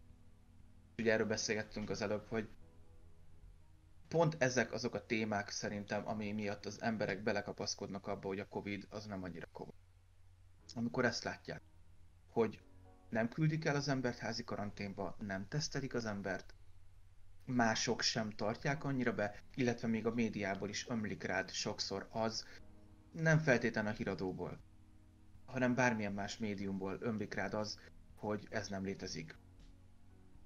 ugye 0.97 1.11
erről 1.11 1.27
beszélgettünk 1.27 1.89
az 1.89 2.01
előbb, 2.01 2.25
hogy 2.27 2.47
pont 4.11 4.35
ezek 4.39 4.71
azok 4.71 4.95
a 4.95 5.05
témák 5.05 5.49
szerintem, 5.49 6.07
ami 6.07 6.31
miatt 6.31 6.65
az 6.65 6.81
emberek 6.81 7.23
belekapaszkodnak 7.23 8.07
abba, 8.07 8.27
hogy 8.27 8.39
a 8.39 8.47
Covid 8.47 8.87
az 8.89 9.05
nem 9.05 9.23
annyira 9.23 9.47
komoly. 9.51 9.75
Amikor 10.75 11.05
ezt 11.05 11.23
látják, 11.23 11.61
hogy 12.29 12.61
nem 13.09 13.29
küldik 13.29 13.65
el 13.65 13.75
az 13.75 13.87
embert 13.87 14.17
házi 14.17 14.43
karanténba, 14.43 15.15
nem 15.19 15.47
tesztelik 15.47 15.93
az 15.93 16.05
embert, 16.05 16.53
mások 17.45 18.01
sem 18.01 18.29
tartják 18.29 18.83
annyira 18.83 19.13
be, 19.13 19.43
illetve 19.55 19.87
még 19.87 20.05
a 20.05 20.13
médiából 20.13 20.69
is 20.69 20.87
ömlik 20.87 21.23
rád 21.23 21.51
sokszor 21.51 22.07
az, 22.09 22.45
nem 23.11 23.39
feltétlenül 23.39 23.91
a 23.91 23.93
híradóból, 23.93 24.59
hanem 25.45 25.75
bármilyen 25.75 26.13
más 26.13 26.37
médiumból 26.37 26.97
ömlik 26.99 27.33
rád 27.33 27.53
az, 27.53 27.79
hogy 28.15 28.47
ez 28.49 28.67
nem 28.67 28.83
létezik. 28.83 29.35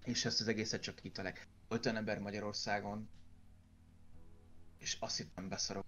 És 0.03 0.26
ezt 0.26 0.41
az 0.41 0.47
egészet 0.47 0.82
csak. 0.82 1.01
Volt 1.68 1.86
olyan 1.86 1.97
ember 1.97 2.20
Magyarországon, 2.20 3.09
és 4.86 4.97
azt 4.99 5.17
hittem 5.17 5.49
beszarok, 5.49 5.86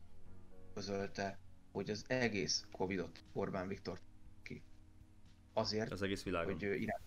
közölte, 0.74 1.40
hogy 1.72 1.90
az 1.90 2.06
egész 2.08 2.66
Covidot 2.72 3.24
Orbán 3.34 3.68
Viktor 3.68 4.00
ki. 4.42 4.64
Azért, 5.54 5.92
Az 5.92 6.02
egész 6.02 6.24
világon. 6.24 6.54
hogy 6.54 6.64
irány... 6.64 7.02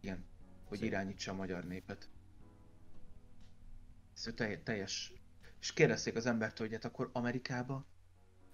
Igen, 0.00 0.24
hogy 0.64 0.78
Szép. 0.78 0.86
irányítsa 0.86 1.30
a 1.32 1.34
magyar 1.34 1.64
népet. 1.64 2.10
Ez 4.14 4.32
telj- 4.34 4.62
teljes... 4.62 5.12
És 5.60 5.72
kérdezték 5.72 6.16
az 6.16 6.26
embertől, 6.26 6.66
hogy 6.66 6.76
hát 6.76 6.84
akkor 6.84 7.10
Amerikában 7.12 7.86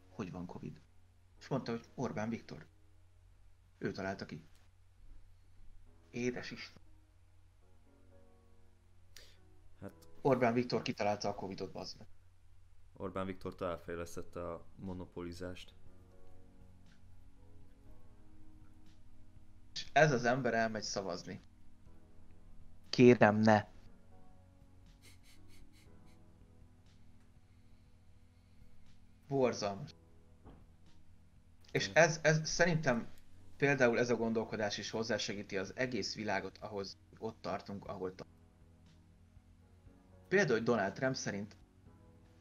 hogy 0.08 0.30
van 0.30 0.46
Covid? 0.46 0.80
És 1.38 1.48
mondta, 1.48 1.70
hogy 1.70 1.86
Orbán 1.94 2.28
Viktor. 2.28 2.66
Ő 3.78 3.90
találta 3.92 4.26
ki. 4.26 4.44
Édes 6.10 6.50
Isten. 6.50 6.82
Hát 9.80 9.92
Orbán 10.20 10.54
Viktor 10.54 10.82
kitalálta 10.82 11.28
a 11.28 11.34
Covidot, 11.34 11.72
bazd 11.72 11.98
meg. 11.98 12.06
Orbán 13.00 13.26
Viktor 13.26 13.54
elfejlesztette 13.58 14.50
a 14.50 14.64
monopolizást. 14.76 15.74
És 19.72 19.86
ez 19.92 20.12
az 20.12 20.24
ember 20.24 20.54
elmegy 20.54 20.82
szavazni. 20.82 21.40
Kérem, 22.90 23.36
ne. 23.36 23.66
Borzalmas. 29.28 29.94
És 31.72 31.90
ez, 31.92 32.20
ez 32.22 32.48
szerintem 32.48 33.08
például 33.56 33.98
ez 33.98 34.10
a 34.10 34.16
gondolkodás 34.16 34.78
is 34.78 34.90
hozzásegíti 34.90 35.56
az 35.56 35.72
egész 35.76 36.14
világot 36.14 36.58
ahhoz, 36.58 36.96
ott 37.18 37.40
tartunk, 37.40 37.86
ahol 37.86 38.14
tartunk. 38.14 38.38
Például, 40.28 40.56
hogy 40.56 40.66
Donald 40.66 40.92
Trump 40.92 41.14
szerint 41.14 41.56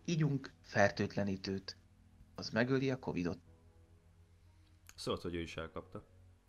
ígyunk 0.09 0.51
fertőtlenítőt, 0.61 1.77
az 2.35 2.49
megöli 2.49 2.91
a 2.91 2.99
Covidot. 2.99 3.39
Szólt, 4.95 5.21
hogy 5.21 5.35
ő 5.35 5.39
is 5.41 5.57
elkapta. 5.57 6.03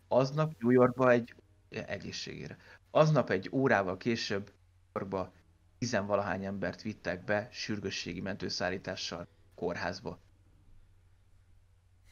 Aznap 0.07 0.53
New 0.59 0.69
Yorkba 0.71 1.11
egy 1.11 1.35
egészségére. 1.69 2.57
Aznap 2.91 3.29
egy 3.29 3.49
órával 3.51 3.97
később 3.97 4.45
New 4.45 4.55
Yorkba 4.93 5.33
tizenvalahány 5.77 6.45
embert 6.45 6.81
vittek 6.81 7.23
be 7.23 7.49
sürgősségi 7.51 8.21
mentőszállítással 8.21 9.27
kórházba. 9.55 10.19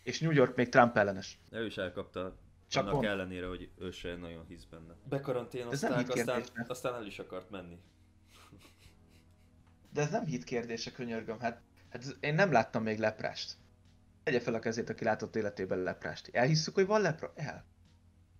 És 0.04 0.20
New 0.20 0.32
York 0.32 0.56
még 0.56 0.70
Trump 0.70 0.98
ellenes. 0.98 1.40
Ő 1.50 1.66
is 1.66 1.78
elkapta, 1.78 2.38
Csak 2.68 2.82
annak 2.84 2.94
mond- 2.94 3.08
ellenére, 3.08 3.48
hogy 3.48 3.70
ő 3.78 3.92
se 3.92 4.16
nagyon 4.16 4.46
hisz 4.46 4.64
benne. 4.64 4.96
Bekaranténozták, 5.10 6.10
aztán, 6.10 6.44
aztán 6.68 6.94
el 6.94 7.06
is 7.06 7.20
akart 7.20 7.50
menni. 7.50 7.80
De 9.94 10.02
ez 10.02 10.12
nem 10.12 10.26
hit 10.26 10.44
kérdése, 10.44 10.92
könyörgöm. 10.92 11.40
Hát, 11.40 11.62
hát 11.90 12.18
én 12.20 12.34
nem 12.34 12.52
láttam 12.52 12.84
még 12.84 13.00
leprást. 13.00 13.58
Tegye 14.24 14.40
fel 14.40 14.54
a 14.54 14.60
kezét, 14.60 14.90
aki 14.90 15.04
látott 15.04 15.36
életében 15.36 15.80
leprást. 15.80 16.30
Elhisszük, 16.32 16.74
hogy 16.74 16.86
van 16.86 17.02
lepra? 17.02 17.34
El. 17.36 17.66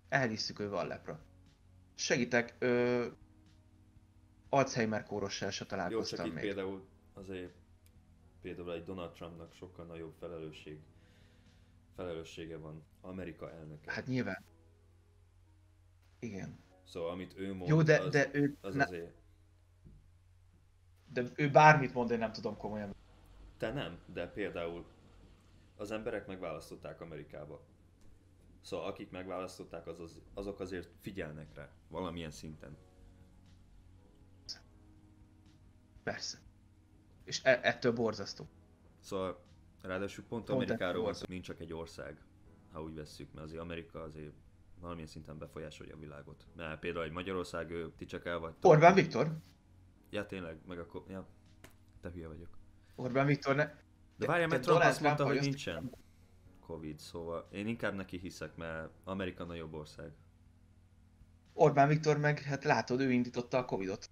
Elhisszük, 0.08 0.56
hogy 0.56 0.68
van 0.68 0.86
lepra. 0.86 1.20
Segítek, 1.94 2.56
ö... 2.58 3.06
Alzheimer 4.48 5.02
kórossal 5.02 5.50
se 5.50 5.64
Jó, 5.64 5.76
találkoztam 5.76 6.18
csak 6.18 6.26
itt 6.26 6.32
még. 6.32 6.42
például 6.42 6.88
azért 7.14 7.52
például 8.40 8.72
egy 8.72 8.82
Donald 8.82 9.12
Trumpnak 9.12 9.54
sokkal 9.54 9.84
nagyobb 9.84 10.14
felelősség 10.18 10.78
felelőssége 11.96 12.56
van 12.56 12.84
Amerika 13.00 13.52
elnöke. 13.52 13.92
Hát 13.92 14.06
nyilván. 14.06 14.44
Igen. 16.18 16.58
Szóval 16.84 17.10
amit 17.10 17.38
ő 17.38 17.54
mond, 17.54 17.70
Jó, 17.70 17.82
de, 17.82 18.00
az, 18.00 18.10
de, 18.12 18.28
ő, 18.32 18.56
az 18.60 18.74
ne, 18.74 18.84
azért... 18.84 19.14
de 21.12 21.24
ő 21.34 21.50
bármit 21.50 21.94
mond, 21.94 22.10
én 22.10 22.18
nem 22.18 22.32
tudom 22.32 22.56
komolyan. 22.56 22.94
Te 23.56 23.72
nem, 23.72 23.98
de 24.06 24.28
például 24.28 24.84
az 25.76 25.90
emberek 25.90 26.26
megválasztották 26.26 27.00
Amerikába. 27.00 27.60
Szóval 28.60 28.86
akik 28.86 29.10
megválasztották, 29.10 29.86
az, 29.86 30.00
az, 30.00 30.20
azok 30.34 30.60
azért 30.60 30.88
figyelnek 31.00 31.54
rá 31.54 31.68
valamilyen 31.88 32.30
szinten. 32.30 32.76
Persze. 36.02 36.38
És 37.24 37.40
e- 37.44 37.60
ettől 37.62 37.92
borzasztó. 37.92 38.48
Szóval 39.00 39.40
ráadásul 39.82 40.24
pont 40.24 40.44
Pont 40.44 40.62
Amerikáról 40.62 41.02
van 41.02 41.14
szó, 41.14 41.24
nincs 41.28 41.44
csak 41.44 41.60
egy 41.60 41.72
ország, 41.72 42.24
ha 42.72 42.82
úgy 42.82 42.94
vesszük, 42.94 43.32
mert 43.32 43.46
azért 43.46 43.60
Amerika 43.60 44.02
azért 44.02 44.32
valamilyen 44.80 45.08
szinten 45.08 45.38
befolyásolja 45.38 45.94
a 45.94 45.98
világot. 45.98 46.46
Mert 46.56 46.80
például 46.80 47.04
egy 47.04 47.12
Magyarország, 47.12 47.70
ő, 47.70 47.92
ti 47.96 48.04
csak 48.04 48.26
el 48.26 48.38
vagytok. 48.38 48.70
Orbán 48.70 48.94
Viktor? 48.94 49.36
Ja, 50.10 50.26
tényleg, 50.26 50.58
meg 50.66 50.78
akkor, 50.78 51.04
ja, 51.08 51.26
te 52.00 52.10
hülye 52.10 52.28
vagyok. 52.28 52.48
Orbán 52.94 53.26
Viktor 53.26 53.54
ne... 53.54 53.70
De 54.16 54.26
várjál, 54.26 54.48
mert 54.48 54.62
Trump 54.62 54.82
azt 54.82 55.00
mondta, 55.00 55.26
hogy 55.26 55.40
nincsen 55.40 55.90
Covid, 56.60 56.98
szóval 56.98 57.48
én 57.50 57.66
inkább 57.66 57.94
neki 57.94 58.18
hiszek, 58.18 58.56
mert 58.56 58.88
Amerika 59.04 59.44
nagyobb 59.44 59.74
ország. 59.74 60.12
Orbán 61.52 61.88
Viktor 61.88 62.18
meg, 62.18 62.40
hát 62.40 62.64
látod, 62.64 63.00
ő 63.00 63.12
indította 63.12 63.58
a 63.58 63.64
Covidot. 63.64 64.10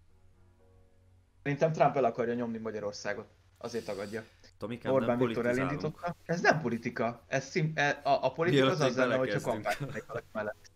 Szerintem 1.43 1.73
Trump 1.73 1.97
el 1.97 2.05
akarja 2.05 2.35
nyomni 2.35 2.59
Magyarországot. 2.59 3.27
Azért 3.59 3.85
tagadja. 3.85 4.25
Tomikám, 4.59 4.93
Orbán 4.93 5.19
Viktor 5.19 5.47
elindította. 5.47 6.17
Ez 6.25 6.41
nem 6.41 6.61
politika. 6.61 7.25
Ez 7.27 7.45
szim, 7.45 7.73
e, 7.75 8.01
a, 8.05 8.25
a 8.25 8.33
politika 8.33 8.65
Mielőtt 8.65 8.81
az 8.81 8.87
az 8.87 8.97
lenne, 8.97 9.17
hogyha 9.17 9.41
kampányolok 9.41 10.07
valaki 10.07 10.27
mellett. 10.33 10.71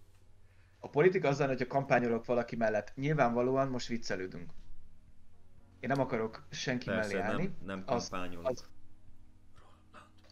A 0.78 0.88
politika 0.88 1.28
az 1.28 1.38
lenne, 1.38 1.50
hogyha 1.50 1.66
kampányolok 1.66 2.24
valaki 2.24 2.56
mellett. 2.56 2.92
Nyilvánvalóan 2.94 3.68
most 3.68 3.86
viccelődünk. 3.86 4.52
Én 5.80 5.88
nem 5.88 6.00
akarok 6.00 6.42
senki 6.50 6.88
mellé 6.88 7.00
Persze, 7.00 7.22
állni. 7.22 7.42
nem, 7.42 7.56
nem 7.64 7.82
Az- 7.86 8.08
kampányolunk. 8.08 8.48
az- 8.48 8.68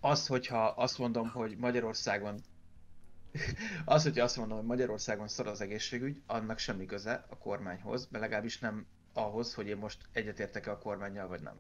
Az, 0.01 0.27
hogyha 0.27 0.65
azt 0.67 0.99
mondom, 0.99 1.29
hogy 1.29 1.57
Magyarországon 1.57 2.41
az, 3.85 4.03
hogyha 4.03 4.25
azt 4.25 4.37
mondom, 4.37 4.59
hogy 4.59 4.67
Magyarországon 4.67 5.29
szar 5.29 5.47
az 5.47 5.61
egészségügy, 5.61 6.23
annak 6.27 6.59
semmi 6.59 6.85
köze 6.87 7.25
a 7.29 7.39
kormányhoz, 7.39 8.09
de 8.11 8.19
legalábbis 8.19 8.59
nem 8.59 8.87
ahhoz, 9.13 9.55
hogy 9.55 9.67
én 9.67 9.77
most 9.77 10.09
egyetértek-e 10.13 10.71
a 10.71 10.79
kormányjal, 10.79 11.29
vagy 11.29 11.43
nem. 11.43 11.59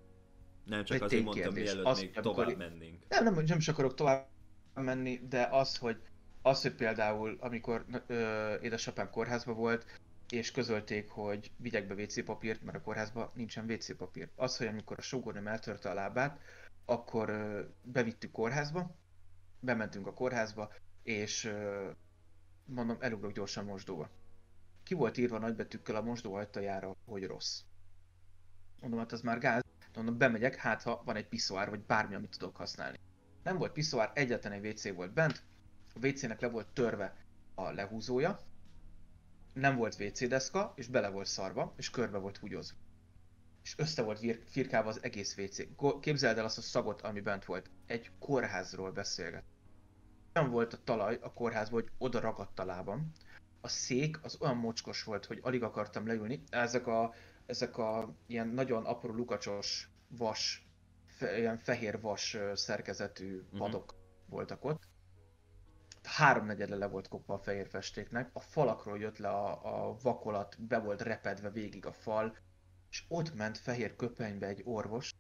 Nem, 0.65 0.85
csak 0.85 1.03
azért 1.03 1.25
mondtam, 1.25 1.53
mielőtt 1.53 1.85
Az, 1.85 2.01
még 2.01 2.11
amikor- 2.19 2.45
tovább 2.45 2.59
mennénk. 2.59 3.03
Nem, 3.09 3.25
nem, 3.25 3.35
nem 3.45 3.59
is 3.59 3.69
akarok 3.69 3.95
tovább 3.95 4.27
menni, 4.75 5.21
de 5.29 5.49
az, 5.51 5.77
hogy, 5.77 6.01
az, 6.43 6.63
hogy 6.63 6.75
például, 6.75 7.37
amikor 7.41 7.85
ö, 8.07 8.55
édesapám 8.61 9.11
kórházban 9.11 9.55
volt, 9.55 10.01
és 10.31 10.51
közölték, 10.51 11.11
hogy 11.11 11.53
vigyek 11.57 11.87
be 11.87 12.03
WC 12.03 12.25
papírt, 12.25 12.63
mert 12.63 12.77
a 12.77 12.81
kórházban 12.81 13.31
nincsen 13.35 13.71
WC 13.71 13.97
papír. 13.97 14.29
Az, 14.37 14.57
hogy 14.57 14.67
amikor 14.67 14.99
a 14.99 15.03
sógornőm 15.03 15.47
eltörte 15.47 15.91
a 15.91 15.95
lábát, 15.95 16.41
akkor 16.85 17.31
bevittük 17.83 18.31
kórházba, 18.31 18.97
bementünk 19.61 20.07
a 20.07 20.15
kórházba, 20.15 20.73
és 21.03 21.53
mondom, 22.65 22.97
elugrok 23.01 23.33
gyorsan 23.33 23.65
mosdóba. 23.65 24.11
Ki 24.83 24.95
volt 24.95 25.17
írva 25.17 25.39
nagybetűkkel 25.39 25.97
a 25.97 26.03
mosdó 26.03 26.35
ajtajára, 26.35 26.97
hogy 27.05 27.27
rossz. 27.27 27.61
Mondom, 28.81 28.99
hát 28.99 29.13
az 29.13 29.21
már 29.21 29.39
gáz. 29.39 29.63
Mondom, 29.95 30.19
bemegyek, 30.19 30.55
hát 30.55 30.83
ha 30.83 31.03
van 31.05 31.17
egy 31.17 31.29
piszoár, 31.29 31.71
vagy 31.71 31.81
bármi, 31.81 32.15
amit 32.15 32.39
tudok 32.39 32.57
használni. 32.57 32.99
Nem 33.43 33.59
volt 33.59 33.73
piszoár, 33.73 34.11
egyetlen 34.15 34.53
egy 34.53 34.67
WC 34.67 34.95
volt 34.95 35.13
bent, 35.13 35.43
a 35.95 36.07
WC-nek 36.07 36.41
le 36.41 36.49
volt 36.49 36.69
törve 36.69 37.17
a 37.55 37.71
lehúzója, 37.71 38.41
nem 39.53 39.77
volt 39.77 40.01
WC 40.01 40.29
deszka, 40.29 40.73
és 40.77 40.87
bele 40.87 41.09
volt 41.09 41.27
szarva, 41.27 41.75
és 41.77 41.91
körbe 41.91 42.19
volt 42.19 42.37
húgyozva. 42.37 42.77
És 43.63 43.75
össze 43.79 44.03
volt 44.03 44.45
firkálva 44.47 44.89
az 44.89 45.03
egész 45.03 45.37
WC. 45.39 45.57
Képzeld 46.01 46.39
el 46.39 46.45
azt 46.45 46.59
a 46.59 46.61
szagot, 46.61 47.03
ami 47.03 47.21
bent 47.21 47.45
volt. 47.45 47.71
Egy 47.87 48.11
kórházról 48.19 48.91
beszélget. 48.93 49.45
Olyan 50.35 50.51
volt 50.51 50.73
a 50.73 50.79
talaj 50.85 51.19
a 51.23 51.33
kórházban, 51.33 51.81
hogy 51.81 51.91
oda 51.99 52.21
ragadt 52.21 52.59
a 52.59 52.65
lábam. 52.65 53.13
A 53.61 53.69
szék 53.69 54.19
az 54.23 54.37
olyan 54.41 54.57
mocskos 54.57 55.03
volt, 55.03 55.25
hogy 55.25 55.39
alig 55.43 55.63
akartam 55.63 56.07
leülni. 56.07 56.43
Ezek 56.51 56.87
a, 56.87 57.15
ezek 57.47 57.79
a 57.79 58.15
ilyen 58.27 58.49
nagyon 58.49 58.85
apró 58.85 59.13
lukacsos 59.13 59.91
vas, 60.09 60.67
fe, 61.07 61.39
ilyen 61.39 61.59
fehér 61.59 62.01
vas 62.01 62.37
szerkezetű 62.55 63.37
Mhm. 63.37 63.59
padok 63.59 63.95
voltak 64.27 64.65
ott. 64.65 64.88
Háromnegyedle 66.09 66.77
le 66.77 66.87
volt 66.87 67.09
kopva 67.09 67.35
a 67.35 67.39
fehér 67.39 67.69
festéknek, 67.69 68.31
a 68.33 68.41
falakról 68.41 68.99
jött 68.99 69.19
le 69.19 69.29
a, 69.29 69.89
a 69.89 69.97
vakolat, 70.03 70.63
be 70.63 70.79
volt 70.79 71.03
repedve 71.03 71.51
végig 71.51 71.87
a 71.87 71.93
fal, 71.93 72.37
és 72.91 73.05
ott 73.09 73.35
ment 73.35 73.59
fehér 73.59 73.97
köpenybe 73.97 74.47
egy 74.47 74.63
orvos, 74.65 75.15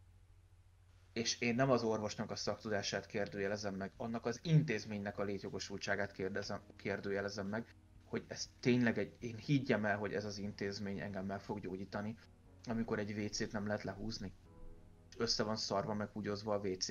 és 1.13 1.41
én 1.41 1.55
nem 1.55 1.71
az 1.71 1.83
orvosnak 1.83 2.31
a 2.31 2.37
szaktudását 2.37 3.07
kérdőjelezem 3.07 3.75
meg, 3.75 3.93
annak 3.97 4.27
az 4.27 4.41
intézménynek 4.43 5.19
a 5.19 5.23
létjogosultságát 5.23 6.13
kérdezem, 6.13 6.61
kérdőjelezem 6.77 7.47
meg, 7.47 7.75
hogy 8.05 8.25
ez 8.29 8.51
tényleg 8.61 8.99
egy, 8.99 9.17
én 9.19 9.37
higgyem 9.37 9.85
el, 9.85 9.99
hogy 9.99 10.13
ez 10.13 10.25
az 10.25 10.39
intézmény 10.39 11.01
engem 11.01 11.27
meg 11.27 11.41
fog 11.41 11.61
gyógyítani, 11.61 12.17
amikor 12.65 12.99
egy 12.99 13.13
WC-t 13.19 13.53
nem 13.53 13.67
lehet 13.67 13.83
lehúzni, 13.83 14.33
és 15.09 15.15
össze 15.19 15.43
van 15.43 15.57
szarva 15.57 15.95
meg 15.95 16.09
a 16.15 16.57
WC. 16.57 16.89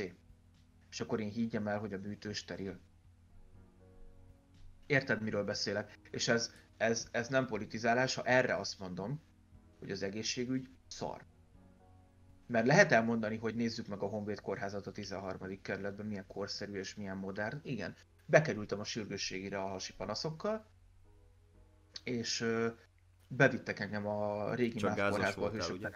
És 0.89 0.99
akkor 1.01 1.19
én 1.19 1.29
higgyem 1.29 1.67
el, 1.67 1.79
hogy 1.79 1.93
a 1.93 1.99
bűtő 1.99 2.33
steril. 2.33 2.79
Érted, 4.87 5.21
miről 5.21 5.43
beszélek? 5.43 5.97
És 6.11 6.27
ez, 6.27 6.51
ez, 6.77 7.07
ez 7.11 7.27
nem 7.27 7.45
politizálás, 7.45 8.15
ha 8.15 8.23
erre 8.23 8.55
azt 8.55 8.79
mondom, 8.79 9.21
hogy 9.79 9.91
az 9.91 10.03
egészségügy 10.03 10.69
szar. 10.87 11.25
Mert 12.47 12.65
lehet 12.65 12.91
elmondani, 12.91 13.37
hogy 13.37 13.55
nézzük 13.55 13.87
meg 13.87 14.01
a 14.01 14.05
Honvéd 14.05 14.41
kórházat 14.41 14.87
a 14.87 14.91
13. 14.91 15.61
kerületben, 15.61 16.05
milyen 16.05 16.27
korszerű 16.27 16.73
és 16.73 16.95
milyen 16.95 17.17
modern. 17.17 17.59
Igen, 17.63 17.95
bekerültem 18.25 18.79
a 18.79 18.83
sürgősségire 18.83 19.59
a 19.59 19.67
hasi 19.67 19.93
panaszokkal, 19.93 20.65
és 22.03 22.41
ö, 22.41 22.67
bevittek 23.27 23.79
engem 23.79 24.07
a 24.07 24.53
régi 24.53 24.77
Csak 24.77 24.95
gázos 24.95 25.15
kórházba 25.15 25.49
voltál, 25.49 25.71
ugye? 25.71 25.89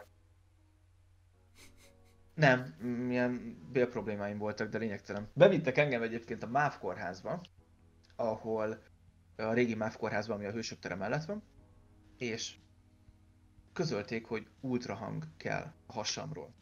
Nem, 2.34 2.60
milyen 3.06 3.58
bélproblémáim 3.72 4.38
voltak, 4.38 4.70
de 4.70 4.78
lényegtelen. 4.78 5.30
Bevittek 5.34 5.78
engem 5.78 6.02
egyébként 6.02 6.44
a 6.44 6.48
MÁV 6.48 6.80
kórházba, 6.80 7.42
ahol 8.22 8.84
a 9.36 9.54
régi 9.54 9.76
MÁV 9.76 9.98
kórházban, 9.98 10.36
ami 10.36 10.46
a 10.46 10.52
Hősök 10.52 10.80
tere 10.80 10.96
mellett 10.96 11.26
van, 11.26 11.44
és 12.18 12.56
közölték, 13.74 14.26
hogy 14.26 14.48
ultrahang 14.60 15.28
kell 15.38 15.74
a 15.86 15.94
hasamról. 15.94 16.54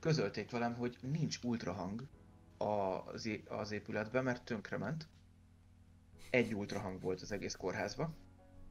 Közölték 0.00 0.50
velem, 0.50 0.74
hogy 0.74 0.96
nincs 1.00 1.38
ultrahang 1.42 2.06
az, 2.56 3.30
az 3.48 3.70
épületben, 3.70 4.24
mert 4.24 4.44
tönkrement. 4.44 5.08
Egy 6.30 6.54
ultrahang 6.54 7.00
volt 7.00 7.20
az 7.20 7.32
egész 7.32 7.54
kórházban. 7.54 8.16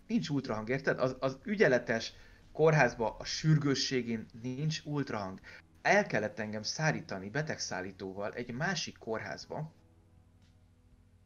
Nincs 0.08 0.30
ultrahang, 0.30 0.70
érted? 0.70 1.00
Az, 1.00 1.16
az 1.20 1.38
ügyeletes 1.44 2.14
kórházban 2.52 3.16
a 3.18 3.24
sürgősségén 3.24 4.26
nincs 4.42 4.82
ultrahang. 4.86 5.40
El 5.82 6.06
kellett 6.06 6.40
engem 6.40 6.64
szállítani 6.64 7.30
betegszállítóval 7.30 8.34
egy 8.34 8.52
másik 8.52 8.98
kórházba, 8.98 9.74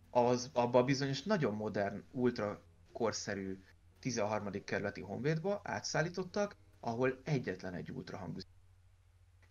az 0.10 0.50
abba 0.54 0.84
bizonyos 0.84 1.24
nagyon 1.24 1.54
modern, 1.54 2.04
ultra 2.12 2.64
korszerű 2.92 3.64
13. 4.00 4.64
kerületi 4.64 5.02
honvédba 5.02 5.62
átszállítottak, 5.64 6.56
ahol 6.80 7.22
egyetlen 7.24 7.74
egy 7.74 7.92
ultrahang 7.92 8.38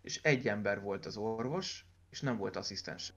és 0.00 0.22
egy 0.22 0.48
ember 0.48 0.80
volt 0.80 1.06
az 1.06 1.16
orvos, 1.16 1.86
és 2.10 2.20
nem 2.20 2.36
volt 2.36 2.56
asszisztens. 2.56 3.12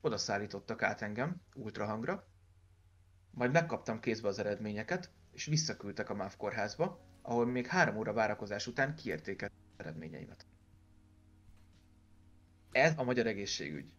Oda 0.00 0.18
szállítottak 0.18 0.82
át 0.82 1.02
engem 1.02 1.42
ultrahangra, 1.54 2.26
majd 3.30 3.52
megkaptam 3.52 4.00
kézbe 4.00 4.28
az 4.28 4.38
eredményeket, 4.38 5.10
és 5.32 5.44
visszaküldtek 5.44 6.10
a 6.10 6.14
MÁV 6.14 6.36
kórházba, 6.36 7.00
ahol 7.22 7.46
még 7.46 7.66
három 7.66 7.96
óra 7.96 8.12
várakozás 8.12 8.66
után 8.66 8.94
kiértéket 8.94 9.52
eredményeimet. 9.76 10.46
Ez 12.72 12.92
a 12.96 13.04
magyar 13.04 13.26
egészségügy. 13.26 13.92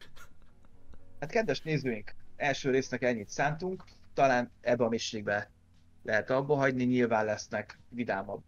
Hát 1.19 1.31
kedves 1.31 1.61
nézőink, 1.61 2.15
első 2.37 2.71
résznek 2.71 3.01
ennyit 3.01 3.29
szántunk, 3.29 3.83
talán 4.13 4.51
ebbe 4.61 4.83
a 4.83 4.89
mélységbe 4.89 5.49
lehet 6.03 6.29
abba 6.29 6.55
hagyni, 6.55 6.83
nyilván 6.83 7.25
lesznek 7.25 7.79
vidámabb 7.89 8.43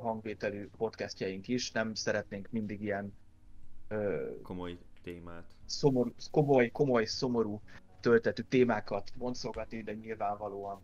hangvételű 0.00 0.68
podcastjaink 0.76 1.48
is, 1.48 1.72
nem 1.72 1.94
szeretnénk 1.94 2.48
mindig 2.50 2.82
ilyen 2.82 3.14
komoly 4.42 4.78
témát. 5.02 5.44
Szomorú, 5.64 6.14
komoly, 6.30 6.70
komoly, 6.70 7.04
szomorú 7.04 7.60
töltetű 8.00 8.42
témákat 8.42 9.12
boncolgatni, 9.16 9.82
de 9.82 9.92
nyilvánvalóan 9.92 10.80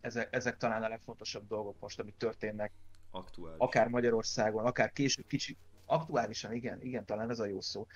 ezek, 0.00 0.34
ezek 0.34 0.56
talán 0.56 0.82
a 0.82 0.88
legfontosabb 0.88 1.46
dolgok 1.48 1.80
most, 1.80 2.00
amik 2.00 2.16
történnek. 2.16 2.72
Aktuális. 3.10 3.58
Akár 3.58 3.88
Magyarországon, 3.88 4.64
akár 4.64 4.92
később 4.92 5.26
kicsi, 5.26 5.56
aktuálisan, 5.84 6.52
igen, 6.52 6.82
igen, 6.82 7.04
talán 7.04 7.30
ez 7.30 7.38
a 7.38 7.46
jó 7.46 7.60
szó. 7.60 7.86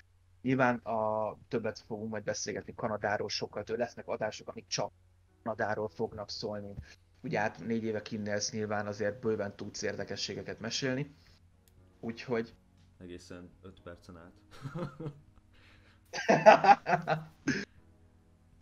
Nyilván 0.41 0.75
a 0.75 1.37
többet 1.47 1.79
fogunk 1.87 2.09
majd 2.09 2.23
beszélgetni 2.23 2.73
Kanadáról 2.75 3.29
sokkal, 3.29 3.63
több 3.63 3.77
lesznek 3.77 4.07
adások, 4.07 4.47
amik 4.47 4.67
csak 4.67 4.91
Kanadáról 5.43 5.89
fognak 5.89 6.29
szólni. 6.29 6.73
Ugye 7.23 7.39
hát 7.39 7.59
négy 7.65 7.83
éve 7.83 8.01
kinnelsz 8.01 8.51
nyilván 8.51 8.87
azért 8.87 9.19
bőven 9.19 9.55
tudsz 9.55 9.81
érdekességeket 9.81 10.59
mesélni. 10.59 11.15
Úgyhogy... 11.99 12.53
Egészen 12.97 13.49
5 13.61 13.81
percen 13.81 14.17
át. 14.17 14.31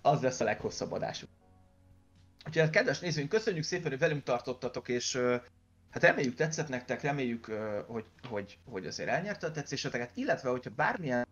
az 0.02 0.22
lesz 0.22 0.40
a 0.40 0.44
leghosszabb 0.44 0.92
adásunk. 0.92 1.32
Úgyhogy 2.38 2.62
hát 2.62 2.72
kedves 2.72 3.00
nézőink, 3.00 3.30
köszönjük 3.30 3.64
szépen, 3.64 3.90
hogy 3.90 4.00
velünk 4.00 4.24
tartottatok, 4.24 4.88
és 4.88 5.16
hát 5.90 6.04
reméljük 6.04 6.36
tetszett 6.36 6.70
nektek, 6.70 7.02
reméljük, 7.02 7.46
hogy, 7.88 8.06
hogy, 8.30 8.58
hogy 8.66 8.86
azért 8.86 9.10
elnyerte 9.10 9.48
a 9.48 9.52
tetszéseteket, 9.52 10.12
illetve 10.14 10.50
hogyha 10.50 10.70
bármilyen 10.70 11.28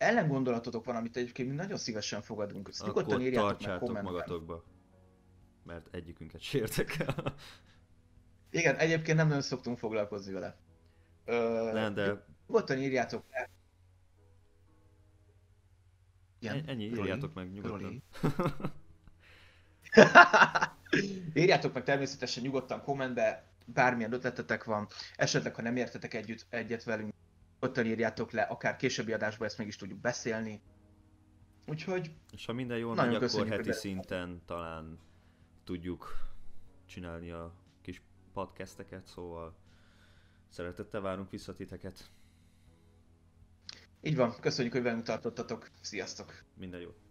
ellengondolatotok 0.00 0.84
van, 0.84 0.96
amit 0.96 1.16
egyébként 1.16 1.48
mi 1.48 1.54
nagyon 1.54 1.76
szívesen 1.76 2.22
fogadunk, 2.22 2.68
ezt 2.68 2.86
nyugodtan 2.86 3.20
írjátok 3.20 3.66
meg 3.66 3.78
kommentben. 3.78 4.12
magatokba, 4.12 4.64
mert 5.64 5.94
egyikünket 5.94 6.40
sértek 6.40 6.98
el. 6.98 7.14
Igen, 8.50 8.76
egyébként 8.76 9.16
nem 9.16 9.26
nagyon 9.26 9.42
szoktunk 9.42 9.78
foglalkozni 9.78 10.32
vele. 10.32 10.56
Ö, 11.24 11.70
nem, 11.72 11.94
de... 11.94 12.24
Nyugodtan 12.46 12.78
írjátok 12.78 13.24
meg. 13.30 13.48
Igen, 16.38 16.64
Ennyi, 16.66 16.84
írjátok 16.84 17.34
meg 17.34 17.52
nyugodtan. 17.52 18.02
Írjátok 21.34 21.72
meg 21.72 21.84
természetesen 21.84 22.42
nyugodtan 22.42 22.82
kommentbe, 22.82 23.44
bármilyen 23.66 24.12
ötletetek 24.12 24.64
van, 24.64 24.88
esetleg 25.16 25.54
ha 25.54 25.62
nem 25.62 25.76
értetek 25.76 26.14
együtt, 26.14 26.46
egyet 26.48 26.84
velünk, 26.84 27.14
ott 27.60 27.78
írjátok 27.78 28.30
le, 28.30 28.42
akár 28.42 28.76
későbbi 28.76 29.12
adásban 29.12 29.46
ezt 29.46 29.58
meg 29.58 29.66
is 29.66 29.76
tudjuk 29.76 29.98
beszélni. 29.98 30.62
Úgyhogy... 31.66 32.10
És 32.32 32.46
ha 32.46 32.52
minden 32.52 32.78
jól 32.78 32.94
megy, 32.94 33.14
akkor 33.14 33.48
heti 33.48 33.72
szinten 33.72 34.42
talán 34.46 34.98
tudjuk 35.64 36.28
csinálni 36.86 37.30
a 37.30 37.54
kis 37.82 38.02
podcasteket, 38.32 39.06
szóval 39.06 39.56
szeretettel 40.48 41.00
várunk 41.00 41.30
vissza 41.30 41.54
titeket. 41.54 42.10
Így 44.02 44.16
van, 44.16 44.34
köszönjük, 44.40 44.72
hogy 44.72 44.82
velünk 44.82 45.02
tartottatok. 45.02 45.70
Sziasztok! 45.80 46.44
Minden 46.54 46.80
jót! 46.80 47.09